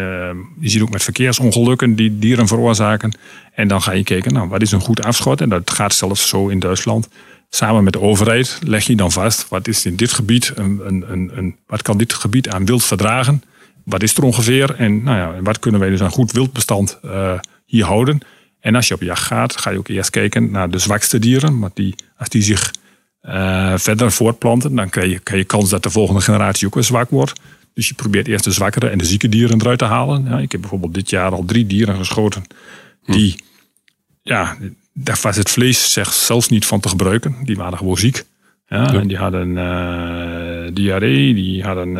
je 0.59 0.69
ziet 0.69 0.81
ook 0.81 0.89
met 0.89 1.03
verkeersongelukken 1.03 1.95
die 1.95 2.19
dieren 2.19 2.47
veroorzaken. 2.47 3.17
En 3.53 3.67
dan 3.67 3.81
ga 3.81 3.91
je 3.91 4.03
kijken, 4.03 4.33
nou, 4.33 4.47
wat 4.47 4.61
is 4.61 4.71
een 4.71 4.81
goed 4.81 5.03
afschot? 5.03 5.41
En 5.41 5.49
dat 5.49 5.71
gaat 5.71 5.93
zelfs 5.93 6.29
zo 6.29 6.47
in 6.47 6.59
Duitsland. 6.59 7.07
Samen 7.49 7.83
met 7.83 7.93
de 7.93 8.01
overheid 8.01 8.59
leg 8.63 8.85
je 8.85 8.95
dan 8.95 9.11
vast, 9.11 9.47
wat 9.47 9.67
is 9.67 9.85
in 9.85 9.95
dit 9.95 10.13
gebied, 10.13 10.51
een, 10.55 10.81
een, 10.85 11.31
een 11.35 11.55
wat 11.67 11.81
kan 11.81 11.97
dit 11.97 12.13
gebied 12.13 12.49
aan 12.49 12.65
wild 12.65 12.83
verdragen? 12.83 13.43
Wat 13.89 14.03
is 14.03 14.17
er 14.17 14.23
ongeveer? 14.23 14.75
En 14.75 15.03
nou 15.03 15.17
ja, 15.17 15.41
wat 15.41 15.59
kunnen 15.59 15.79
wij 15.79 15.89
dus 15.89 16.01
aan 16.01 16.09
goed 16.09 16.31
wildbestand 16.31 16.99
uh, 17.05 17.39
hier 17.65 17.85
houden? 17.85 18.19
En 18.59 18.75
als 18.75 18.87
je 18.87 18.93
op 18.93 19.01
jacht 19.01 19.23
gaat, 19.23 19.57
ga 19.57 19.69
je 19.69 19.77
ook 19.77 19.87
eerst 19.87 20.09
kijken 20.09 20.51
naar 20.51 20.69
de 20.69 20.77
zwakste 20.77 21.19
dieren. 21.19 21.59
Want 21.59 21.75
die, 21.75 21.95
als 22.17 22.29
die 22.29 22.41
zich 22.41 22.73
uh, 23.23 23.77
verder 23.77 24.11
voortplanten, 24.11 24.75
dan 24.75 24.89
krijg 24.89 25.11
je, 25.11 25.19
krijg 25.19 25.41
je 25.41 25.47
kans 25.47 25.69
dat 25.69 25.83
de 25.83 25.89
volgende 25.89 26.21
generatie 26.21 26.67
ook 26.67 26.73
weer 26.73 26.83
zwak 26.83 27.09
wordt. 27.09 27.39
Dus 27.73 27.87
je 27.87 27.93
probeert 27.93 28.27
eerst 28.27 28.43
de 28.43 28.51
zwakkere 28.51 28.89
en 28.89 28.97
de 28.97 29.05
zieke 29.05 29.29
dieren 29.29 29.61
eruit 29.61 29.79
te 29.79 29.85
halen. 29.85 30.25
Ja, 30.25 30.39
ik 30.39 30.51
heb 30.51 30.61
bijvoorbeeld 30.61 30.93
dit 30.93 31.09
jaar 31.09 31.31
al 31.31 31.45
drie 31.45 31.67
dieren 31.67 31.95
geschoten. 31.95 32.43
Die, 33.05 33.31
hm. 33.31 33.39
ja, 34.21 34.57
daar 34.93 35.19
was 35.21 35.35
het 35.35 35.49
vlees 35.49 35.97
zelfs 36.25 36.49
niet 36.49 36.65
van 36.65 36.79
te 36.79 36.89
gebruiken. 36.89 37.35
Die 37.43 37.55
waren 37.55 37.77
gewoon 37.77 37.97
ziek. 37.97 38.23
Ja, 38.67 38.93
En 38.93 39.07
die 39.07 39.17
hadden 39.17 39.49
uh, 39.49 40.73
diarree, 40.73 41.33
die 41.33 41.63
hadden 41.63 41.97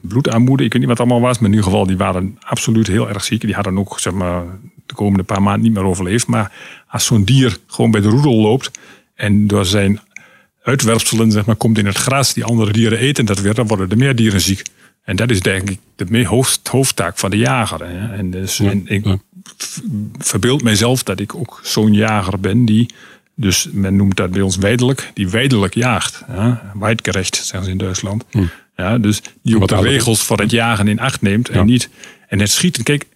bloedarmoede. 0.00 0.64
Ik 0.64 0.72
weet 0.72 0.80
niet 0.80 0.90
wat 0.90 0.98
het 0.98 1.08
allemaal 1.08 1.28
was. 1.28 1.38
Maar 1.38 1.48
in 1.48 1.54
ieder 1.54 1.70
geval, 1.70 1.86
die 1.86 1.96
waren 1.96 2.38
absoluut 2.40 2.86
heel 2.86 3.08
erg 3.08 3.24
ziek. 3.24 3.40
Die 3.40 3.54
hadden 3.54 3.78
ook 3.78 4.00
zeg 4.00 4.12
maar, 4.12 4.44
de 4.86 4.94
komende 4.94 5.24
paar 5.24 5.42
maanden 5.42 5.62
niet 5.62 5.72
meer 5.72 5.84
overleefd. 5.84 6.26
Maar 6.26 6.52
als 6.88 7.04
zo'n 7.04 7.24
dier 7.24 7.56
gewoon 7.66 7.90
bij 7.90 8.00
de 8.00 8.08
roedel 8.08 8.34
loopt. 8.34 8.70
En 9.14 9.46
door 9.46 9.64
zijn 9.64 10.00
uitwerpselen 10.62 11.32
zeg 11.32 11.46
maar, 11.46 11.56
komt 11.56 11.78
in 11.78 11.86
het 11.86 11.96
gras. 11.96 12.34
Die 12.34 12.44
andere 12.44 12.72
dieren 12.72 12.98
eten 12.98 13.24
dat 13.24 13.40
weer. 13.40 13.54
Dan 13.54 13.66
worden 13.66 13.90
er 13.90 13.96
meer 13.96 14.16
dieren 14.16 14.40
ziek. 14.40 14.62
En 15.04 15.16
dat 15.16 15.30
is 15.30 15.40
denk 15.40 15.70
ik 15.70 15.78
de 15.96 16.26
hoofd, 16.26 16.68
hoofdtaak 16.68 17.18
van 17.18 17.30
de 17.30 17.38
jager. 17.38 17.86
Hè. 17.86 18.16
En, 18.16 18.30
dus, 18.30 18.60
en 18.60 18.82
ik 18.86 19.06
verbeeld 20.18 20.62
mijzelf 20.62 21.02
dat 21.02 21.20
ik 21.20 21.34
ook 21.34 21.60
zo'n 21.62 21.92
jager 21.92 22.40
ben 22.40 22.64
die 22.64 22.94
dus 23.40 23.68
men 23.72 23.96
noemt 23.96 24.16
dat 24.16 24.30
bij 24.30 24.40
ons 24.40 24.56
weidelijk, 24.56 25.10
die 25.14 25.28
weidelijk 25.28 25.74
jaagt. 25.74 26.24
Ja, 26.28 26.72
weidgerecht, 26.78 27.36
zeggen 27.36 27.64
ze 27.64 27.70
in 27.70 27.78
Duitsland. 27.78 28.24
Hm. 28.30 28.44
Ja, 28.76 28.98
dus 28.98 29.22
die 29.42 29.56
ook 29.56 29.68
de 29.68 29.80
regels 29.80 30.22
voor 30.22 30.38
het 30.38 30.50
jagen 30.50 30.88
in 30.88 31.00
acht 31.00 31.22
neemt 31.22 31.48
en 31.48 31.66
niet. 31.66 31.88
En 32.28 32.40
het 32.40 32.50
schieten, 32.50 32.82
kijk, 32.82 33.06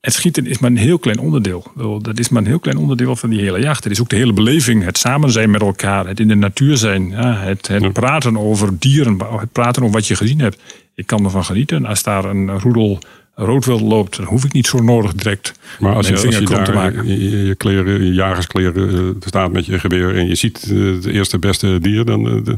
het 0.00 0.12
schieten 0.12 0.46
is 0.46 0.58
maar 0.58 0.70
een 0.70 0.76
heel 0.76 0.98
klein 0.98 1.18
onderdeel. 1.18 1.72
Dat 2.02 2.18
is 2.18 2.28
maar 2.28 2.42
een 2.42 2.48
heel 2.48 2.58
klein 2.58 2.76
onderdeel 2.76 3.16
van 3.16 3.30
die 3.30 3.40
hele 3.40 3.60
jacht. 3.60 3.84
Het 3.84 3.92
is 3.92 4.00
ook 4.00 4.08
de 4.08 4.16
hele 4.16 4.32
beleving, 4.32 4.84
het 4.84 4.98
samen 4.98 5.30
zijn 5.30 5.50
met 5.50 5.60
elkaar, 5.60 6.06
het 6.06 6.20
in 6.20 6.28
de 6.28 6.34
natuur 6.34 6.76
zijn, 6.76 7.10
ja, 7.10 7.34
het, 7.36 7.68
het 7.68 7.92
praten 7.92 8.36
over 8.36 8.78
dieren, 8.78 9.18
het 9.38 9.52
praten 9.52 9.82
over 9.82 9.94
wat 9.94 10.06
je 10.06 10.16
gezien 10.16 10.40
hebt. 10.40 10.62
Ik 10.94 11.06
kan 11.06 11.24
ervan 11.24 11.44
genieten. 11.44 11.86
Als 11.86 12.02
daar 12.02 12.24
een 12.24 12.60
roedel 12.60 12.98
roodwild 13.44 13.80
loopt, 13.80 14.16
dan 14.16 14.26
hoef 14.26 14.44
ik 14.44 14.52
niet 14.52 14.66
zo 14.66 14.78
nodig 14.78 15.12
direct 15.12 15.52
maar 15.78 15.94
als 15.94 16.08
je, 16.08 16.26
als 16.26 16.38
je 16.38 16.44
daar 16.44 16.64
te 16.64 16.72
maken. 16.72 17.06
Je, 17.06 17.46
je, 17.46 17.54
kleren, 17.54 18.04
je 18.04 18.12
jagerskleren 18.12 18.94
uh, 18.94 19.10
staat 19.20 19.52
met 19.52 19.66
je 19.66 19.78
geweer 19.78 20.16
en 20.16 20.26
je 20.26 20.34
ziet 20.34 20.60
het 20.68 21.06
eerste 21.06 21.38
beste 21.38 21.78
dier, 21.80 22.04
dan, 22.04 22.26
uh, 22.26 22.54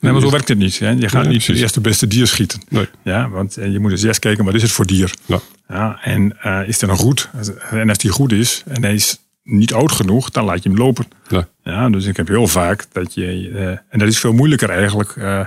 Nee, 0.00 0.12
maar 0.12 0.20
zo 0.20 0.30
werkt 0.30 0.48
het 0.48 0.58
niet. 0.58 0.78
Hè? 0.78 0.90
Je 0.90 1.08
gaat 1.08 1.28
niet 1.28 1.44
precies. 1.44 1.60
eerst 1.60 1.74
de 1.74 1.80
beste 1.80 2.06
dier 2.06 2.26
schieten. 2.26 2.62
Nee. 2.68 2.88
Ja, 3.02 3.28
want 3.28 3.56
eh, 3.56 3.72
je 3.72 3.78
moet 3.78 3.90
eens 3.90 4.02
eerst 4.02 4.18
kijken, 4.18 4.44
wat 4.44 4.54
is 4.54 4.62
het 4.62 4.70
voor 4.70 4.86
dier? 4.86 5.14
Ja. 5.26 5.40
Ja, 5.68 5.98
en 6.02 6.36
eh, 6.40 6.68
is 6.68 6.82
er 6.82 6.88
nog 6.88 6.98
goed? 6.98 7.30
En 7.70 7.88
als 7.88 7.98
die 7.98 8.10
goed 8.10 8.32
is 8.32 8.62
en 8.66 8.82
hij 8.82 8.94
is 8.94 9.18
niet 9.42 9.72
oud 9.72 9.92
genoeg, 9.92 10.30
dan 10.30 10.44
laat 10.44 10.62
je 10.62 10.68
hem 10.68 10.78
lopen. 10.78 11.06
Ja. 11.28 11.48
Ja, 11.62 11.90
dus 11.90 12.04
ik 12.06 12.16
heb 12.16 12.28
heel 12.28 12.46
vaak 12.46 12.86
dat 12.92 13.14
je, 13.14 13.50
eh, 13.54 13.68
en 13.68 13.98
dat 13.98 14.08
is 14.08 14.18
veel 14.18 14.32
moeilijker 14.32 14.70
eigenlijk. 14.70 15.16
eh, 15.16 15.44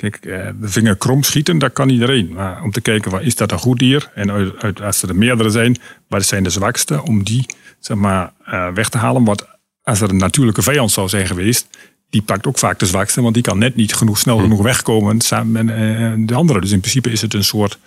kijk, 0.00 0.16
eh, 0.16 0.46
de 0.60 0.68
vinger 0.68 0.96
krom 0.96 1.22
schieten, 1.22 1.58
dat 1.58 1.72
kan 1.72 1.88
iedereen. 1.88 2.32
Maar 2.32 2.62
om 2.62 2.70
te 2.70 2.80
kijken, 2.80 3.10
waar 3.10 3.22
is 3.22 3.34
dat 3.36 3.52
een 3.52 3.58
goed 3.58 3.78
dier? 3.78 4.10
En 4.14 4.30
uit, 4.30 4.62
uit- 4.62 4.80
als 4.82 5.02
er 5.02 5.08
er 5.08 5.16
meerdere 5.16 5.50
zijn, 5.50 5.76
wat 6.08 6.24
zijn 6.24 6.42
de 6.42 6.50
zwakste? 6.50 7.02
Om 7.02 7.24
die, 7.24 7.46
zeg 7.78 7.96
maar, 7.96 8.32
eh, 8.44 8.68
weg 8.74 8.88
te 8.88 8.98
halen. 8.98 9.24
Want 9.24 9.44
als 9.82 10.00
er 10.00 10.10
een 10.10 10.16
natuurlijke 10.16 10.62
vijand 10.62 10.90
zou 10.90 11.08
zijn 11.08 11.26
geweest, 11.26 11.66
die 12.10 12.22
pakt 12.22 12.46
ook 12.46 12.58
vaak 12.58 12.78
de 12.78 12.86
zwakste, 12.86 13.22
want 13.22 13.34
die 13.34 13.42
kan 13.42 13.58
net 13.58 13.76
niet 13.76 13.94
genoeg 13.94 14.18
snel 14.18 14.38
genoeg 14.38 14.62
wegkomen 14.62 15.20
samen 15.20 15.66
met 15.66 15.76
eh, 15.76 16.12
de 16.26 16.34
andere. 16.34 16.60
Dus 16.60 16.70
in 16.70 16.80
principe 16.80 17.10
is 17.10 17.20
het 17.22 17.34
een 17.34 17.44
soort 17.44 17.78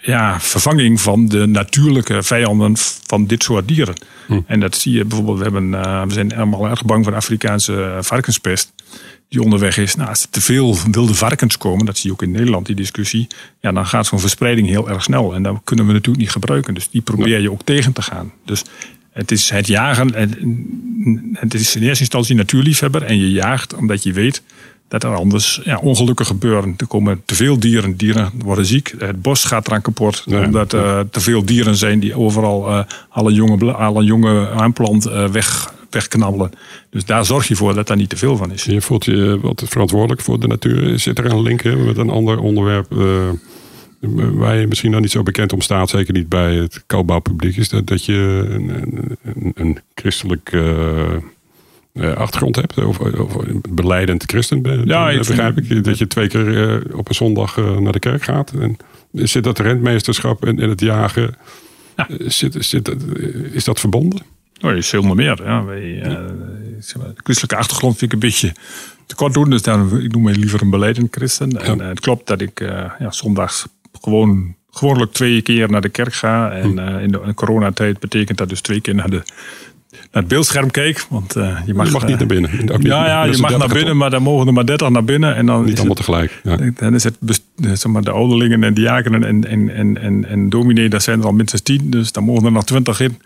ja, 0.00 0.40
vervanging 0.40 1.00
van 1.00 1.28
de 1.28 1.46
natuurlijke 1.46 2.22
vijanden 2.22 2.72
van 3.06 3.26
dit 3.26 3.42
soort 3.42 3.68
dieren. 3.68 3.94
En 4.46 4.60
dat 4.60 4.76
zie 4.76 4.92
je 4.92 5.04
bijvoorbeeld, 5.04 5.38
we, 5.38 5.42
hebben, 5.42 5.70
we 6.08 6.12
zijn 6.14 6.36
allemaal 6.36 6.68
erg 6.68 6.84
bang 6.84 7.02
voor 7.02 7.12
de 7.12 7.18
Afrikaanse 7.18 7.98
varkenspest. 8.00 8.72
Die 9.30 9.42
onderweg 9.42 9.76
is. 9.76 9.94
Nou, 9.94 10.08
als 10.08 10.22
er 10.22 10.30
te 10.30 10.40
veel 10.40 10.76
wilde 10.90 11.14
varkens 11.14 11.58
komen, 11.58 11.86
dat 11.86 11.96
zie 11.96 12.06
je 12.06 12.12
ook 12.12 12.22
in 12.22 12.30
Nederland, 12.30 12.66
die 12.66 12.74
discussie. 12.74 13.26
Ja, 13.60 13.72
dan 13.72 13.86
gaat 13.86 14.06
zo'n 14.06 14.20
verspreiding 14.20 14.68
heel 14.68 14.88
erg 14.88 15.02
snel. 15.02 15.34
En 15.34 15.42
dat 15.42 15.60
kunnen 15.64 15.86
we 15.86 15.92
natuurlijk 15.92 16.22
niet 16.22 16.30
gebruiken. 16.30 16.74
Dus 16.74 16.88
die 16.90 17.00
probeer 17.00 17.40
je 17.40 17.50
ook 17.50 17.62
tegen 17.64 17.92
te 17.92 18.02
gaan. 18.02 18.32
Dus 18.44 18.62
het 19.12 19.30
is 19.30 19.50
het 19.50 19.66
jagen. 19.66 20.14
en 20.14 20.30
Het 21.32 21.54
is 21.54 21.76
in 21.76 21.82
eerste 21.82 22.00
instantie 22.00 22.34
natuurliefhebber. 22.34 23.02
En 23.02 23.18
je 23.18 23.30
jaagt 23.30 23.74
omdat 23.74 24.02
je 24.02 24.12
weet 24.12 24.42
dat 24.88 25.04
er 25.04 25.14
anders 25.14 25.60
ja, 25.64 25.78
ongelukken 25.78 26.26
gebeuren. 26.26 26.74
Er 26.76 26.86
komen 26.86 27.22
te 27.24 27.34
veel 27.34 27.58
dieren, 27.58 27.96
dieren 27.96 28.30
worden 28.44 28.66
ziek. 28.66 28.94
Het 28.98 29.22
bos 29.22 29.44
gaat 29.44 29.66
eraan 29.66 29.82
kapot. 29.82 30.22
Ja. 30.26 30.44
Omdat 30.44 30.72
er 30.72 31.10
te 31.10 31.20
veel 31.20 31.44
dieren 31.44 31.76
zijn 31.76 32.00
die 32.00 32.14
overal 32.14 32.68
eh, 32.68 32.84
alle, 33.08 33.32
jonge, 33.32 33.72
alle 33.72 34.04
jonge 34.04 34.48
aanplant 34.50 35.06
eh, 35.06 35.26
weg, 35.26 35.74
wegknabbelen. 35.90 36.50
Dus 36.90 37.04
daar 37.04 37.24
zorg 37.24 37.48
je 37.48 37.56
voor 37.56 37.74
dat 37.74 37.86
daar 37.86 37.96
niet 37.96 38.08
te 38.08 38.16
veel 38.16 38.36
van 38.36 38.52
is. 38.52 38.64
Je 38.64 38.80
voelt 38.80 39.04
je 39.04 39.38
wat 39.42 39.62
verantwoordelijk 39.66 40.20
voor 40.20 40.40
de 40.40 40.46
natuur. 40.46 40.98
Zit 40.98 41.18
er 41.18 41.24
een 41.26 41.42
link 41.42 41.62
hè, 41.62 41.76
met 41.76 41.96
een 41.96 42.10
ander 42.10 42.38
onderwerp 42.38 42.92
eh, 42.98 43.28
waar 44.32 44.56
je 44.56 44.66
misschien 44.66 44.90
nog 44.90 45.00
niet 45.00 45.10
zo 45.10 45.22
bekend 45.22 45.52
om 45.52 45.60
staat, 45.60 45.88
zeker 45.90 46.12
niet 46.14 46.28
bij 46.28 46.54
het 46.54 46.82
koopbouwpubliek, 46.86 47.56
is 47.56 47.68
dat, 47.68 47.86
dat 47.86 48.04
je 48.04 48.44
een, 48.50 49.16
een, 49.54 49.78
christelijk 49.94 50.48
eh, 50.52 51.12
eh, 51.92 52.12
achtergrond 52.14 52.56
hebt, 52.56 52.78
of, 52.78 52.98
of 52.98 53.36
beleidend 53.70 54.22
christen 54.26 54.62
bent, 54.62 54.88
Ja, 54.88 55.08
eh, 55.10 55.20
ik 55.20 55.26
begrijp 55.26 55.58
ik. 55.58 55.84
Dat 55.84 55.98
je 55.98 56.06
twee 56.06 56.28
keer 56.28 56.70
eh, 56.70 56.98
op 56.98 57.08
een 57.08 57.14
zondag 57.14 57.58
eh, 57.58 57.76
naar 57.78 57.92
de 57.92 57.98
kerk 57.98 58.22
gaat. 58.22 58.52
En 58.60 58.76
zit 59.12 59.44
dat 59.44 59.58
rentmeesterschap 59.58 60.44
en, 60.44 60.58
en 60.60 60.68
het 60.68 60.80
jagen, 60.80 61.34
Ja. 61.96 62.08
eh, 62.08 62.16
zit, 62.28 62.56
zit, 62.58 62.88
eh, 62.88 62.94
is 63.52 63.64
dat 63.64 63.80
verbonden? 63.80 64.20
Oh, 64.60 64.76
is 64.76 64.88
veel 64.88 65.02
meer. 65.02 65.40
Ja. 65.44 65.64
Wij, 65.64 66.00
eh, 66.02 66.12
zeg 66.78 66.96
maar, 66.96 67.06
de 67.14 67.20
christelijke 67.22 67.56
achtergrond 67.56 67.98
vind 67.98 68.12
ik 68.12 68.22
een 68.22 68.28
beetje 68.28 68.52
te 69.06 69.14
kort 69.14 69.34
doen. 69.34 69.50
Dus 69.50 69.62
daarom, 69.62 69.96
ik 69.98 70.12
noem 70.12 70.22
mij 70.22 70.34
liever 70.34 70.62
een 70.62 70.70
beleidend 70.70 71.08
christen. 71.10 71.50
En 71.60 71.76
Ja. 71.76 71.82
eh, 71.82 71.88
het 71.88 72.00
klopt 72.00 72.26
dat 72.26 72.40
ik 72.40 72.60
eh, 72.60 72.68
ja, 72.98 73.10
zondags 73.10 73.66
gewoon 74.00 74.54
gewoonlijk 74.70 75.12
twee 75.12 75.42
keer 75.42 75.70
naar 75.70 75.80
de 75.80 75.88
kerk 75.88 76.14
ga. 76.14 76.50
En 76.50 76.78
eh, 76.78 77.02
in 77.02 77.10
de 77.12 77.20
in 77.26 77.34
coronatijd 77.34 77.98
betekent 77.98 78.38
dat 78.38 78.48
dus 78.48 78.60
twee 78.60 78.80
keer 78.80 78.94
naar, 78.94 79.10
de, 79.10 79.16
naar 79.90 80.02
het 80.10 80.28
beeldscherm 80.28 80.70
kijk. 80.70 81.06
Want 81.08 81.36
eh, 81.36 81.58
je 81.66 81.74
mag, 81.74 81.86
je 81.86 81.92
mag 81.92 82.02
niet 82.02 82.10
eh, 82.12 82.18
naar 82.18 82.26
binnen. 82.26 82.50
Ja, 82.82 83.06
ja 83.06 83.24
je 83.24 83.30
mag 83.38 83.50
naar 83.50 83.58
30 83.58 83.72
binnen, 83.76 83.96
maar 83.96 84.10
dan 84.10 84.22
mogen 84.22 84.46
er 84.46 84.52
maar 84.52 84.66
30 84.66 84.88
naar 84.88 85.04
binnen. 85.04 85.34
En 85.36 85.46
dan 85.46 85.64
Niet 85.64 85.78
allemaal 85.78 85.86
het, 85.96 85.96
tegelijk. 85.96 86.40
Ja. 86.44 86.56
dan 86.74 86.94
is 86.94 87.04
het 87.04 87.16
zeg 87.56 87.86
maar, 87.86 88.02
de 88.02 88.10
ouderlingen 88.10 88.64
en 88.64 88.74
diakenen 88.74 89.24
en, 89.24 89.48
en, 89.48 89.74
en, 89.74 90.00
en, 90.00 90.24
en 90.28 90.48
dominee, 90.48 90.88
daar 90.88 91.00
zijn 91.00 91.20
er 91.20 91.26
al 91.26 91.32
minstens 91.32 91.62
10. 91.62 91.90
Dus 91.90 92.12
dan 92.12 92.24
mogen 92.24 92.44
er 92.44 92.52
nog 92.52 92.64
20 92.64 93.00
in. 93.00 93.18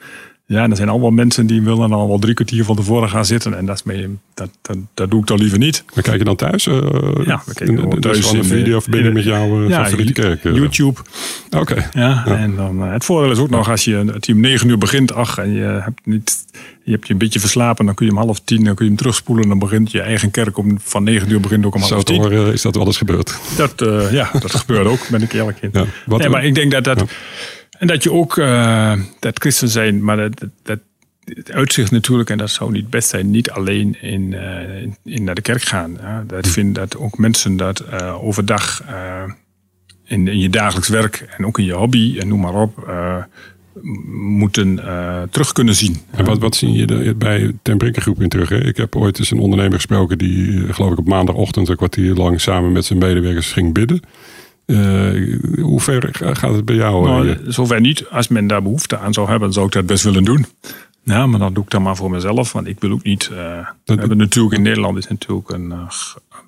Ja, 0.46 0.62
en 0.62 0.70
er 0.70 0.76
zijn 0.76 0.88
allemaal 0.88 1.10
mensen 1.10 1.46
die 1.46 1.62
willen 1.62 1.78
dan 1.78 1.92
al 1.92 2.08
wel 2.08 2.18
drie 2.18 2.34
kwartier 2.34 2.64
van 2.64 2.76
tevoren 2.76 3.08
gaan 3.08 3.24
zitten. 3.24 3.56
En 3.56 3.66
dat, 3.66 3.76
is 3.76 3.82
mee, 3.82 4.08
dat, 4.34 4.48
dat, 4.62 4.76
dat 4.94 5.10
doe 5.10 5.20
ik 5.20 5.26
dan 5.26 5.38
liever 5.38 5.58
niet. 5.58 5.84
We 5.94 6.02
kijken 6.02 6.24
dan 6.24 6.36
thuis? 6.36 6.66
eh, 6.66 6.74
Ja, 7.24 7.42
we 7.46 7.54
kijken 7.54 7.90
en 7.90 8.00
thuis 8.00 8.16
Dus 8.16 8.30
een 8.30 8.36
in, 8.36 8.42
eh, 8.42 8.48
videoverbinding 8.48 9.08
in- 9.16 9.24
met 9.24 9.24
jouw 9.34 9.62
eh, 9.62 9.68
Ja, 9.68 9.84
favoriete 9.84 10.12
kerk. 10.12 10.44
eh. 10.44 10.54
YouTube. 10.54 11.00
Oké. 11.50 11.88
Ja, 11.92 12.26
en 12.26 12.56
dan, 12.56 12.84
eh, 12.84 12.92
het 12.92 13.04
voordeel 13.04 13.30
is 13.30 13.38
ook 13.38 13.50
nog 13.50 13.70
als 13.70 13.84
je 13.84 13.94
het 13.96 14.22
team 14.22 14.40
9 14.40 14.68
uur 14.68 14.78
begint, 14.78 15.12
ach, 15.14 15.38
en 15.38 15.52
je 15.52 15.62
hebt, 15.62 16.00
niet, 16.06 16.44
je 16.82 16.90
hebt 16.92 17.06
je 17.06 17.12
een 17.12 17.18
beetje 17.18 17.40
verslapen, 17.40 17.86
dan 17.86 17.94
kun 17.94 18.06
je 18.06 18.12
om 18.12 18.18
half 18.18 18.40
tien, 18.40 18.64
dan 18.64 18.74
kun 18.74 18.84
je 18.84 18.90
hem 18.90 19.00
terugspoelen. 19.00 19.48
Dan 19.48 19.58
begint 19.58 19.90
je 19.90 20.00
eigen 20.00 20.30
kerk 20.30 20.58
om, 20.58 20.76
van 20.82 21.02
9 21.04 21.30
uur 21.30 21.40
begint 21.40 21.66
ook 21.66 21.74
om 21.74 21.82
Zo 21.82 21.92
half 21.92 22.04
tien. 22.04 22.20
horen 22.20 22.52
is 22.52 22.62
dat 22.62 22.74
wel 22.74 22.86
eens 22.86 22.96
gebeurd. 22.96 23.38
Dat, 23.56 23.82
eh, 23.82 24.12
ja, 24.12 24.30
dat 24.40 24.54
gebeurt 24.60 24.86
ook, 24.86 25.08
ben 25.10 25.22
ik 25.22 25.32
eerlijk 25.32 25.58
in. 25.60 25.68
Ja, 25.72 25.84
wat- 26.06 26.18
nee, 26.20 26.28
maar 26.28 26.44
ik 26.44 26.54
denk 26.54 26.70
dat 26.72 26.84
dat. 26.84 26.98
Ja. 27.00 27.06
En 27.78 27.86
dat 27.86 28.02
je 28.02 28.12
ook. 28.12 28.38
eh, 28.38 28.92
dat 29.18 29.38
christen 29.38 29.68
zijn, 29.68 30.04
maar 30.04 30.16
dat, 30.16 30.44
dat. 30.62 30.78
Het 31.24 31.52
uitzicht 31.52 31.90
natuurlijk, 31.90 32.30
en 32.30 32.38
dat 32.38 32.50
zou 32.50 32.72
niet 32.72 32.90
best 32.90 33.08
zijn, 33.08 33.30
niet 33.30 33.50
alleen 33.50 33.96
in, 34.02 34.34
eh, 34.34 34.82
in, 34.82 34.96
in 35.04 35.24
naar 35.24 35.34
de 35.34 35.40
kerk 35.40 35.62
gaan. 35.62 35.96
Ja. 36.00 36.24
Dat 36.26 36.46
vind 36.46 36.74
dat 36.74 36.96
ook 36.96 37.18
mensen 37.18 37.56
dat 37.56 37.80
eh, 37.80 38.24
overdag 38.24 38.82
in, 40.04 40.28
in 40.28 40.38
je 40.38 40.48
dagelijks 40.48 40.88
werk 40.88 41.26
en 41.36 41.46
ook 41.46 41.58
in 41.58 41.64
je 41.64 41.72
hobby 41.72 42.18
en 42.18 42.28
noem 42.28 42.40
maar 42.40 42.54
op, 42.54 42.92
moeten 44.12 44.80
terug 45.30 45.52
kunnen 45.52 45.74
zien. 45.74 46.00
En 46.10 46.24
wat, 46.24 46.38
wat 46.38 46.56
zie 46.56 46.72
je 46.72 46.86
er 46.86 47.16
bij 47.16 47.52
Ten 47.62 47.78
Brinke 47.78 48.00
Groep 48.00 48.22
in 48.22 48.28
terug? 48.28 48.48
Hè? 48.48 48.64
Ik 48.64 48.76
heb 48.76 48.96
ooit 48.96 49.18
eens 49.18 49.30
een 49.30 49.38
ondernemer 49.38 49.74
gesproken 49.74 50.18
die, 50.18 50.72
geloof 50.72 50.92
ik, 50.92 50.98
op 50.98 51.08
maandagochtend 51.08 51.68
een 51.68 51.76
kwartier 51.76 52.14
lang 52.14 52.40
samen 52.40 52.72
met 52.72 52.84
zijn 52.84 52.98
medewerkers 52.98 53.52
ging 53.52 53.72
bidden. 53.72 54.02
Eh, 54.66 55.38
hoe 55.60 55.80
ver 55.80 56.08
ga- 56.12 56.34
gaat 56.34 56.54
het 56.54 56.64
bij 56.64 56.74
jou? 56.74 57.04
Nou, 57.04 57.28
eh, 57.28 57.36
zover 57.46 57.80
niet. 57.80 58.08
Als 58.10 58.28
men 58.28 58.46
daar 58.46 58.62
behoefte 58.62 58.98
aan 58.98 59.12
zou 59.12 59.28
hebben, 59.28 59.52
zou 59.52 59.66
ik 59.66 59.72
dat 59.72 59.86
best 59.86 60.04
willen 60.04 60.24
doen. 60.24 60.46
Ja, 61.02 61.26
maar 61.26 61.38
dan 61.38 61.54
doe 61.54 61.64
ik 61.64 61.70
dat 61.70 61.80
maar 61.80 61.96
voor 61.96 62.10
mezelf. 62.10 62.52
Want 62.52 62.66
ik 62.66 62.80
wil 62.80 62.90
ook 62.90 63.02
niet. 63.02 63.28
eh, 63.32 63.36
we 63.84 63.94
hebben 63.94 64.16
natuurlijk 64.16 64.54
in 64.54 64.62
Nederland 64.62 64.98
is 64.98 65.08
natuurlijk 65.08 65.48
een 65.50 65.72
eh, 65.72 65.90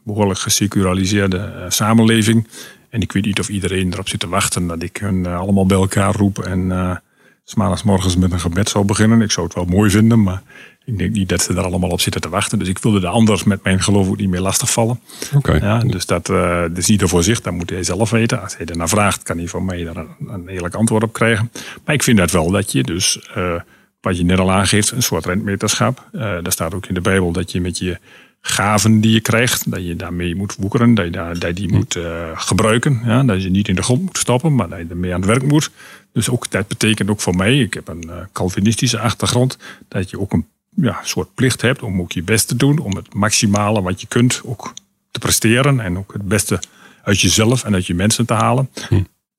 behoorlijk 0.03 0.39
geseculariseerde 0.39 1.37
eh, 1.39 1.65
samenleving. 1.69 2.49
En 2.91 3.01
ik 3.01 3.13
weet 3.13 3.25
niet 3.25 3.41
of 3.41 3.49
iedereen 3.49 3.93
erop 3.93 4.09
zit 4.09 4.21
te 4.21 4.29
wachten 4.29 4.67
dat 4.67 4.83
ik 4.83 4.97
hun 4.97 5.27
eh, 5.27 5.39
allemaal 5.39 5.67
bij 5.67 5.77
elkaar 5.77 6.15
roep. 6.15 6.39
En 6.39 6.73
eh 6.73 6.97
s 7.45 7.55
morgens 7.85 8.17
met 8.17 8.33
een 8.33 8.41
gebed 8.41 8.69
zou 8.69 8.85
beginnen. 8.85 9.21
Ik 9.21 9.31
zou 9.31 9.47
het 9.47 9.55
wel 9.55 9.65
mooi 9.65 9.91
vinden, 9.91 10.23
maar 10.23 10.43
ik 10.87 10.99
denk 10.99 11.13
niet 11.13 11.29
dat 11.29 11.43
ze 11.43 11.55
er 11.55 11.65
allemaal 11.65 11.91
op 11.91 12.01
zitten 12.01 12.21
te 12.21 12.29
wachten. 12.29 12.59
Dus 12.59 12.69
ik 12.69 12.79
wilde 12.79 13.01
de 13.01 13.07
anders 13.07 13.45
met 13.45 13.63
mijn 13.63 13.83
geloof 13.83 14.09
ook 14.09 14.17
niet 14.17 14.29
meer 14.29 14.41
lastigvallen. 14.41 15.01
Oké. 15.35 15.53
Ja, 15.53 15.79
dus 15.79 16.07
dat, 16.07 16.27
dat 16.27 16.77
is 16.77 16.89
ieder 16.89 17.09
voor 17.09 17.23
zich, 17.23 17.41
dat 17.41 17.53
moet 17.53 17.71
hij 17.71 17.83
zelf 17.83 18.11
weten. 18.11 18.43
Als 18.43 18.57
hij 18.57 18.67
ernaar 18.67 18.89
vraagt, 18.89 19.23
kan 19.23 19.39
hij 19.39 19.49
van 19.49 19.65
mij 19.65 19.85
daar 19.85 19.97
een, 19.97 20.09
een 20.27 20.49
eerlijk 20.49 20.75
antwoord 20.75 21.03
op 21.03 21.13
krijgen. 21.13 21.51
Maar 21.85 21.95
ik 21.95 22.03
vind 22.03 22.19
dat 22.19 22.31
wel 22.31 22.51
dat 22.51 22.73
je 22.73 22.83
dus, 22.83 23.21
eh, 23.35 23.55
wat 24.01 24.17
je 24.17 24.25
net 24.25 24.39
al 24.39 24.53
aangeeft, 24.53 24.91
een 24.91 25.03
soort 25.03 25.27
rentmeterschap. 25.27 26.09
Eh 26.13 26.21
daar 26.21 26.53
staat 26.53 26.75
ook 26.75 26.87
in 26.87 26.95
de 26.95 27.01
Bijbel 27.01 27.33
dat 27.33 27.53
je 27.53 27.61
met 27.61 27.79
je 27.79 27.99
gaven 28.41 29.01
die 29.01 29.13
je 29.13 29.21
krijgt, 29.21 29.71
dat 29.71 29.87
je 29.87 29.97
daarmee 29.97 30.37
moet 30.37 30.57
woekeren, 30.59 30.95
dat 30.95 31.05
je 31.05 31.11
daar, 31.11 31.39
dat 31.39 31.49
je 31.49 31.67
die 31.67 31.73
moet 31.73 31.97
eh, 31.97 32.31
gebruiken. 32.35 33.01
Ja, 33.05 33.23
dat 33.23 33.43
je 33.43 33.51
niet 33.51 33.69
in 33.69 33.75
de 33.75 33.83
grond 33.83 34.03
moet 34.03 34.19
stoppen, 34.19 34.55
maar 34.55 34.69
dat 34.69 34.79
je 34.79 34.87
ermee 34.91 35.15
aan 35.15 35.21
het 35.21 35.29
werk 35.29 35.43
moet. 35.43 35.71
Dus 36.13 36.31
ook, 36.31 36.51
dat 36.51 36.69
betekent 36.69 37.11
ook 37.11 37.21
voor 37.21 37.37
mij, 37.37 37.59
ik 37.59 37.75
heb 37.75 37.89
een 37.89 38.11
Calvinistische 38.33 38.99
achtergrond, 38.99 39.59
dat 39.89 40.11
je 40.11 40.21
ook 40.21 40.33
een 40.33 40.47
ja, 40.77 41.01
soort 41.03 41.35
plicht 41.35 41.63
hebt 41.63 41.83
om 41.83 42.01
ook 42.01 42.13
je 42.13 42.23
best 42.23 42.49
te 42.49 42.57
doen, 42.57 42.79
om 42.79 42.97
het 42.97 43.15
maximale 43.15 43.83
wat 43.83 44.01
je 44.01 44.07
kunt 44.07 44.41
ook 44.45 44.73
te 45.11 45.19
presteren 45.19 45.81
en 45.81 45.99
ook 45.99 46.13
het 46.13 46.29
beste 46.29 46.61
uit 47.03 47.21
jezelf 47.21 47.65
en 47.65 47.75
uit 47.75 47.87
je 47.87 47.95
mensen 47.95 48.27
te 48.27 48.35
halen. 48.35 48.71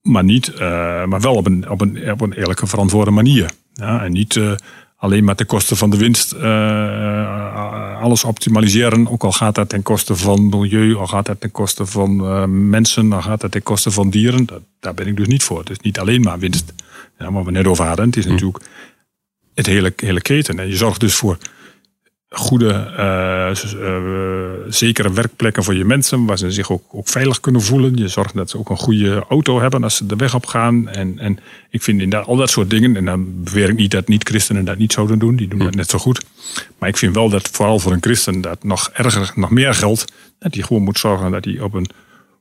Maar, 0.02 0.24
niet, 0.24 0.54
eh, 0.54 1.06
maar 1.06 1.22
wel 1.22 1.36
op 1.36 1.46
een, 1.46 1.70
op, 1.70 1.82
een, 1.82 2.12
op 2.12 2.22
een 2.22 2.34
eerlijke, 2.34 2.68
verantwoorde 2.68 3.12
manier. 3.12 3.52
Ja, 3.74 4.04
en 4.04 4.12
niet 4.12 4.36
eh, 4.36 4.52
alleen 4.98 5.24
maar 5.24 5.36
ten 5.36 5.46
koste 5.46 5.76
van 5.76 5.90
de 5.90 5.98
winst 5.98 6.32
eh, 6.32 8.02
alles 8.02 8.24
optimaliseren. 8.24 9.10
Ook 9.10 9.24
al 9.24 9.32
gaat 9.32 9.56
dat 9.56 9.70
ten 9.70 9.84
koste 9.84 10.16
van 10.16 10.50
milieu, 10.50 10.96
al 10.96 11.08
gaat 11.08 11.26
dat 11.26 11.42
ten 11.42 11.52
koste 11.52 11.86
van 11.86 12.70
mensen, 12.70 13.14
al 13.14 13.22
gaat 13.22 13.42
dat 13.42 13.52
ten 13.52 13.64
koste 13.64 13.92
van 13.92 14.10
dieren. 14.10 14.46
Dat, 14.46 14.62
daar 14.80 14.94
ben 14.94 15.08
ik 15.08 15.18
dus 15.18 15.28
niet 15.28 15.44
voor. 15.44 15.60
Het 15.60 15.70
is 15.70 15.80
niet 15.80 16.00
alleen 16.00 16.22
maar 16.22 16.40
winst. 16.40 16.74
Ja, 17.20 17.30
maar 17.30 17.44
we 17.44 17.52
net 17.52 17.68
over 17.68 17.86
hadden, 17.86 18.06
het 18.06 18.18
is 18.18 18.26
natuurlijk 18.26 18.60
het 19.58 19.66
hele, 19.66 19.94
hele 19.96 20.22
keten. 20.22 20.60
En 20.60 20.68
je 20.68 20.76
zorgt 20.76 21.00
dus 21.00 21.16
voor 21.16 21.38
goede, 22.30 22.70
eh, 22.98 23.50
eh, 23.50 24.04
zekere 24.68 25.14
werkplekken 25.14 25.64
voor 25.64 25.76
je 25.76 25.86
mensen, 25.86 26.26
waar 26.26 26.38
ze 26.38 26.52
zich 26.52 26.72
ook, 26.72 26.84
ook 26.92 27.08
veilig 27.08 27.40
kunnen 27.40 27.62
voelen. 27.62 27.96
Je 27.96 28.08
zorgt 28.08 28.36
dat 28.36 28.50
ze 28.50 28.58
ook 28.58 28.70
een 28.70 28.78
goede 28.78 29.26
auto 29.30 29.60
hebben 29.62 29.84
als 29.84 29.96
ze 29.96 30.06
de 30.06 30.16
weg 30.16 30.36
op 30.36 30.46
gaan. 30.46 30.90
En, 30.90 31.20
en 31.20 31.40
ik 31.70 31.84
vind 31.84 32.02
inderdaad 32.02 32.28
al 32.28 32.36
dat 32.36 32.50
soort 32.50 32.70
dingen, 32.70 32.96
en 32.96 33.06
dan 33.06 33.44
beweer 33.44 33.70
ik 33.70 33.76
niet 33.76 33.92
dat 33.92 34.08
niet-christenen 34.08 34.66
dat 34.66 34.78
niet 34.78 34.94
zouden 34.94 35.20
doen, 35.20 35.36
die 35.36 35.48
doen 35.48 35.60
dat 35.60 35.76
net 35.76 35.90
zo 35.90 36.00
goed. 36.00 36.26
Maar 36.78 36.90
ik 36.90 36.98
vind 36.98 37.16
wel 37.16 37.30
dat 37.30 37.48
vooral 37.48 37.80
voor 37.80 37.92
een 37.92 38.02
christen 38.02 38.42
dat 38.42 38.64
nog 38.64 38.90
erger, 38.94 39.32
nog 39.36 39.50
meer 39.50 39.74
geldt, 39.74 40.06
dat 40.40 40.54
hij 40.54 40.64
gewoon 40.64 40.84
moet 40.84 41.00
zorgen 41.00 41.32
dat 41.32 41.46
hij 41.46 41.60
op 41.60 41.74
een 41.74 41.90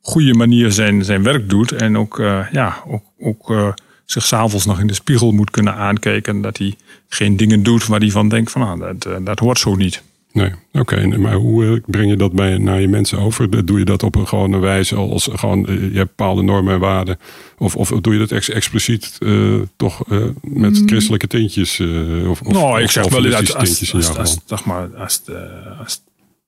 goede 0.01 0.35
manier 0.35 0.73
zijn, 0.73 1.05
zijn 1.05 1.23
werk 1.23 1.49
doet. 1.49 1.73
En 1.73 1.99
ook, 1.99 2.19
eh, 2.19 2.47
ja, 2.53 2.83
ook, 2.87 3.05
ook 3.19 3.75
zich 4.07 4.25
s'avonds 4.25 4.67
nog 4.67 4.81
in 4.81 4.87
de 4.87 4.95
spiegel 4.95 5.33
moet 5.33 5.51
kunnen 5.51 5.75
aankijken. 5.75 6.41
Dat 6.41 6.59
hij 6.59 6.75
geen 7.09 7.37
dingen 7.37 7.63
doet 7.63 7.87
waar 7.87 8.01
hij 8.01 8.11
van 8.11 8.29
denkt 8.29 8.51
van 8.51 8.63
ah, 8.63 8.81
dat, 8.81 9.05
eh, 9.05 9.25
dat 9.25 9.39
hoort 9.39 9.59
zo 9.59 9.75
niet. 9.75 10.03
Nee, 10.37 10.53
oké. 10.73 11.07
maar 11.07 11.35
hoe 11.35 11.65
eh, 11.65 11.81
breng 11.87 12.11
je 12.11 12.17
dat 12.17 12.33
bij, 12.33 12.59
naar 12.59 12.81
je 12.81 12.89
mensen 12.89 13.19
over? 13.19 13.67
Doe 13.67 13.79
je 13.79 13.85
dat 13.85 14.03
op 14.03 14.15
een 14.15 14.29
gewone 14.29 14.59
wijze 14.59 14.95
als 14.95 15.29
gewoon, 15.33 15.67
eh, 15.67 15.75
je 15.75 15.97
hebt 15.97 16.17
bepaalde 16.17 16.43
normen 16.43 16.75
en 16.75 16.81
waarden? 16.81 17.19
Of, 17.59 17.77
of 17.77 17.89
doe 17.89 18.13
je 18.13 18.19
dat 18.19 18.31
ex 18.31 18.49
expliciet 18.49 19.17
uh, 19.19 19.61
toch 19.77 20.03
uh, 20.09 20.25
met 20.43 20.81
mm. 20.81 20.89
christelijke 20.89 21.27
tintjes? 21.27 21.79
Uh, 21.79 22.31
of, 22.31 22.43
nou, 22.43 22.83
ik 22.83 22.91
zeg 22.91 23.09
wel 23.09 23.23
dat 23.23 23.35
als, 23.35 23.55
als, 23.55 24.17
als, 24.17 24.39
zeg 24.47 24.65
maar, 24.65 24.97
als, 24.97 25.25
de, 25.25 25.49
als 25.79 26.03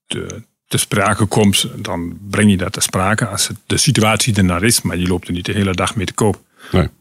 de, 0.07 0.43
te 0.67 0.79
sprake 0.79 1.25
komt, 1.25 1.67
dan 1.77 2.19
breng 2.31 2.51
je 2.51 2.57
dat 2.57 2.73
te 2.73 2.81
sprake 2.81 3.27
als 3.27 3.49
het 3.49 3.57
de 3.67 3.77
situatie 3.77 4.35
ernaar 4.35 4.63
is. 4.63 4.83
Maar 4.83 4.99
je 4.99 5.07
loopt 5.07 5.27
er 5.27 5.33
niet 5.33 5.47
de 5.47 5.53
hele 5.53 5.75
dag 5.75 5.97
mee 5.97 6.07
te 6.07 6.15
koop. 6.15 6.41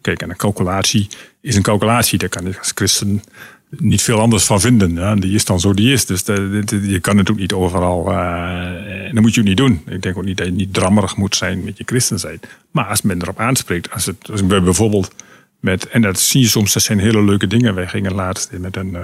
Kijk, 0.01 0.22
en 0.22 0.30
een 0.30 0.36
calculatie 0.36 1.07
is 1.41 1.55
een 1.55 1.61
calculatie. 1.61 2.18
Daar 2.18 2.30
kan 2.30 2.47
ik 2.47 2.57
als 2.57 2.72
christen 2.76 3.22
niet 3.70 4.01
veel 4.01 4.20
anders 4.20 4.43
van 4.43 4.61
vinden. 4.61 5.20
Die 5.20 5.36
is 5.36 5.45
dan 5.45 5.59
zo 5.59 5.74
die 5.74 5.93
is. 5.93 6.05
Dus 6.05 6.24
de, 6.24 6.63
je 6.82 6.99
kan 6.99 7.18
het 7.18 7.32
ook 7.32 7.38
niet 7.38 7.53
overal. 7.53 8.11
Uh, 8.11 9.07
en 9.07 9.11
dat 9.13 9.24
moet 9.24 9.34
je 9.34 9.41
ook 9.41 9.47
niet 9.47 9.57
doen. 9.57 9.82
Ik 9.88 10.01
denk 10.01 10.18
ook 10.18 10.26
niet 10.26 10.38
dat 10.38 10.45
je 10.45 10.51
niet 10.51 10.74
drammerig 10.74 11.18
moet 11.18 11.36
zijn 11.36 11.63
met 11.63 11.78
je 11.78 11.84
christen 11.86 12.20
zijn. 12.20 12.39
Maar 12.72 12.86
als 12.86 13.01
men 13.01 13.22
erop 13.22 13.39
aanspreekt. 13.39 13.91
Als, 13.91 14.05
het, 14.05 14.28
we 14.28 14.61
bijvoorbeeld 14.61 15.13
met. 15.59 15.88
En 15.88 16.01
dat 16.01 16.20
zie 16.20 16.41
je 16.41 16.47
soms, 16.47 16.74
dat 16.74 16.84
zijn 16.84 16.99
hele 16.99 17.24
leuke 17.24 17.47
dingen. 17.47 17.76
Wij 17.76 17.88
gingen 17.88 18.13
laatst 18.13 18.51
met 18.51 18.76
een. 18.76 18.95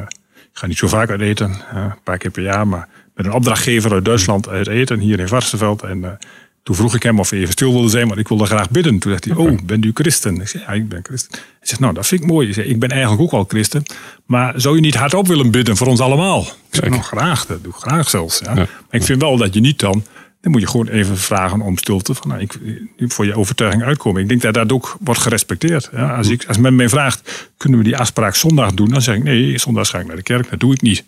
Ik 0.51 0.59
ga 0.59 0.68
niet 0.68 0.78
zo 0.78 0.88
vaak 0.88 1.09
uit 1.09 1.22
eten, 1.22 1.61
een 1.74 1.93
paar 2.03 2.18
keer 2.18 2.32
per 2.32 2.43
jaar. 2.43 2.68
Maar 2.68 2.88
met 3.16 3.26
een 3.26 3.32
opdrachtgever 3.32 3.91
uit 3.91 4.05
Duitsland 4.05 4.47
uit 4.47 4.68
eten, 4.68 4.99
hier 4.99 5.20
in 5.20 5.28
Varsenveld. 5.28 5.84
En 5.84 6.18
toen 6.64 6.76
vroeg 6.76 6.95
ik 6.95 7.03
hem 7.03 7.20
of 7.20 7.30
hij 7.30 7.39
even 7.39 7.51
stil 7.51 7.72
wilde 7.72 7.89
zijn, 7.89 8.07
maar 8.07 8.18
ik 8.18 8.28
wilde 8.28 8.45
graag 8.45 8.70
bidden. 8.70 8.99
Toen 8.99 9.11
zegt 9.11 9.26
hij, 9.26 9.36
oh, 9.36 9.59
bent 9.64 9.86
u 9.86 9.91
christen? 9.93 10.41
Ik 10.41 10.47
zei, 10.47 10.64
ja, 10.64 10.70
ik 10.70 10.89
ben 10.89 10.99
christen. 11.03 11.32
Hij 11.32 11.68
zegt, 11.68 11.80
nou, 11.80 11.93
dat 11.93 12.07
vind 12.07 12.22
ik 12.22 12.28
mooi. 12.28 12.53
Zei, 12.53 12.68
ik 12.68 12.80
ben 12.80 12.89
eigenlijk 12.89 13.22
ook 13.22 13.32
wel 13.32 13.45
christen. 13.47 13.84
Maar 14.26 14.53
zou 14.55 14.76
je 14.76 14.82
niet 14.82 14.95
hardop 14.95 15.28
willen 15.28 15.51
bidden 15.51 15.78
voor 15.78 15.88
ons 15.88 15.99
allemaal? 15.99 16.41
Ik 16.41 16.76
zeg, 16.76 16.89
nou, 16.89 17.01
graag. 17.01 17.45
Dat 17.45 17.64
doe 17.64 17.74
ik 17.74 17.80
graag 17.80 18.09
zelfs. 18.09 18.39
Ja. 18.39 18.53
Maar 18.53 18.68
ik 18.89 19.03
vind 19.03 19.22
wel 19.22 19.38
dat 19.38 19.53
je 19.53 19.59
niet 19.59 19.80
dan... 19.80 20.03
Dan 20.41 20.51
moet 20.51 20.61
je 20.61 20.68
gewoon 20.68 20.88
even 20.88 21.18
vragen 21.18 21.61
om 21.61 21.78
stilte. 21.78 22.14
Van, 22.14 22.28
nou, 22.28 22.41
ik, 22.41 22.57
voor 22.97 23.26
je 23.26 23.38
overtuiging 23.38 23.84
uitkomen. 23.84 24.22
Ik 24.22 24.28
denk 24.28 24.41
dat 24.41 24.53
dat 24.53 24.72
ook 24.72 24.97
wordt 24.99 25.20
gerespecteerd. 25.20 25.89
Ja, 25.91 26.16
als, 26.16 26.28
ik, 26.28 26.45
als 26.47 26.57
men 26.57 26.76
mij 26.76 26.89
vraagt, 26.89 27.49
kunnen 27.57 27.80
we 27.80 27.86
die 27.86 27.97
afspraak 27.97 28.36
zondag 28.36 28.74
doen? 28.74 28.89
Dan 28.89 29.01
zeg 29.01 29.16
ik, 29.16 29.24
nee, 29.24 29.57
zondag 29.57 29.89
ga 29.89 29.99
ik 29.99 30.07
naar 30.07 30.16
de 30.16 30.24
kerk. 30.24 30.49
Dat 30.49 30.59
doe 30.59 30.74
ik 30.74 30.82
niet. 30.82 31.03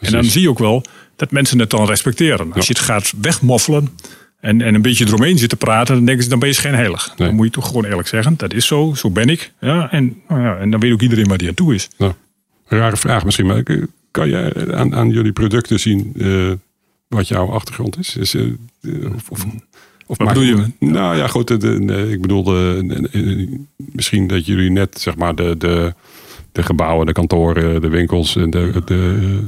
En 0.00 0.12
dan 0.12 0.24
zie 0.24 0.42
je 0.42 0.48
ook 0.48 0.58
wel 0.58 0.82
dat 1.16 1.30
mensen 1.30 1.58
het 1.58 1.70
dan 1.70 1.86
respecteren. 1.86 2.52
Als 2.52 2.66
je 2.66 2.72
het 2.72 2.82
gaat 2.82 3.12
wegmoffelen 3.20 3.88
en, 4.40 4.62
en 4.62 4.74
een 4.74 4.82
beetje 4.82 5.06
eromheen 5.06 5.38
zitten 5.38 5.58
praten, 5.58 5.94
dan 5.94 6.04
denken 6.04 6.24
ze, 6.24 6.30
dan 6.30 6.38
ben 6.38 6.48
je 6.48 6.54
geen 6.54 6.74
heilig. 6.74 7.12
Dan 7.16 7.34
moet 7.34 7.46
je 7.46 7.52
toch 7.52 7.66
gewoon 7.66 7.84
eerlijk 7.84 8.08
zeggen, 8.08 8.34
dat 8.36 8.52
is 8.52 8.66
zo, 8.66 8.92
zo 8.94 9.10
ben 9.10 9.28
ik. 9.28 9.52
Ja, 9.60 9.90
en, 9.90 10.20
nou 10.28 10.42
ja, 10.42 10.56
en 10.56 10.70
dan 10.70 10.80
weet 10.80 10.92
ook 10.92 11.02
iedereen 11.02 11.28
waar 11.28 11.38
die 11.38 11.48
aan 11.48 11.54
toe 11.54 11.74
is. 11.74 11.88
Nou, 11.98 12.12
rare 12.66 12.96
vraag 12.96 13.24
misschien, 13.24 13.46
maar 13.46 13.62
kan 14.10 14.28
je 14.28 14.68
aan, 14.74 14.94
aan 14.94 15.10
jullie 15.10 15.32
producten 15.32 15.80
zien 15.80 16.12
uh, 16.16 16.52
wat 17.08 17.28
jouw 17.28 17.50
achtergrond 17.50 17.98
is? 17.98 18.16
is 18.16 18.34
uh, 18.34 18.52
of, 19.14 19.30
of, 19.30 19.44
of 20.06 20.18
wat 20.18 20.28
bedoel 20.28 20.42
je? 20.42 20.64
Nou 20.78 21.16
ja, 21.16 21.26
goed, 21.26 21.60
de, 21.60 22.08
ik 22.10 22.20
bedoel, 22.20 22.82
misschien 23.76 24.26
dat 24.26 24.46
jullie 24.46 24.70
net 24.70 25.00
zeg 25.00 25.16
maar 25.16 25.34
de, 25.34 25.54
de, 25.58 25.94
de 26.52 26.62
gebouwen, 26.62 27.06
de 27.06 27.12
kantoren, 27.12 27.80
de 27.80 27.88
winkels 27.88 28.36
en 28.36 28.50
de, 28.50 28.82
de 28.84 29.44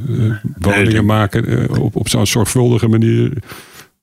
woningen 0.58 1.04
maken 1.04 1.70
op, 1.80 1.96
op 1.96 2.08
zo'n 2.08 2.26
zorgvuldige 2.26 2.88
manier. 2.88 3.32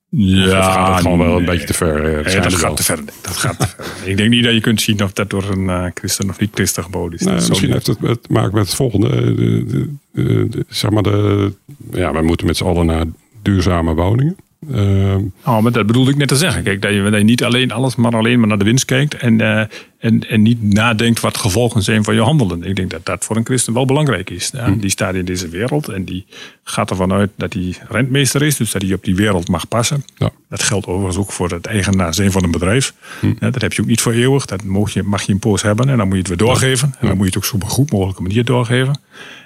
Ja, 0.10 0.62
gaat 0.62 0.94
het 0.94 1.02
gewoon 1.02 1.18
wel 1.18 1.38
een 1.38 1.46
beetje 1.46 1.68
te 1.68 1.74
ver. 1.74 2.30
Ja, 2.30 2.40
dat, 2.40 2.54
gaat 2.54 2.78
te 2.78 2.84
ver 2.84 3.00
dat 3.22 3.38
gaat 3.38 3.60
te 3.60 3.68
ver. 3.68 4.10
Ik 4.10 4.18
denk 4.18 4.30
niet 4.30 4.44
dat 4.44 4.54
je 4.54 4.62
kunt 4.62 4.82
zien 4.82 5.04
of 5.04 5.14
dat 5.14 5.30
door 5.30 5.44
een 5.44 5.64
uh, 5.64 5.86
christen 5.94 6.30
of 6.30 6.40
niet 6.40 6.50
christen 6.54 6.84
geboden 6.84 7.20
is. 7.20 7.26
Misschien 7.26 7.72
heeft 7.72 7.88
het 7.88 8.00
te 8.00 8.20
maken 8.30 8.56
met 8.56 8.66
het 8.66 8.76
volgende. 8.76 9.36
De, 9.36 9.66
de, 10.12 10.50
de, 10.50 10.66
zeg 10.68 10.92
maar 10.92 11.04
de, 11.04 11.54
ja, 11.92 12.14
we 12.14 12.22
moeten 12.22 12.48
met 12.48 12.58
z'n 12.58 12.64
allen 12.64 12.86
naar 12.86 13.06
duurzame 13.42 13.94
woningen. 13.94 14.36
Uh, 14.70 15.16
oh, 15.46 15.60
maar 15.60 15.72
dat 15.72 15.86
bedoelde 15.86 16.12
ik 16.12 16.18
net 16.18 16.28
te 16.28 16.36
zeggen. 16.36 16.64
Kijk, 16.64 16.82
dat 16.82 16.94
je, 16.94 17.04
dat 17.04 17.14
je 17.14 17.26
niet 17.26 17.44
alleen 17.44 17.72
alles, 17.72 17.96
maar 17.96 18.16
alleen 18.16 18.40
maar 18.40 18.48
naar 18.48 18.58
de 18.58 18.64
winst 18.64 18.86
kijkt. 18.86 19.14
En, 19.14 19.40
uh, 19.40 19.60
en, 20.00 20.20
en 20.30 20.42
niet 20.42 20.64
nadenkt 20.64 21.20
wat 21.20 21.34
de 21.34 21.40
gevolgen 21.40 21.82
zijn 21.82 22.04
van 22.04 22.16
je 22.16 22.22
handelen. 22.22 22.64
Ik 22.64 22.76
denk 22.76 22.90
dat 22.90 23.06
dat 23.06 23.26
voor 23.26 23.36
een 23.36 23.46
christen 23.46 23.74
wel 23.74 23.86
belangrijk 23.86 24.30
is. 24.30 24.52
Hm. 24.52 24.78
Die 24.80 24.90
staat 24.90 25.16
in 25.16 25.26
deze 25.26 25.50
wereld 25.50 25.88
en 25.88 26.06
die 26.06 26.26
gaat 26.64 26.90
ervan 26.90 27.14
uit 27.14 27.30
dat 27.36 27.54
hij 27.54 27.76
rentmeester 27.90 28.42
is. 28.42 28.58
Dus 28.58 28.72
dat 28.72 28.82
hij 28.82 28.94
op 28.94 29.04
die 29.04 29.16
wereld 29.16 29.48
mag 29.48 29.68
passen. 29.68 30.04
Ja. 30.16 30.30
Dat 30.50 30.64
geldt 30.64 30.88
overigens 30.88 31.18
ook 31.18 31.32
voor 31.32 31.50
het 31.50 31.66
eigenaar 31.66 32.14
zijn 32.14 32.32
van 32.32 32.44
een 32.44 32.52
bedrijf. 32.52 32.94
Hm. 33.20 33.34
Ja, 33.40 33.50
dat 33.50 33.62
heb 33.62 33.74
je 33.74 33.82
ook 33.82 33.88
niet 33.88 34.02
voor 34.02 34.14
eeuwig. 34.14 34.46
Dat 34.46 34.64
mag 34.64 34.94
je, 34.94 35.04
mag 35.04 35.22
je 35.22 35.32
een 35.32 35.40
poos 35.40 35.62
hebben 35.62 35.90
en 35.90 35.98
dan 35.98 36.06
moet 36.06 36.16
je 36.16 36.20
het 36.20 36.28
weer 36.28 36.48
doorgeven. 36.48 36.96
En 37.00 37.08
dan 37.08 37.18
moet 37.18 37.26
je 37.26 37.34
het 37.34 37.38
ook 37.38 37.46
zo 37.46 37.56
op 37.56 37.64
een 37.64 37.70
goed 37.70 37.92
mogelijke 37.92 38.22
manier 38.22 38.46
doorgeven. 38.46 39.00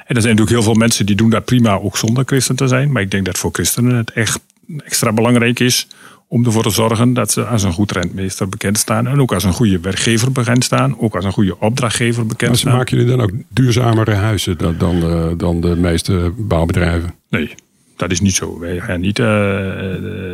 En 0.05 0.16
er 0.18 0.22
zijn 0.22 0.36
natuurlijk 0.36 0.49
heel 0.49 0.74
veel 0.74 0.80
mensen 0.80 1.05
die 1.05 1.16
doen 1.16 1.30
dat 1.30 1.45
prima 1.45 1.74
ook 1.74 1.97
zonder 1.97 2.24
christen 2.26 2.55
te 2.55 2.68
zijn. 2.68 2.91
Maar 2.91 3.01
ik 3.01 3.12
denk 3.12 3.26
dat 3.26 3.38
voor 3.38 3.49
christenen 3.51 3.95
het 3.95 4.12
echt 4.12 4.39
extra 4.86 5.13
belangrijk 5.13 5.59
is 5.59 5.88
om 6.32 6.45
ervoor 6.45 6.63
te 6.63 6.69
zorgen 6.69 7.13
dat 7.13 7.32
ze 7.32 7.45
als 7.45 7.63
een 7.63 7.72
goed 7.72 7.91
rentmeester 7.91 8.49
bekend 8.49 8.78
staan. 8.78 9.07
En 9.07 9.22
ook 9.22 9.34
als 9.34 9.43
een 9.43 9.53
goede 9.53 9.80
werkgever 9.80 10.32
bekend 10.32 10.63
staan. 10.63 10.99
Ook 10.99 11.15
als 11.15 11.26
een 11.26 11.32
goede 11.32 11.59
opdrachtgever 11.59 12.26
bekend 12.26 12.57
staan. 12.57 12.76
Maken 12.76 12.97
jullie 12.97 13.11
dan 13.11 13.22
ook 13.22 13.32
duurzamere 13.49 14.13
huizen 14.13 14.57
dan, 14.57 14.76
dan, 14.78 14.99
de, 14.99 15.34
dan 15.38 15.61
de 15.61 15.76
meeste 15.76 16.34
bouwbedrijven? 16.38 17.13
Nee, 17.30 17.55
dat 17.95 18.11
is 18.11 18.22
niet 18.22 18.36
zo. 18.36 18.59
Wij 18.59 18.80
gaan 18.80 18.99
niet. 18.99 19.19
Uh, 19.19 19.28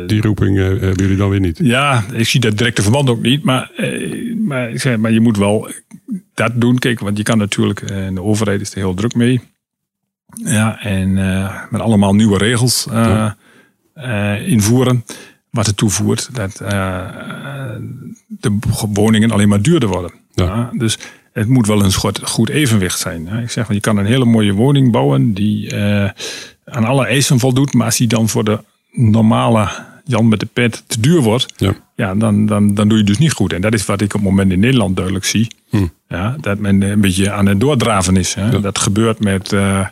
Die 0.06 0.20
roeping 0.20 0.56
uh, 0.56 0.64
hebben 0.66 0.96
jullie 0.96 1.16
dan 1.16 1.30
weer 1.30 1.40
niet? 1.40 1.58
Ja, 1.62 2.04
ik 2.12 2.26
zie 2.26 2.40
dat 2.40 2.58
directe 2.58 2.82
verband 2.82 3.08
ook 3.08 3.22
niet. 3.22 3.44
Maar, 3.44 3.70
uh, 3.76 4.36
maar, 4.36 4.70
ik 4.70 4.80
zeg, 4.80 4.96
maar 4.96 5.12
je 5.12 5.20
moet 5.20 5.36
wel 5.36 5.70
dat 6.34 6.52
doen. 6.54 6.78
Kijk, 6.78 7.00
want 7.00 7.16
je 7.16 7.22
kan 7.22 7.38
natuurlijk. 7.38 7.82
Uh, 7.82 8.08
de 8.14 8.22
overheid 8.22 8.60
is 8.60 8.70
er 8.70 8.76
heel 8.76 8.94
druk 8.94 9.14
mee. 9.14 9.40
Ja, 10.44 10.80
en 10.80 11.12
met 11.70 11.80
allemaal 11.80 12.14
nieuwe 12.14 12.38
regels. 12.38 12.86
Ja 12.90 13.36
uh, 13.98 14.48
invoeren. 14.48 15.04
Wat 15.50 15.66
ertoe 15.66 15.90
voert 15.90 16.34
dat 16.34 16.60
uh, 16.62 17.06
de 18.26 18.58
woningen 18.92 19.30
alleen 19.30 19.48
maar 19.48 19.62
duurder 19.62 19.88
worden. 19.88 20.12
Ja. 20.34 20.70
dus 20.72 20.98
het 21.32 21.48
moet 21.48 21.66
wel 21.66 21.84
een 21.84 21.92
goed 22.22 22.48
evenwicht 22.48 22.98
zijn. 22.98 23.26
Ik 23.26 23.50
zeg, 23.50 23.72
je 23.72 23.80
kan 23.80 23.96
een 23.96 24.06
hele 24.06 24.24
mooie 24.24 24.52
woning 24.52 24.92
bouwen 24.92 25.34
die 25.34 25.74
uh, 25.74 26.10
aan 26.64 26.84
alle 26.84 27.06
eisen 27.06 27.38
voldoet. 27.38 27.74
Maar 27.74 27.86
als 27.86 27.96
die 27.96 28.06
dan 28.06 28.28
voor 28.28 28.44
de 28.44 28.64
normale 28.92 29.68
Jan 30.04 30.28
met 30.28 30.40
de 30.40 30.46
pet 30.46 30.84
te 30.86 31.00
duur 31.00 31.20
wordt, 31.20 31.54
ja. 31.56 31.74
Ja, 31.94 32.14
dan, 32.14 32.46
dan, 32.46 32.74
dan 32.74 32.88
doe 32.88 32.98
je 32.98 33.04
dus 33.04 33.18
niet 33.18 33.32
goed. 33.32 33.52
En 33.52 33.60
dat 33.60 33.74
is 33.74 33.86
wat 33.86 34.00
ik 34.00 34.14
op 34.14 34.20
het 34.20 34.30
moment 34.30 34.52
in 34.52 34.60
Nederland 34.60 34.96
duidelijk 34.96 35.24
zie. 35.24 35.50
Hm. 35.68 35.86
Ja, 36.08 36.36
dat 36.40 36.58
men 36.58 36.82
een 36.82 37.00
beetje 37.00 37.30
aan 37.30 37.46
het 37.46 37.60
doordraven 37.60 38.16
is. 38.16 38.34
Hè. 38.34 38.50
Ja. 38.50 38.58
Dat 38.58 38.78
gebeurt 38.78 39.20
met, 39.20 39.52
uh, 39.52 39.86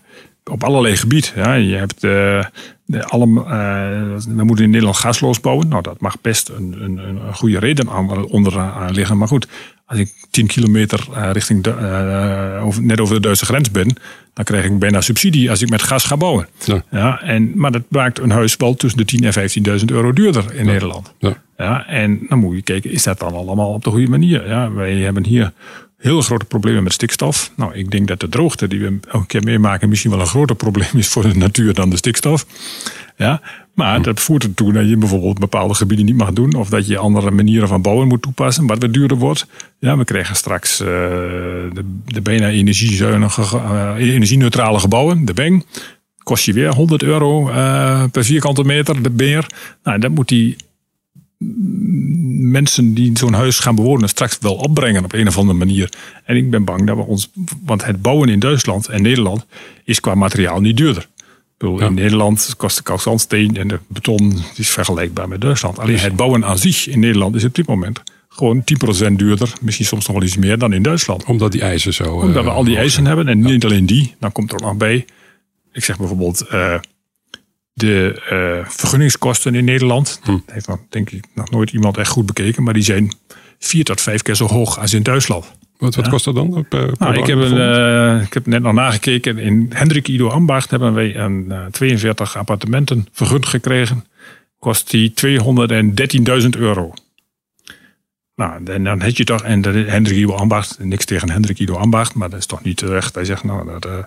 op 0.50 0.64
allerlei 0.64 0.96
gebieden. 0.96 1.30
Ja. 1.36 1.54
Je 1.54 1.76
hebt 1.76 2.04
uh, 2.04 2.44
de, 2.84 3.04
alle, 3.04 3.26
uh, 3.26 4.34
we 4.36 4.44
moeten 4.44 4.64
in 4.64 4.70
Nederland 4.70 4.96
gasloos 4.96 5.40
bouwen. 5.40 5.68
Nou, 5.68 5.82
dat 5.82 6.00
mag 6.00 6.20
best 6.20 6.48
een, 6.48 6.76
een, 6.82 6.98
een 6.98 7.34
goede 7.34 7.58
reden 7.58 7.90
aan, 7.90 8.28
onderaan 8.28 8.92
liggen. 8.92 9.18
Maar 9.18 9.28
goed, 9.28 9.48
als 9.86 9.98
ik 9.98 10.12
10 10.30 10.46
kilometer 10.46 11.06
uh, 11.10 11.30
richting 11.32 11.62
de, 11.62 12.60
over, 12.62 12.82
net 12.82 13.00
over 13.00 13.14
de 13.14 13.20
Duitse 13.20 13.44
grens 13.44 13.70
ben, 13.70 13.96
dan 14.34 14.44
krijg 14.44 14.64
ik 14.64 14.78
bijna 14.78 15.00
subsidie 15.00 15.50
als 15.50 15.62
ik 15.62 15.70
met 15.70 15.82
gas 15.82 16.04
ga 16.04 16.16
bouwen. 16.16 16.48
Ja. 16.64 16.82
ja 16.90 17.22
en, 17.22 17.52
maar 17.54 17.72
dat 17.72 17.82
maakt 17.88 18.18
een 18.18 18.30
huis 18.30 18.56
wel 18.56 18.74
tussen 18.74 19.06
de 19.06 19.18
10.000 19.22 19.64
en 19.64 19.78
15.000 19.80 19.84
euro 19.86 20.12
duurder 20.12 20.54
in 20.54 20.66
Nederland. 20.66 21.12
Ja. 21.18 21.36
ja. 21.56 21.86
En 21.86 22.20
dan 22.28 22.38
moet 22.38 22.54
je 22.54 22.62
kijken, 22.62 22.90
is 22.90 23.02
dat 23.02 23.18
dan 23.18 23.34
allemaal 23.34 23.72
op 23.72 23.84
de 23.84 23.90
goede 23.90 24.08
manier? 24.08 24.48
Ja, 24.48 24.72
wij 24.72 24.94
hebben 24.94 25.24
hier 25.24 25.52
heel 25.96 26.20
grote 26.22 26.44
problemen 26.44 26.82
met 26.82 26.92
stikstof. 26.92 27.52
Nou, 27.56 27.74
ik 27.74 27.90
denk 27.90 28.08
dat 28.08 28.20
de 28.20 28.28
droogte 28.28 28.68
die 28.68 28.80
we 28.80 28.98
elke 29.08 29.26
keer 29.26 29.42
meemaken 29.42 29.88
misschien 29.88 30.10
wel 30.10 30.20
een 30.20 30.26
groter 30.26 30.56
probleem 30.56 30.90
is 30.94 31.08
voor 31.08 31.22
de 31.22 31.36
natuur 31.36 31.74
dan 31.74 31.90
de 31.90 31.96
stikstof. 31.96 32.46
Ja, 33.16 33.40
maar 33.74 34.02
dat 34.02 34.20
voert 34.20 34.42
ertoe 34.42 34.72
dat 34.72 34.88
je 34.88 34.96
bijvoorbeeld 34.96 35.38
bepaalde 35.38 35.74
gebieden 35.74 36.06
niet 36.06 36.16
mag 36.16 36.32
doen. 36.32 36.54
Of 36.54 36.68
dat 36.68 36.86
je 36.86 36.98
andere 36.98 37.30
manieren 37.30 37.68
van 37.68 37.82
bouwen 37.82 38.08
moet 38.08 38.22
toepassen, 38.22 38.66
wat 38.66 38.78
weer 38.78 38.92
duurder 38.92 39.16
wordt. 39.16 39.46
Ja, 39.78 39.96
we 39.96 40.04
krijgen 40.04 40.36
straks 40.36 40.80
uh, 40.80 40.86
de, 40.86 41.84
de 42.04 42.20
bijna 42.20 42.48
energiezuinige, 42.48 43.56
uh, 43.56 43.92
energie-neutrale 43.96 44.78
gebouwen, 44.78 45.24
de 45.24 45.34
BENG. 45.34 45.64
Kost 46.22 46.44
je 46.44 46.52
weer 46.52 46.74
100 46.74 47.02
euro 47.02 47.48
uh, 47.48 48.04
per 48.10 48.24
vierkante 48.24 48.64
meter, 48.64 49.02
de 49.02 49.10
beer. 49.10 49.46
Nou, 49.82 49.98
dat 49.98 50.10
moet 50.10 50.28
die 50.28 50.56
mensen 52.38 52.94
die 52.94 53.18
zo'n 53.18 53.32
huis 53.32 53.58
gaan 53.58 53.74
bewonen 53.74 54.08
straks 54.08 54.38
wel 54.40 54.54
opbrengen 54.54 55.04
op 55.04 55.12
een 55.12 55.28
of 55.28 55.38
andere 55.38 55.58
manier. 55.58 55.92
En 56.24 56.36
ik 56.36 56.50
ben 56.50 56.64
bang 56.64 56.86
dat 56.86 56.96
we 56.96 57.02
ons, 57.02 57.30
want 57.64 57.84
het 57.84 58.02
bouwen 58.02 58.28
in 58.28 58.38
Duitsland 58.38 58.88
en 58.88 59.02
Nederland 59.02 59.46
is 59.84 60.00
qua 60.00 60.14
materiaal 60.14 60.60
niet 60.60 60.76
duurder. 60.76 61.08
In 61.58 61.94
Nederland 61.94 62.54
kost 62.56 62.76
de 62.76 62.82
kalkzandsteen 62.82 63.56
en 63.56 63.68
de 63.68 63.78
beton 63.86 64.38
is 64.54 64.68
vergelijkbaar 64.68 65.28
met 65.28 65.40
Duitsland. 65.40 65.78
Alleen 65.78 65.98
het 65.98 66.16
bouwen 66.16 66.44
aan 66.44 66.58
zich 66.58 66.88
in 66.88 67.00
Nederland 67.00 67.34
is 67.34 67.44
op 67.44 67.54
dit 67.54 67.66
moment 67.66 68.02
gewoon 68.28 68.64
10% 69.08 69.12
duurder, 69.12 69.52
misschien 69.60 69.86
soms 69.86 70.06
nog 70.06 70.16
wel 70.16 70.26
iets 70.26 70.36
meer 70.36 70.58
dan 70.58 70.72
in 70.72 70.82
Duitsland. 70.82 71.24
Omdat 71.24 71.52
die 71.52 71.60
eisen 71.60 71.94
zo. 71.94 72.14
Omdat 72.14 72.44
we 72.44 72.50
al 72.50 72.64
die 72.64 72.76
eisen 72.76 73.06
hebben 73.06 73.28
en 73.28 73.40
niet 73.40 73.64
alleen 73.64 73.86
die, 73.86 74.14
dan 74.18 74.32
komt 74.32 74.50
er 74.50 74.56
ook 74.56 74.62
nog 74.62 74.76
bij. 74.76 75.04
Ik 75.72 75.84
zeg 75.84 75.98
bijvoorbeeld. 75.98 76.46
Uh, 76.52 76.74
de 77.76 78.22
uh, 78.32 78.68
vergunningskosten 78.68 79.54
in 79.54 79.64
Nederland, 79.64 80.20
hm. 80.22 80.38
heeft 80.46 80.66
dan 80.66 80.80
denk 80.88 81.10
ik 81.10 81.24
nog 81.34 81.50
nooit 81.50 81.70
iemand 81.70 81.96
echt 81.96 82.10
goed 82.10 82.26
bekeken, 82.26 82.62
maar 82.62 82.74
die 82.74 82.82
zijn 82.82 83.12
vier 83.58 83.84
tot 83.84 84.00
vijf 84.00 84.22
keer 84.22 84.34
zo 84.34 84.46
hoog 84.46 84.78
als 84.78 84.92
in 84.92 85.02
Duitsland. 85.02 85.52
Wat, 85.78 85.94
wat 85.94 86.08
kost 86.08 86.24
dat 86.24 86.34
dan? 86.34 86.50
Per, 86.50 86.66
per 86.68 86.94
Nou, 86.98 87.16
ik, 87.16 87.26
heb 87.26 87.38
een, 87.38 87.58
eh, 87.58 88.22
ik 88.22 88.34
heb 88.34 88.46
net 88.46 88.62
nog 88.62 88.72
nagekeken. 88.72 89.38
In 89.38 89.66
Hendrik 89.74 90.08
Ido 90.08 90.28
Ambacht 90.28 90.70
hebben 90.70 90.94
wij 90.94 91.16
een 91.16 91.52
eh, 91.52 91.64
42 91.66 92.36
appartementen 92.36 93.06
vergund 93.12 93.46
gekregen. 93.46 94.04
Kost 94.58 94.90
die 94.90 95.14
213.000 96.42 96.48
euro. 96.58 96.92
Nou, 98.34 98.64
en 98.64 98.84
dan 98.84 99.00
heb 99.00 99.16
je 99.16 99.24
toch, 99.24 99.42
en 99.42 99.60
de 99.60 99.70
Hendrik 99.70 100.16
Ido 100.16 100.34
Ambacht, 100.34 100.78
niks 100.78 101.04
tegen 101.04 101.30
Hendrik 101.30 101.58
Ido 101.58 101.74
Ambacht, 101.74 102.14
maar 102.14 102.30
dat 102.30 102.38
is 102.38 102.46
toch 102.46 102.62
niet 102.62 102.76
terecht. 102.76 103.14
Hij 103.14 103.24
zegt, 103.24 103.44
nou, 103.44 103.66
dat, 103.66 103.84
eh, 103.84 103.98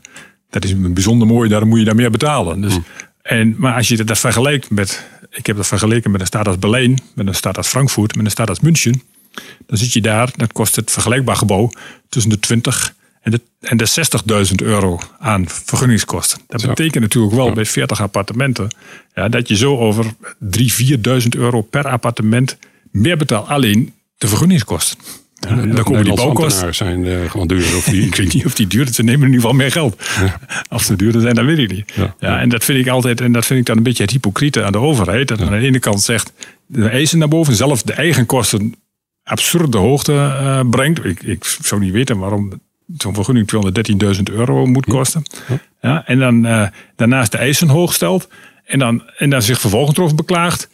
dat 0.49 0.63
is 0.63 0.79
bijzonder 0.79 1.27
mooi, 1.27 1.49
daar 1.49 1.67
moet 1.67 1.79
je 1.79 1.85
daar 1.85 1.95
meer 1.95 2.11
betalen. 2.11 2.61
Dus, 2.61 2.79
en, 3.21 3.55
maar 3.57 3.75
als 3.75 3.87
je 3.87 4.03
dat 4.03 4.19
vergelijkt 4.19 4.69
met, 4.69 5.07
ik 5.31 5.45
heb 5.45 5.55
dat 5.55 5.67
vergeleken 5.67 6.11
met 6.11 6.21
een 6.21 6.27
stad 6.27 6.47
als 6.47 6.59
Berlijn, 6.59 6.99
met 7.13 7.27
een 7.27 7.35
stad 7.35 7.57
als 7.57 7.67
Frankfurt, 7.67 8.15
met 8.15 8.25
een 8.25 8.31
stad 8.31 8.49
als 8.49 8.59
München. 8.59 9.01
Dan 9.67 9.77
zit 9.77 9.93
je 9.93 10.01
daar, 10.01 10.29
dat 10.35 10.53
kost 10.53 10.75
het 10.75 10.91
vergelijkbaar 10.91 11.35
gebouw 11.35 11.69
tussen 12.09 12.31
de 12.31 12.39
20 12.39 12.93
en 13.21 13.31
de, 13.31 13.41
en 13.59 13.77
de 13.77 13.87
60.000 14.49 14.55
euro 14.55 14.99
aan 15.19 15.49
vergunningskosten. 15.49 16.39
Dat 16.47 16.61
Zo. 16.61 16.67
betekent 16.67 17.03
natuurlijk 17.03 17.35
wel 17.35 17.45
Ja. 17.47 17.53
bij 17.53 17.65
40 17.65 18.01
appartementen 18.01 18.67
ja, 19.15 19.29
dat 19.29 19.47
je 19.47 19.55
zo 19.55 19.77
over 19.77 20.05
3.000, 20.05 20.11
4.000 21.21 21.27
euro 21.29 21.61
per 21.61 21.87
appartement 21.87 22.57
meer 22.91 23.17
betaalt. 23.17 23.47
Alleen 23.47 23.93
de 24.17 24.27
vergunningskosten. 24.27 24.97
Ja, 25.39 25.55
dan 25.55 25.83
komen 25.83 26.03
die 26.03 26.13
bouwkosten. 26.13 26.75
zijn 26.75 27.05
eh, 27.05 27.29
gewoon 27.29 27.47
duur. 27.47 27.75
Of 27.77 27.83
die, 27.83 28.05
Ik 28.09 28.15
weet 28.15 28.33
niet 28.33 28.45
of 28.45 28.53
die 28.53 28.67
duur 28.67 28.87
Ze 28.87 29.03
nemen 29.03 29.21
in 29.21 29.33
ieder 29.33 29.41
geval 29.41 29.55
meer 29.55 29.71
geld. 29.71 30.01
Of 30.69 30.81
ze 30.83 30.95
duurder 30.95 31.21
zijn, 31.21 31.35
dat 31.35 31.45
weet 31.45 31.57
ik 31.57 31.71
niet. 31.71 31.93
Ja. 31.95 32.15
Ja, 32.19 32.39
en 32.39 32.49
dat 32.49 32.63
vind 32.63 32.79
ik 32.79 32.87
altijd, 32.87 33.21
en 33.21 33.31
dat 33.31 33.45
vind 33.45 33.59
ik 33.59 33.65
dan 33.65 33.77
een 33.77 33.83
beetje 33.83 34.03
het 34.03 34.11
hypocriete 34.11 34.63
aan 34.63 34.71
de 34.71 34.77
overheid. 34.77 35.27
Dat 35.27 35.41
aan 35.41 35.51
de 35.51 35.65
ene 35.65 35.79
kant 35.79 36.01
zegt, 36.01 36.33
de 36.65 36.89
eisen 36.89 37.19
naar 37.19 37.27
boven, 37.27 37.55
zelf 37.55 37.81
de 37.81 37.93
eigen 37.93 38.25
kosten 38.25 38.75
absurde 39.23 39.77
hoogte 39.77 40.13
eh, 40.13 40.59
brengt. 40.69 41.05
Ik, 41.05 41.23
ik 41.23 41.45
zou 41.61 41.81
niet 41.81 41.93
weten 41.93 42.17
waarom 42.17 42.61
zo'n 42.97 43.13
vergunning 43.13 43.49
213.000 44.17 44.23
euro 44.23 44.65
moet 44.65 44.85
kosten. 44.85 45.23
Ja, 45.81 46.05
en 46.05 46.19
dan 46.19 46.45
eh, 46.45 46.67
daarnaast 46.95 47.31
de 47.31 47.37
eisen 47.37 47.69
hoog 47.69 47.93
stelt. 47.93 48.27
En 48.65 48.79
dan, 48.79 49.03
en 49.17 49.29
dan 49.29 49.41
zich 49.41 49.59
vervolgens 49.59 49.97
erover 49.97 50.15
beklaagt 50.15 50.69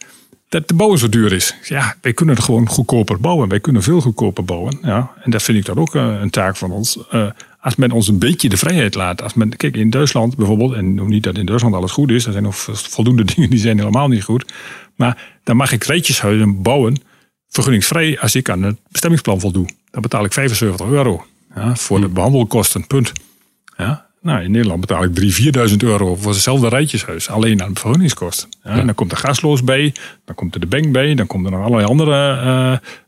dat 0.48 0.68
de 0.68 0.74
bouw 0.74 0.96
zo 0.96 1.08
duur 1.08 1.32
is. 1.32 1.54
Ja, 1.62 1.96
wij 2.00 2.12
kunnen 2.12 2.34
het 2.34 2.44
gewoon 2.44 2.68
goedkoper 2.68 3.20
bouwen. 3.20 3.48
Wij 3.48 3.60
kunnen 3.60 3.82
veel 3.82 4.00
goedkoper 4.00 4.44
bouwen. 4.44 4.78
Ja, 4.82 5.12
en 5.22 5.30
dat 5.30 5.42
vind 5.42 5.58
ik 5.58 5.64
dan 5.64 5.78
ook 5.78 5.94
eh, 5.94 6.20
een 6.20 6.30
taak 6.30 6.56
van 6.56 6.70
ons. 6.70 6.98
Eh, 7.10 7.30
als 7.60 7.76
men 7.76 7.90
ons 7.90 8.08
een 8.08 8.18
beetje 8.18 8.48
de 8.48 8.56
vrijheid 8.56 8.94
laat. 8.94 9.22
Als 9.22 9.34
men, 9.34 9.56
kijk, 9.56 9.76
in 9.76 9.90
Duitsland 9.90 10.36
bijvoorbeeld, 10.36 10.72
en 10.72 10.94
nog 10.94 11.06
niet 11.06 11.22
dat 11.22 11.38
in 11.38 11.46
Duitsland 11.46 11.74
alles 11.74 11.92
goed 11.92 12.10
is. 12.10 12.26
Er 12.26 12.32
zijn 12.32 12.44
nog 12.44 12.56
voldoende 12.72 13.24
dingen 13.34 13.50
die 13.50 13.58
zijn 13.58 13.78
helemaal 13.78 14.08
niet 14.08 14.22
goed. 14.22 14.52
Maar 14.94 15.38
dan 15.44 15.56
mag 15.56 15.72
ik 15.72 15.84
rijtjeshuizen 15.84 16.62
bouwen, 16.62 17.00
vergunningsvrij, 17.48 18.20
als 18.20 18.34
ik 18.34 18.50
aan 18.50 18.62
het 18.62 18.76
bestemmingsplan 18.88 19.40
voldoe. 19.40 19.68
Dan 19.90 20.02
betaal 20.02 20.24
ik 20.24 20.32
75 20.32 20.86
euro 20.86 21.26
ja, 21.54 21.76
voor 21.76 22.00
de 22.00 22.08
behandelkosten, 22.08 22.86
punt. 22.86 23.12
Ja, 23.76 24.05
nou, 24.26 24.44
in 24.44 24.50
Nederland 24.50 24.80
betaal 24.80 25.04
ik 25.04 25.20
3.000, 25.20 25.70
4.000 25.70 25.76
euro 25.76 26.16
voor 26.16 26.32
hetzelfde 26.32 26.68
rijtjeshuis. 26.68 27.28
Alleen 27.28 27.62
aan 27.62 27.76
vergunningskosten. 27.76 28.48
Ja, 28.64 28.70
En 28.70 28.86
dan 28.86 28.94
komt 28.94 29.12
er 29.12 29.18
gasloos 29.18 29.64
bij. 29.64 29.94
Dan 30.24 30.34
komt 30.34 30.54
er 30.54 30.60
de 30.60 30.66
bank 30.66 30.92
bij. 30.92 31.14
Dan 31.14 31.26
komen 31.26 31.52
er 31.52 31.58
nog 31.58 31.66
allerlei 31.66 31.88
andere 31.88 32.30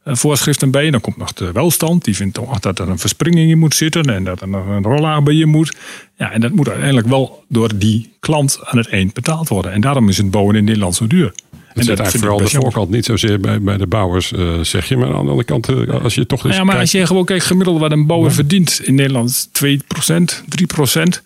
eh, 0.04 0.14
voorschriften 0.14 0.70
bij. 0.70 0.90
Dan 0.90 1.00
komt 1.00 1.16
nog 1.16 1.32
de 1.32 1.52
welstand. 1.52 2.04
Die 2.04 2.16
vindt 2.16 2.34
toch 2.34 2.58
dat 2.58 2.78
er 2.78 2.88
een 2.88 2.98
verspringing 2.98 3.50
in 3.50 3.58
moet 3.58 3.74
zitten. 3.74 4.14
En 4.14 4.24
dat 4.24 4.40
er 4.40 4.48
nog 4.48 4.66
een 4.66 4.82
rollaag 4.82 5.22
bij 5.22 5.34
je 5.34 5.46
moet. 5.46 5.76
Ja, 6.16 6.32
en 6.32 6.40
dat 6.40 6.52
moet 6.52 6.68
uiteindelijk 6.68 7.06
wel 7.06 7.44
door 7.48 7.78
die 7.78 8.12
klant 8.20 8.58
aan 8.62 8.78
het 8.78 8.88
eind 8.88 9.14
betaald 9.14 9.48
worden. 9.48 9.72
En 9.72 9.80
daarom 9.80 10.08
is 10.08 10.16
het 10.16 10.30
bouwen 10.30 10.56
in 10.56 10.64
Nederland 10.64 10.94
zo 10.94 11.06
duur. 11.06 11.32
Het 11.78 11.86
zit 11.86 11.98
eigenlijk 11.98 12.28
vooral 12.28 12.50
de 12.50 12.60
voorkant 12.60 12.90
niet 12.90 13.04
zozeer 13.04 13.40
bij, 13.40 13.60
bij 13.60 13.76
de 13.76 13.86
bouwers, 13.86 14.32
eh, 14.32 14.60
zeg 14.60 14.88
je. 14.88 14.96
Maar 14.96 15.06
aan 15.06 15.12
de 15.12 15.18
andere 15.18 15.44
kant, 15.44 15.68
eh, 15.68 16.02
als 16.02 16.14
je 16.14 16.26
toch 16.26 16.44
eens 16.44 16.56
Ja, 16.56 16.64
maar 16.64 16.78
als 16.78 16.92
je 16.92 17.06
gewoon 17.06 17.24
kijkt 17.24 17.44
gemiddeld 17.44 17.80
wat 17.80 17.92
een 17.92 18.06
bouwer 18.06 18.32
verdient 18.32 18.80
in 18.84 18.94
Nederland, 18.94 19.28
is 19.28 19.48
2%, 19.52 20.44
3%. 20.48 21.22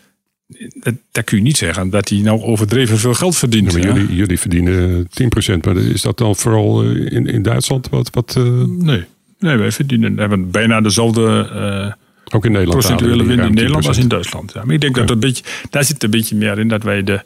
Dat, 0.75 0.95
dat 1.13 1.25
kun 1.25 1.37
je 1.37 1.43
niet 1.43 1.57
zeggen 1.57 1.91
dat 1.91 2.09
hij 2.09 2.19
nou 2.19 2.43
overdreven 2.43 2.99
veel 2.99 3.15
geld 3.15 3.37
verdient. 3.37 3.73
Ja, 3.73 3.79
maar 3.79 3.97
jullie, 3.97 4.15
jullie 4.15 4.39
verdienen 4.39 5.09
10%. 5.11 5.65
Maar 5.65 5.77
is 5.77 6.03
dat 6.03 6.19
dan 6.19 6.37
vooral 6.37 6.83
eh, 6.83 7.13
in, 7.13 7.27
in 7.27 7.43
Duitsland 7.43 7.89
wat, 7.89 8.11
wat 8.11 8.39
Nee. 8.67 9.05
nee, 9.39 9.57
wij 9.57 9.73
verdienen, 9.73 10.19
hebben 10.19 10.51
bijna 10.51 10.81
dezelfde 10.81 11.97
ook 12.35 12.45
in 12.45 12.53
Nederland 12.53 12.81
procentuele 12.81 13.25
winst 13.25 13.45
in 13.45 13.55
Nederland 13.55 13.87
als 13.87 13.97
10%? 13.97 14.01
in 14.01 14.09
Duitsland. 14.09 14.53
Ja, 14.53 14.65
maar 14.65 14.75
ik 14.75 14.81
denk 14.81 14.95
dat 14.95 15.11
een 15.11 15.21
beetje, 15.21 15.45
daar 15.71 15.85
zit 15.85 16.03
een 16.03 16.11
beetje 16.11 16.37
meer 16.37 16.59
in 16.59 16.69
dat 16.69 16.83
wij 16.83 17.03
de, 17.03 17.21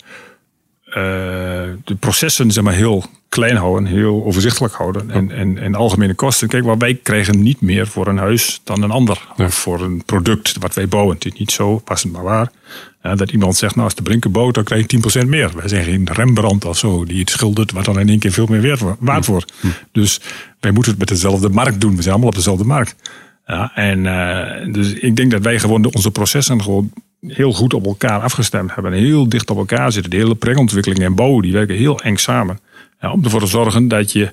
de 0.95 1.95
processen 2.01 2.51
zeg 2.51 2.65
maar, 2.65 2.73
heel 2.75 3.05
klein 3.29 3.57
houden, 3.57 3.87
heel 3.89 4.25
overzichtelijk 4.25 4.75
houden. 4.75 5.11
En, 5.11 5.31
en, 5.31 5.59
en 5.59 5.75
algemene 5.75 6.15
kosten. 6.15 6.49
Kijk, 6.49 6.65
waar 6.65 6.79
wij 6.79 6.95
krijgen 6.95 7.43
niet 7.43 7.61
meer 7.61 7.87
voor 7.87 8.07
een 8.07 8.19
huis 8.19 8.61
dan 8.65 8.83
een 8.83 8.91
ander. 8.91 9.27
Ja. 9.37 9.45
Of 9.45 9.55
voor 9.55 9.81
een 9.81 10.03
product 10.05 10.57
wat 10.61 10.75
wij 10.75 10.89
bouwen. 10.89 11.15
Het 11.15 11.25
is 11.25 11.33
niet 11.33 11.53
zo, 11.53 11.79
passend 11.79 12.13
maar 12.13 12.23
waar. 12.23 12.51
Dat 13.17 13.31
iemand 13.31 13.57
zegt, 13.57 13.75
nou 13.75 13.87
als 13.87 13.95
de 13.97 14.03
Brinken 14.03 14.31
bouwt, 14.33 14.55
dan 14.55 14.65
krijg 14.65 14.85
je 14.91 15.23
10% 15.25 15.29
meer. 15.29 15.51
Wij 15.57 15.69
zijn 15.69 15.85
geen 15.85 16.09
Rembrandt 16.13 16.65
of 16.65 16.79
zo, 16.79 17.05
die 17.05 17.21
het 17.21 17.31
schildert 17.31 17.73
wat 17.73 17.85
dan 17.85 18.01
in 18.01 18.09
één 18.09 18.19
keer 18.19 18.33
veel 18.33 18.47
meer 18.47 18.63
waard, 18.63 18.81
wo- 18.81 18.97
waard 19.01 19.27
wordt. 19.27 19.53
Dus 19.93 20.21
wij 20.61 20.71
moeten 20.71 20.91
het 20.91 21.01
met 21.01 21.09
dezelfde 21.09 21.49
markt 21.49 21.81
doen. 21.81 21.91
We 21.97 22.01
zijn 22.03 22.11
allemaal 22.13 22.29
op 22.31 22.35
dezelfde 22.37 22.65
markt. 22.65 22.95
Ja, 23.47 23.73
en 23.75 24.07
eh, 24.07 24.73
dus 24.73 24.93
ik 24.93 25.17
denk 25.17 25.31
dat 25.31 25.43
wij 25.43 25.59
gewoon 25.59 25.83
de- 25.83 25.91
onze 25.93 26.11
processen 26.11 26.63
gewoon 26.63 26.91
heel 27.21 27.53
goed 27.53 27.75
op 27.75 27.87
elkaar 27.87 28.21
afgestemd 28.21 28.75
hebben. 28.75 28.93
En 28.93 28.99
heel 28.99 29.29
dicht 29.29 29.51
op 29.51 29.57
elkaar 29.57 29.93
zitten. 29.93 30.11
De 30.11 30.17
hele 30.17 30.35
preontwikkeling 30.35 31.03
en 31.03 31.15
bouw, 31.15 31.41
die 31.41 31.53
werken 31.53 31.77
heel 31.77 32.01
eng 32.01 32.17
samen. 32.17 32.59
Om 33.01 33.25
ervoor 33.25 33.41
te 33.41 33.47
zorgen 33.47 33.89
dat 33.89 34.13
je 34.13 34.33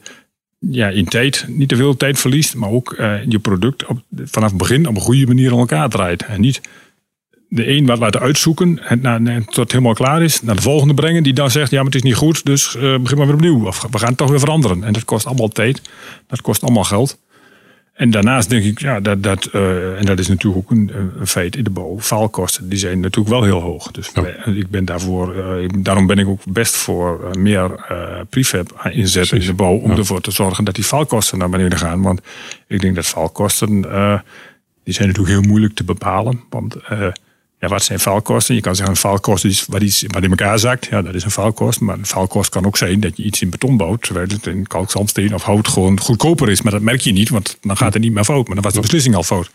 ja, 0.59 0.89
in 0.89 1.05
tijd 1.05 1.45
niet 1.47 1.69
te 1.69 1.75
veel 1.75 1.97
tijd 1.97 2.19
verliest. 2.19 2.55
Maar 2.55 2.69
ook 2.69 2.93
eh, 2.93 3.23
je 3.27 3.39
product 3.39 3.85
op, 3.85 3.99
vanaf 4.17 4.49
het 4.49 4.57
begin 4.57 4.87
op 4.87 4.95
een 4.95 5.01
goede 5.01 5.27
manier 5.27 5.51
in 5.51 5.57
elkaar 5.57 5.89
draait. 5.89 6.25
En 6.25 6.41
niet 6.41 6.61
de 7.49 7.67
een 7.67 7.85
wat 7.85 7.99
laten 7.99 8.21
uitzoeken 8.21 8.79
en 8.83 9.01
na, 9.01 9.41
tot 9.45 9.55
het 9.55 9.71
helemaal 9.71 9.93
klaar 9.93 10.23
is. 10.23 10.41
Naar 10.41 10.55
de 10.55 10.61
volgende 10.61 10.93
brengen 10.93 11.23
die 11.23 11.33
dan 11.33 11.51
zegt, 11.51 11.71
ja 11.71 11.77
maar 11.77 11.85
het 11.85 11.95
is 11.95 12.01
niet 12.01 12.15
goed. 12.15 12.45
Dus 12.45 12.75
eh, 12.75 12.97
begin 12.97 13.17
maar 13.17 13.25
weer 13.25 13.35
opnieuw. 13.35 13.67
Of 13.67 13.87
we 13.91 13.99
gaan 13.99 14.07
het 14.07 14.17
toch 14.17 14.29
weer 14.29 14.39
veranderen. 14.39 14.83
En 14.83 14.93
dat 14.93 15.05
kost 15.05 15.25
allemaal 15.25 15.47
tijd. 15.47 15.81
Dat 16.27 16.41
kost 16.41 16.63
allemaal 16.63 16.83
geld. 16.83 17.19
En 17.93 18.11
daarnaast 18.11 18.49
denk 18.49 18.63
ik, 18.63 18.79
ja, 18.79 18.99
dat, 18.99 19.23
dat, 19.23 19.45
eh, 19.45 19.99
en 19.99 20.05
dat 20.05 20.19
is 20.19 20.27
natuurlijk 20.27 20.63
ook 20.63 20.71
een, 20.77 20.91
een 21.19 21.27
feit 21.27 21.55
in 21.55 21.63
de 21.63 21.69
bouw. 21.69 21.99
Faalkosten, 21.99 22.69
die 22.69 22.79
zijn 22.79 22.99
natuurlijk 22.99 23.33
wel 23.35 23.43
heel 23.43 23.59
hoog. 23.61 23.91
Dus 23.91 24.11
wij- 24.11 24.35
ik 24.55 24.69
ben 24.69 24.85
daarvoor, 24.85 25.35
eh, 25.35 25.69
daarom 25.79 26.07
ben 26.07 26.17
ik 26.19 26.27
ook 26.27 26.41
best 26.45 26.75
voor 26.75 27.23
eh, 27.23 27.31
meer 27.41 27.85
prefab 28.29 28.89
inzetten 28.91 29.39
in 29.39 29.45
de 29.45 29.53
bouw. 29.53 29.75
Om 29.77 29.91
ervoor 29.91 30.21
te 30.21 30.31
zorgen 30.31 30.63
dat 30.63 30.75
die 30.75 30.83
faalkosten 30.83 31.37
naar 31.37 31.49
beneden 31.49 31.77
gaan. 31.77 32.01
Want 32.01 32.21
ik 32.67 32.81
denk 32.81 32.95
dat 32.95 33.05
faalkosten, 33.05 33.81
die 34.83 34.93
zijn 34.93 35.07
natuurlijk 35.07 35.35
heel 35.39 35.49
moeilijk 35.49 35.75
te 35.75 35.83
bepalen. 35.83 36.43
Want 36.49 36.75
ja, 37.63 37.69
wat 37.69 37.83
zijn 37.83 37.99
faalkosten? 37.99 38.55
Je 38.55 38.61
kan 38.61 38.75
zeggen 38.75 38.93
een 38.93 38.99
faalkost 38.99 39.45
is 39.45 39.65
wat, 39.65 39.81
iets, 39.81 40.03
wat 40.07 40.23
in 40.23 40.29
elkaar 40.29 40.59
zakt. 40.59 40.85
Ja, 40.85 41.01
dat 41.01 41.13
is 41.13 41.23
een 41.23 41.31
faalkost. 41.31 41.79
Maar 41.79 41.97
een 41.97 42.05
faalkost 42.05 42.49
kan 42.49 42.65
ook 42.65 42.77
zijn 42.77 42.99
dat 42.99 43.17
je 43.17 43.23
iets 43.23 43.41
in 43.41 43.49
beton 43.49 43.77
bouwt. 43.77 44.01
Terwijl 44.01 44.27
het 44.27 44.47
in 44.47 44.67
kalkzandsteen 44.67 45.33
of 45.33 45.43
hout 45.43 45.67
gewoon 45.67 45.99
goedkoper 45.99 46.49
is. 46.49 46.61
Maar 46.61 46.71
dat 46.71 46.81
merk 46.81 47.01
je 47.01 47.11
niet, 47.11 47.29
want 47.29 47.57
dan 47.61 47.77
gaat 47.77 47.93
het 47.93 48.01
niet 48.01 48.13
meer 48.13 48.23
fout. 48.23 48.45
Maar 48.45 48.55
dan 48.55 48.63
was 48.63 48.73
de 48.73 48.79
beslissing 48.79 49.15
al 49.15 49.23
fout. 49.23 49.51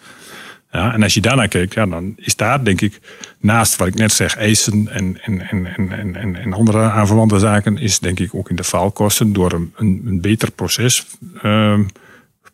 Ja, 0.73 0.93
en 0.93 1.03
als 1.03 1.15
je 1.15 1.21
daarnaar 1.21 1.49
kijkt, 1.49 1.75
ja, 1.75 1.87
dan 1.87 2.13
is 2.17 2.37
daar 2.37 2.65
denk 2.65 2.81
ik 2.81 3.01
naast 3.39 3.77
wat 3.77 3.89
ik 3.89 3.95
net 3.95 4.13
zeg, 4.13 4.37
eisen 4.37 4.89
en, 4.89 5.21
en, 5.23 5.41
en, 5.41 5.67
en, 5.77 6.15
en, 6.15 6.37
en, 6.37 6.53
andere 6.53 6.91
aanverwante 6.91 7.39
zaken, 7.39 7.79
is 7.79 7.99
denk 7.99 8.21
ik 8.21 8.35
ook 8.35 8.51
in 8.51 8.57
de 8.57 8.65
faalkosten 8.65 9.33
door 9.33 9.53
een, 9.53 9.73
een, 9.77 10.03
een 10.07 10.21
beter 10.21 10.51
proces, 10.51 11.07
ehm, 11.43 11.85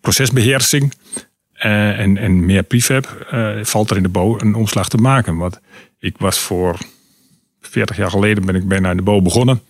procesbeheersing 0.00 0.92
eh, 1.64 1.98
en, 1.98 2.16
en 2.16 2.46
meer 2.46 2.62
prefab, 2.62 3.26
eh, 3.30 3.50
valt 3.62 3.90
er 3.90 3.96
in 3.96 4.02
de 4.02 4.08
bouw 4.08 4.40
een 4.40 4.54
omslag 4.54 4.88
te 4.88 4.96
maken. 4.96 5.36
Want 5.36 5.60
ik 5.98 6.14
was 6.18 6.38
voor 6.38 6.78
40 7.60 7.96
jaar 7.96 8.10
geleden 8.10 8.46
ben 8.46 8.54
ik 8.54 8.68
bijna 8.68 8.90
in 8.90 8.96
de 8.96 9.02
bouw 9.02 9.20
begonnen. 9.20 9.60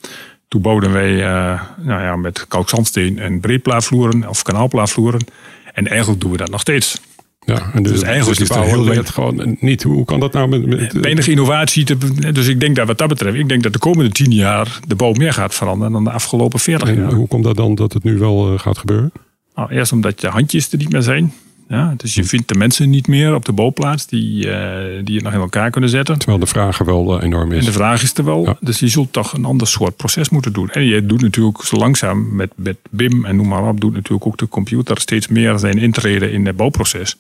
Toen 0.48 0.60
bouwden 0.62 0.92
wij 0.92 1.24
eh, 1.24 1.60
nou 1.78 2.02
ja, 2.02 2.16
met 2.16 2.48
kalkzandsteen 2.48 3.18
en 3.18 3.40
breedplaafvloeren 3.40 4.28
of 4.28 4.42
kanaalplaafvloeren. 4.42 5.26
En 5.72 5.86
eigenlijk 5.86 6.20
doen 6.20 6.30
we 6.30 6.36
dat 6.36 6.50
nog 6.50 6.60
steeds. 6.60 7.00
Ja, 7.40 7.70
en 7.74 7.82
dus, 7.82 7.92
Dus 7.92 8.02
eigenlijk 8.02 8.38
dus 8.38 8.48
is 8.48 8.56
het 8.56 8.66
heel 8.66 8.84
weinig- 8.84 9.14
gewoon 9.14 9.56
niet. 9.60 9.82
Hoe 9.82 10.04
kan 10.04 10.20
dat 10.20 10.32
nou 10.32 10.48
met... 10.48 10.66
met 10.66 10.92
Weinig 10.92 11.28
innovatie. 11.28 11.84
Te, 11.84 12.32
dus 12.32 12.46
ik 12.46 12.60
denk 12.60 12.76
dat 12.76 12.86
wat 12.86 12.98
dat 12.98 13.08
betreft, 13.08 13.36
ik 13.36 13.48
denk 13.48 13.62
dat 13.62 13.72
de 13.72 13.78
komende 13.78 14.10
10 14.10 14.30
jaar 14.30 14.78
de 14.86 14.94
bouw 14.94 15.12
meer 15.12 15.32
gaat 15.32 15.54
veranderen 15.54 15.92
dan 15.92 16.04
de 16.04 16.10
afgelopen 16.10 16.58
40 16.58 16.88
en 16.88 16.94
jaar. 16.94 17.12
hoe 17.12 17.28
komt 17.28 17.44
dat 17.44 17.56
dan 17.56 17.74
dat 17.74 17.92
het 17.92 18.04
nu 18.04 18.18
wel 18.18 18.58
gaat 18.58 18.78
gebeuren? 18.78 19.12
Nou, 19.54 19.70
eerst 19.70 19.92
omdat 19.92 20.20
de 20.20 20.28
handjes 20.28 20.72
er 20.72 20.78
niet 20.78 20.92
meer 20.92 21.02
zijn. 21.02 21.32
Ja, 21.68 21.94
dus 21.96 22.14
je 22.14 22.24
vindt 22.24 22.48
de 22.48 22.54
mensen 22.54 22.90
niet 22.90 23.06
meer 23.06 23.34
op 23.34 23.44
de 23.44 23.52
bouwplaats 23.52 24.06
die, 24.06 24.50
eh, 24.50 25.04
die 25.04 25.14
het 25.14 25.24
nog 25.24 25.32
in 25.32 25.40
elkaar 25.40 25.70
kunnen 25.70 25.90
zetten. 25.90 26.18
Terwijl 26.18 26.38
de 26.38 26.46
vraag 26.46 26.78
er 26.78 26.84
wel 26.84 27.18
eh, 27.18 27.24
enorm 27.24 27.52
En 27.52 27.58
is. 27.58 27.64
de 27.64 27.72
vraag 27.72 28.02
is 28.02 28.14
er 28.14 28.24
wel. 28.24 28.44
Ja. 28.44 28.56
Dus 28.60 28.78
je 28.78 28.88
zult 28.88 29.12
toch 29.12 29.32
een 29.32 29.44
ander 29.44 29.66
soort 29.66 29.96
proces 29.96 30.28
moeten 30.28 30.52
doen. 30.52 30.70
En 30.70 30.84
je 30.84 31.06
doet 31.06 31.20
natuurlijk 31.20 31.62
zo 31.62 31.76
langzaam 31.76 32.34
met, 32.36 32.52
met 32.56 32.76
BIM 32.90 33.24
en 33.24 33.36
noem 33.36 33.48
maar 33.48 33.68
op, 33.68 33.80
doet 33.80 33.92
natuurlijk 33.92 34.26
ook 34.26 34.38
de 34.38 34.48
computer 34.48 35.00
steeds 35.00 35.28
meer 35.28 35.58
zijn 35.58 35.78
intreden 35.78 36.32
in 36.32 36.46
het 36.46 36.56
bouwproces. 36.56 37.16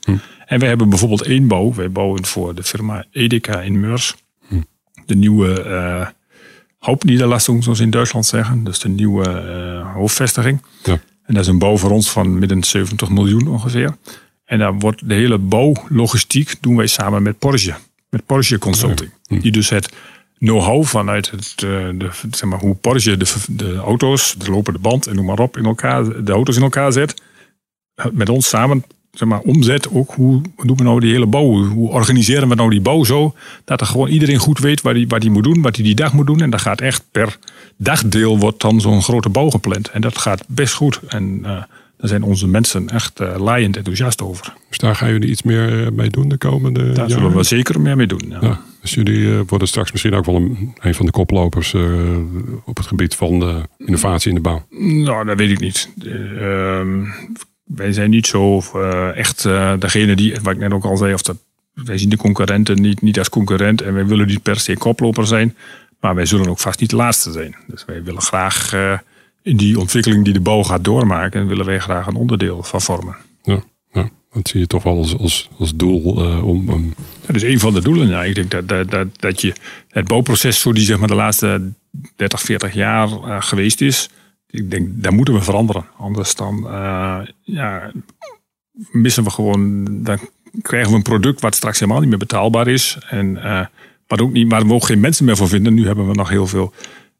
En 0.46 0.58
wij 0.58 0.68
hebben 0.68 0.88
bijvoorbeeld 0.88 1.22
één 1.22 1.46
bouw. 1.46 1.74
Wij 1.74 1.90
bouwen 1.90 2.24
voor 2.24 2.54
de 2.54 2.62
firma 2.62 3.04
Edeka 3.10 3.60
in 3.60 3.80
Meurs. 3.80 4.14
De 5.06 5.14
nieuwe 5.14 5.62
eh 5.62 6.06
hoofdniederlassing, 6.78 7.62
zoals 7.62 7.78
ze 7.78 7.84
in 7.84 7.90
Duitsland 7.90 8.26
zeggen. 8.26 8.64
Dus 8.64 8.78
de 8.78 8.88
nieuwe 8.88 9.28
hoofdvestiging. 9.94 10.62
Ja. 10.82 10.92
En 11.26 11.34
dat 11.34 11.42
is 11.42 11.48
een 11.48 11.58
bouw 11.58 11.76
voor 11.76 11.90
ons 11.90 12.10
van 12.10 12.38
midden 12.38 12.64
70 12.64 13.08
miljoen 13.10 13.48
ongeveer. 13.48 13.96
En 14.44 14.58
dan 14.58 14.78
wordt 14.78 15.08
de 15.08 15.14
hele 15.14 15.38
bouwlogistiek 15.38 16.54
doen 16.60 16.76
wij 16.76 16.86
samen 16.86 17.22
met 17.22 17.38
Porsche. 17.38 17.74
Met 18.10 18.26
Porsche 18.26 18.58
Consulting. 18.58 19.10
Die 19.28 19.52
dus 19.52 19.68
het 19.68 19.92
know-how 20.38 20.84
vanuit 20.84 21.30
het, 21.30 21.52
eh, 21.56 21.88
de, 21.94 22.08
zeg 22.30 22.48
maar, 22.48 22.58
hoe 22.58 22.74
Porsche 22.74 23.16
de, 23.16 23.26
de 23.48 23.76
auto's, 23.76 24.34
de 24.38 24.50
lopende 24.50 24.78
band 24.78 25.06
en 25.06 25.14
noem 25.14 25.24
maar 25.24 25.38
op, 25.38 25.56
in 25.56 25.64
elkaar, 25.64 26.24
de 26.24 26.32
auto's 26.32 26.56
in 26.56 26.62
elkaar 26.62 26.92
zet. 26.92 27.22
Met 28.12 28.28
ons 28.28 28.48
samen 28.48 28.84
zeg 29.14 29.28
maar, 29.28 29.40
omzet 29.40 29.90
ook. 29.90 30.12
Hoe 30.14 30.42
doen 30.64 30.76
we 30.76 30.82
nou 30.82 31.00
die 31.00 31.12
hele 31.12 31.26
bouw? 31.26 31.64
Hoe 31.64 31.90
organiseren 31.90 32.48
we 32.48 32.54
nou 32.54 32.70
die 32.70 32.80
bouw 32.80 33.04
zo? 33.04 33.34
Dat 33.64 33.80
er 33.80 33.86
gewoon 33.86 34.08
iedereen 34.08 34.38
goed 34.38 34.58
weet 34.58 34.82
waar 34.82 34.94
hij 34.94 35.06
wat 35.08 35.20
die 35.20 35.30
moet 35.30 35.44
doen, 35.44 35.62
wat 35.62 35.76
hij 35.76 35.84
die 35.84 35.94
dag 35.94 36.12
moet 36.12 36.26
doen. 36.26 36.40
En 36.40 36.50
dat 36.50 36.60
gaat 36.60 36.80
echt 36.80 37.04
per 37.10 37.38
dagdeel 37.76 38.38
wordt 38.38 38.60
dan 38.60 38.80
zo'n 38.80 39.02
grote 39.02 39.28
bouw 39.28 39.50
gepland. 39.50 39.88
En 39.88 40.00
dat 40.00 40.18
gaat 40.18 40.44
best 40.48 40.74
goed. 40.74 41.00
En 41.08 41.40
uh, 41.42 41.62
daar 42.04 42.12
zijn 42.12 42.30
onze 42.30 42.48
mensen 42.48 42.88
echt 42.88 43.20
uh, 43.20 43.34
laaiend 43.36 43.76
enthousiast 43.76 44.22
over. 44.22 44.54
Dus 44.68 44.78
daar 44.78 44.96
gaan 44.96 45.10
jullie 45.10 45.28
iets 45.28 45.42
meer 45.42 45.92
mee 45.92 46.10
doen 46.10 46.28
de 46.28 46.36
komende 46.36 46.84
Daar 46.84 46.94
jaren? 46.94 47.10
zullen 47.10 47.36
we 47.36 47.42
zeker 47.42 47.80
meer 47.80 47.96
mee 47.96 48.06
doen. 48.06 48.24
Ja. 48.28 48.38
Ja, 48.40 48.60
dus 48.80 48.94
jullie 48.94 49.18
uh, 49.18 49.40
worden 49.46 49.68
straks 49.68 49.92
misschien 49.92 50.14
ook 50.14 50.24
wel 50.24 50.34
een, 50.34 50.74
een 50.78 50.94
van 50.94 51.06
de 51.06 51.12
koplopers 51.12 51.72
uh, 51.72 52.18
op 52.64 52.76
het 52.76 52.86
gebied 52.86 53.14
van 53.14 53.38
de 53.38 53.60
innovatie 53.78 54.28
in 54.28 54.34
de 54.34 54.40
bouw. 54.40 54.66
Nou, 54.78 55.24
dat 55.24 55.38
weet 55.38 55.50
ik 55.50 55.60
niet. 55.60 55.88
Uh, 56.04 56.80
wij 57.64 57.92
zijn 57.92 58.10
niet 58.10 58.26
zo 58.26 58.62
echt 59.14 59.42
degene 59.78 60.16
die, 60.16 60.36
wat 60.42 60.52
ik 60.52 60.58
net 60.58 60.72
ook 60.72 60.84
al 60.84 60.96
zei, 60.96 61.14
of 61.14 61.22
dat, 61.22 61.36
wij 61.74 61.98
zien 61.98 62.08
de 62.08 62.16
concurrenten 62.16 62.80
niet, 62.80 63.02
niet 63.02 63.18
als 63.18 63.28
concurrent 63.28 63.82
en 63.82 63.94
wij 63.94 64.06
willen 64.06 64.26
niet 64.26 64.42
per 64.42 64.60
se 64.60 64.76
koploper 64.76 65.26
zijn, 65.26 65.56
maar 66.00 66.14
wij 66.14 66.26
zullen 66.26 66.48
ook 66.48 66.60
vast 66.60 66.80
niet 66.80 66.90
de 66.90 66.96
laatste 66.96 67.32
zijn. 67.32 67.56
Dus 67.66 67.84
wij 67.84 68.02
willen 68.02 68.22
graag 68.22 68.72
in 69.44 69.56
die 69.56 69.78
ontwikkeling 69.78 70.24
die 70.24 70.32
de 70.32 70.40
bouw 70.40 70.62
gaat 70.62 70.84
doormaken, 70.84 71.46
willen 71.46 71.66
wij 71.66 71.78
graag 71.78 72.06
een 72.06 72.14
onderdeel 72.14 72.62
van 72.62 72.80
vormen. 72.80 73.16
Ja, 73.42 73.62
ja. 73.92 74.10
dat 74.32 74.48
zie 74.48 74.60
je 74.60 74.66
toch 74.66 74.82
wel 74.82 74.96
als, 74.96 75.18
als, 75.18 75.48
als 75.58 75.74
doel 75.74 76.00
om. 76.42 76.68
Um... 76.68 76.94
Dat 77.26 77.36
is 77.36 77.42
een 77.42 77.58
van 77.58 77.74
de 77.74 77.80
doelen. 77.80 78.08
Ja. 78.08 78.24
Ik 78.24 78.34
denk 78.34 78.50
dat, 78.50 78.68
dat, 78.68 78.90
dat, 78.90 79.20
dat 79.20 79.40
je 79.40 79.52
het 79.88 80.06
bouwproces, 80.06 80.60
zo 80.60 80.72
die 80.72 80.84
zeg 80.84 80.98
maar 80.98 81.08
de 81.08 81.14
laatste 81.14 81.72
30, 82.16 82.40
40 82.40 82.74
jaar 82.74 83.08
geweest 83.42 83.80
is, 83.80 84.08
ik 84.46 84.70
denk, 84.70 84.88
daar 84.94 85.12
moeten 85.12 85.34
we 85.34 85.42
veranderen. 85.42 85.86
Anders 85.98 86.34
dan 86.34 86.64
uh, 86.64 87.18
ja, 87.42 87.92
missen 88.90 89.24
we 89.24 89.30
gewoon, 89.30 89.84
dan 90.02 90.18
krijgen 90.62 90.90
we 90.90 90.96
een 90.96 91.02
product 91.02 91.40
wat 91.40 91.54
straks 91.54 91.78
helemaal 91.78 92.00
niet 92.00 92.08
meer 92.08 92.18
betaalbaar 92.18 92.68
is. 92.68 92.98
En 93.08 93.38
wat 94.06 94.20
ook 94.20 94.32
niet, 94.32 94.50
waar 94.50 94.66
we 94.66 94.72
ook 94.72 94.84
geen 94.84 95.00
mensen 95.00 95.24
meer 95.24 95.36
voor 95.36 95.48
vinden. 95.48 95.74
Nu 95.74 95.86
hebben 95.86 96.08
we 96.08 96.14
nog 96.14 96.28
heel 96.28 96.46
veel 96.46 96.72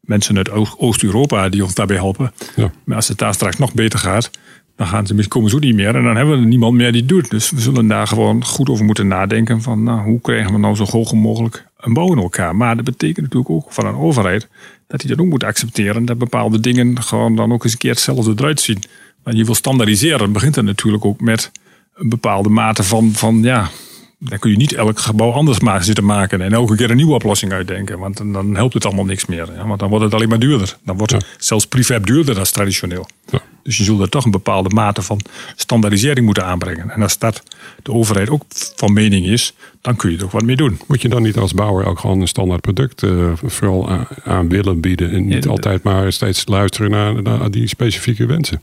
mensen 0.05 0.37
uit 0.37 0.51
Oost-Europa 0.77 1.49
die 1.49 1.63
ons 1.63 1.73
daarbij 1.73 1.95
helpen. 1.95 2.31
Ja. 2.55 2.71
Maar 2.83 2.95
als 2.95 3.07
het 3.07 3.17
daar 3.17 3.33
straks 3.33 3.57
nog 3.57 3.73
beter 3.73 3.99
gaat, 3.99 4.31
dan 4.75 4.87
gaan 4.87 5.07
ze, 5.07 5.27
komen 5.27 5.49
ze 5.49 5.55
ook 5.55 5.61
niet 5.61 5.75
meer. 5.75 5.95
En 5.95 6.03
dan 6.03 6.15
hebben 6.15 6.39
we 6.39 6.45
niemand 6.45 6.73
meer 6.73 6.91
die 6.91 7.01
het 7.01 7.09
doet. 7.09 7.29
Dus 7.29 7.49
we 7.49 7.59
zullen 7.61 7.87
daar 7.87 8.07
gewoon 8.07 8.45
goed 8.45 8.69
over 8.69 8.85
moeten 8.85 9.07
nadenken. 9.07 9.61
Van 9.61 9.83
nou, 9.83 10.01
hoe 10.01 10.21
krijgen 10.21 10.53
we 10.53 10.59
nou 10.59 10.75
zo 10.75 10.83
hoog 10.83 11.13
mogelijk 11.13 11.65
een 11.77 11.93
bouw 11.93 12.11
in 12.11 12.17
elkaar? 12.17 12.55
Maar 12.55 12.75
dat 12.75 12.85
betekent 12.85 13.21
natuurlijk 13.21 13.49
ook 13.49 13.73
van 13.73 13.85
een 13.85 13.95
overheid 13.95 14.47
dat 14.87 15.01
hij 15.01 15.09
dat 15.09 15.19
ook 15.19 15.31
moet 15.31 15.43
accepteren. 15.43 16.05
Dat 16.05 16.17
bepaalde 16.17 16.59
dingen 16.59 17.01
gewoon 17.01 17.35
dan 17.35 17.53
ook 17.53 17.63
eens 17.63 17.73
een 17.73 17.79
keer 17.79 17.91
hetzelfde 17.91 18.33
eruit 18.35 18.61
zien. 18.61 18.83
Want 19.23 19.37
je 19.37 19.45
wil 19.45 19.55
standaardiseren, 19.55 20.31
begint 20.31 20.55
er 20.55 20.63
natuurlijk 20.63 21.05
ook 21.05 21.21
met 21.21 21.51
een 21.95 22.09
bepaalde 22.09 22.49
mate 22.49 22.83
van, 22.83 23.11
van 23.13 23.41
ja, 23.41 23.69
dan 24.29 24.39
kun 24.39 24.51
je 24.51 24.57
niet 24.57 24.73
elk 24.73 24.99
gebouw 24.99 25.31
anders 25.31 25.59
maar 25.59 25.83
zitten 25.83 26.05
maken 26.05 26.41
en 26.41 26.53
elke 26.53 26.75
keer 26.75 26.89
een 26.89 26.95
nieuwe 26.95 27.13
oplossing 27.13 27.51
uitdenken. 27.51 27.99
Want 27.99 28.17
dan, 28.17 28.33
dan 28.33 28.55
helpt 28.55 28.73
het 28.73 28.85
allemaal 28.85 29.05
niks 29.05 29.25
meer. 29.25 29.53
Ja, 29.55 29.67
want 29.67 29.79
dan 29.79 29.89
wordt 29.89 30.03
het 30.05 30.13
alleen 30.13 30.29
maar 30.29 30.39
duurder. 30.39 30.77
Dan 30.83 30.97
wordt 30.97 31.11
ja. 31.11 31.19
zelfs 31.37 31.67
prefab 31.67 32.05
duurder 32.05 32.35
dan 32.35 32.43
traditioneel. 32.43 33.07
Ja. 33.29 33.41
Dus 33.63 33.77
je 33.77 33.83
zult 33.83 34.01
er 34.01 34.09
toch 34.09 34.25
een 34.25 34.31
bepaalde 34.31 34.69
mate 34.69 35.01
van 35.01 35.21
standaardisering 35.55 36.25
moeten 36.25 36.45
aanbrengen. 36.45 36.89
En 36.89 37.01
als 37.01 37.17
dat 37.17 37.43
de 37.83 37.91
overheid 37.91 38.29
ook 38.29 38.43
van 38.75 38.93
mening 38.93 39.25
is, 39.25 39.53
dan 39.81 39.95
kun 39.95 40.11
je 40.11 40.17
er 40.17 40.23
ook 40.23 40.31
wat 40.31 40.43
mee 40.43 40.55
doen. 40.55 40.79
Moet 40.87 41.01
je 41.01 41.09
dan 41.09 41.23
niet 41.23 41.37
als 41.37 41.53
bouwer 41.53 41.85
ook 41.85 41.99
gewoon 41.99 42.21
een 42.21 42.27
standaard 42.27 42.61
product 42.61 43.01
uh, 43.01 43.31
vooral 43.43 43.89
aan, 44.23 44.49
willen 44.49 44.79
bieden 44.79 45.11
en 45.11 45.27
niet 45.27 45.47
altijd 45.47 45.83
maar 45.83 46.11
steeds 46.13 46.47
luisteren 46.47 46.91
naar, 46.91 47.21
naar 47.21 47.51
die 47.51 47.67
specifieke 47.67 48.25
wensen? 48.25 48.61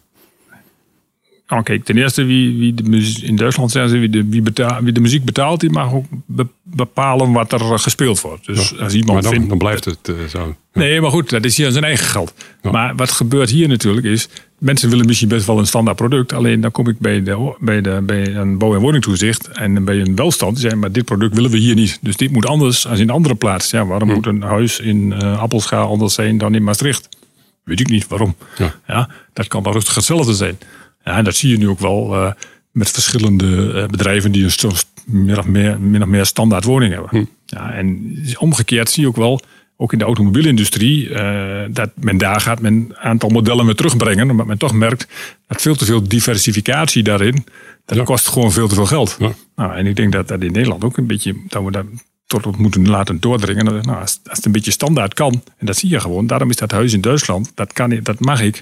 Nou, 1.52 1.64
kijk, 1.64 1.84
ten 1.84 1.96
eerste, 1.96 2.24
wie, 2.24 2.58
wie 2.58 2.74
de 2.74 2.82
muziek, 2.82 3.22
in 3.22 3.36
Duitsland 3.36 3.70
ze, 3.70 3.88
wie 3.88 4.08
de, 4.08 4.24
wie, 4.28 4.42
betaal, 4.42 4.82
wie 4.82 4.92
de 4.92 5.00
muziek 5.00 5.24
betaalt, 5.24 5.60
die 5.60 5.70
mag 5.70 5.92
ook 5.92 6.04
be, 6.26 6.46
bepalen 6.62 7.32
wat 7.32 7.52
er 7.52 7.78
gespeeld 7.78 8.20
wordt. 8.20 8.46
Dus 8.46 8.70
ja, 8.70 8.82
als 8.84 8.92
iemand 8.94 9.12
maar 9.12 9.22
dan, 9.22 9.32
vindt, 9.32 9.48
dan 9.48 9.58
blijft 9.58 9.84
het 9.84 10.08
uh, 10.10 10.16
zo. 10.28 10.56
Ja. 10.72 10.80
Nee, 10.80 11.00
maar 11.00 11.10
goed, 11.10 11.30
dat 11.30 11.44
is 11.44 11.56
hier 11.56 11.70
zijn 11.70 11.84
eigen 11.84 12.06
geld. 12.06 12.34
Ja. 12.62 12.70
Maar 12.70 12.96
wat 12.96 13.10
gebeurt 13.10 13.50
hier 13.50 13.68
natuurlijk 13.68 14.06
is, 14.06 14.28
mensen 14.58 14.90
willen 14.90 15.06
misschien 15.06 15.28
best 15.28 15.46
wel 15.46 15.58
een 15.58 15.66
standaard 15.66 15.96
product. 15.96 16.32
Alleen 16.32 16.60
dan 16.60 16.70
kom 16.70 16.88
ik 16.88 16.98
bij, 16.98 17.22
de, 17.22 17.54
bij, 17.60 17.80
de, 17.80 18.00
bij 18.02 18.34
een 18.34 18.58
bouw- 18.58 18.74
en 18.74 18.80
woningtoezicht 18.80 19.48
en 19.48 19.84
bij 19.84 20.00
een 20.00 20.16
welstand. 20.16 20.52
Die 20.52 20.60
zeggen, 20.60 20.80
maar 20.80 20.92
dit 20.92 21.04
product 21.04 21.34
willen 21.34 21.50
we 21.50 21.58
hier 21.58 21.74
niet. 21.74 21.98
Dus 22.02 22.16
dit 22.16 22.30
moet 22.30 22.46
anders 22.46 22.86
als 22.86 22.98
in 22.98 23.08
een 23.08 23.14
andere 23.14 23.34
plaats. 23.34 23.70
Ja, 23.70 23.86
waarom 23.86 24.08
Hm. 24.08 24.14
moet 24.14 24.26
een 24.26 24.42
huis 24.42 24.80
in 24.80 25.14
uh, 25.22 25.40
Appelscha 25.40 25.80
anders 25.80 26.14
zijn 26.14 26.38
dan 26.38 26.54
in 26.54 26.64
Maastricht? 26.64 27.08
Weet 27.64 27.80
ik 27.80 27.88
niet 27.88 28.08
waarom. 28.08 28.34
Ja. 28.86 29.08
Dat 29.32 29.48
kan 29.48 29.62
dan 29.62 29.72
rustig 29.72 29.94
hetzelfde 29.94 30.34
zijn. 30.34 30.58
Ja, 31.04 31.16
en 31.16 31.24
dat 31.24 31.34
zie 31.34 31.50
je 31.50 31.58
nu 31.58 31.68
ook 31.68 31.78
wel 31.78 32.14
uh, 32.14 32.30
met 32.70 32.90
verschillende 32.90 33.46
uh, 33.46 33.86
bedrijven 33.86 34.32
die 34.32 34.44
een 34.44 34.72
min 35.04 35.38
of 35.38 35.46
meer, 35.46 35.80
min 35.80 36.02
of 36.02 36.08
meer 36.08 36.26
standaard 36.26 36.64
woning 36.64 36.92
hebben. 36.92 37.10
Hm. 37.10 37.24
Ja, 37.46 37.72
en 37.72 38.16
omgekeerd 38.38 38.90
zie 38.90 39.02
je 39.02 39.08
ook 39.08 39.16
wel, 39.16 39.40
ook 39.76 39.92
in 39.92 39.98
de 39.98 40.04
automobielindustrie, 40.04 41.08
uh, 41.08 41.62
dat 41.70 41.90
men 41.94 42.18
daar 42.18 42.40
gaat 42.40 42.60
men 42.60 42.74
een 42.74 42.96
aantal 42.96 43.28
modellen 43.28 43.64
weer 43.64 43.74
terugbrengen. 43.74 44.30
Omdat 44.30 44.46
men 44.46 44.58
toch 44.58 44.72
merkt 44.72 45.06
dat 45.46 45.62
veel 45.62 45.74
te 45.74 45.84
veel 45.84 46.08
diversificatie 46.08 47.02
daarin, 47.02 47.44
dat 47.84 47.96
Ja. 47.98 48.04
kost 48.04 48.28
gewoon 48.28 48.52
veel 48.52 48.68
te 48.68 48.74
veel 48.74 48.86
geld. 48.86 49.16
Ja. 49.18 49.32
Nou, 49.56 49.74
en 49.74 49.86
ik 49.86 49.96
denk 49.96 50.12
dat 50.12 50.28
dat 50.28 50.42
in 50.42 50.52
Nederland 50.52 50.84
ook 50.84 50.96
een 50.96 51.06
beetje, 51.06 51.34
dat 51.48 51.64
we 51.64 51.70
daar 51.70 51.84
tot 52.26 52.46
op 52.46 52.56
moeten 52.56 52.88
laten 52.88 53.20
doordringen. 53.20 53.64
Nou, 53.64 54.00
als, 54.00 54.20
als 54.24 54.36
het 54.36 54.46
een 54.46 54.52
beetje 54.52 54.70
standaard 54.70 55.14
kan, 55.14 55.42
en 55.58 55.66
dat 55.66 55.76
zie 55.76 55.88
je 55.88 56.00
gewoon, 56.00 56.26
daarom 56.26 56.50
is 56.50 56.56
dat 56.56 56.70
huis 56.70 56.92
in 56.92 57.00
Duitsland, 57.00 57.52
dat, 57.54 57.72
kan, 57.72 58.00
dat 58.02 58.20
mag 58.20 58.40
ik 58.40 58.60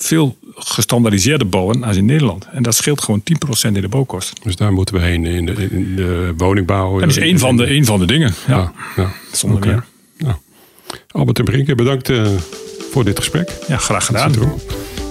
veel 0.00 0.36
gestandaardiseerder 0.54 1.48
bouwen 1.48 1.84
als 1.84 1.96
in 1.96 2.04
Nederland. 2.04 2.46
En 2.52 2.62
dat 2.62 2.74
scheelt 2.74 3.02
gewoon 3.02 3.22
10% 3.68 3.72
in 3.72 3.72
de 3.72 3.88
bouwkost. 3.88 4.44
Dus 4.44 4.56
daar 4.56 4.72
moeten 4.72 4.94
we 4.94 5.00
heen 5.00 5.24
in 5.24 5.46
de, 5.46 5.52
in 5.70 5.96
de 5.96 6.32
woningbouw. 6.36 6.98
Dat 6.98 7.08
is 7.08 7.16
één 7.16 7.38
van 7.38 7.56
de, 7.56 7.64
één 7.64 7.84
van 7.84 7.98
de 7.98 8.06
dingen. 8.06 8.34
Ja, 8.46 8.56
Ja, 8.56 8.72
ja. 8.96 9.12
zonder 9.32 9.66
meer. 9.66 9.84
Nou, 10.18 10.34
Albert 11.10 11.38
en 11.38 11.44
Brinke, 11.44 11.74
bedankt 11.74 12.08
uh, 12.08 12.26
voor 12.90 13.04
dit 13.04 13.18
gesprek. 13.18 13.52
Ja, 13.68 13.76
graag 13.76 14.06
gedaan. 14.06 14.32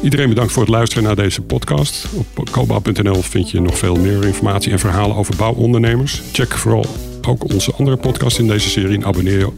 Iedereen 0.03 0.29
bedankt 0.29 0.51
voor 0.51 0.61
het 0.61 0.71
luisteren 0.71 1.03
naar 1.03 1.15
deze 1.15 1.41
podcast. 1.41 2.07
Op 2.35 2.49
koopbouw.nl 2.51 3.21
vind 3.21 3.51
je 3.51 3.61
nog 3.61 3.77
veel 3.77 3.95
meer 3.95 4.25
informatie 4.25 4.71
en 4.71 4.79
verhalen 4.79 5.15
over 5.15 5.35
bouwondernemers. 5.35 6.21
Check 6.31 6.53
vooral 6.53 6.85
ook 7.21 7.53
onze 7.53 7.73
andere 7.73 7.97
podcast 7.97 8.39
in 8.39 8.47
deze 8.47 8.69
serie 8.69 8.97
en 8.97 9.05
abonneer 9.05 9.37
je 9.37 9.51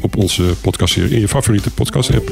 op 0.00 0.16
onze 0.16 0.54
podcastserie 0.60 1.14
in 1.14 1.20
je 1.20 1.28
favoriete 1.28 1.70
podcast 1.70 2.14
app. 2.14 2.30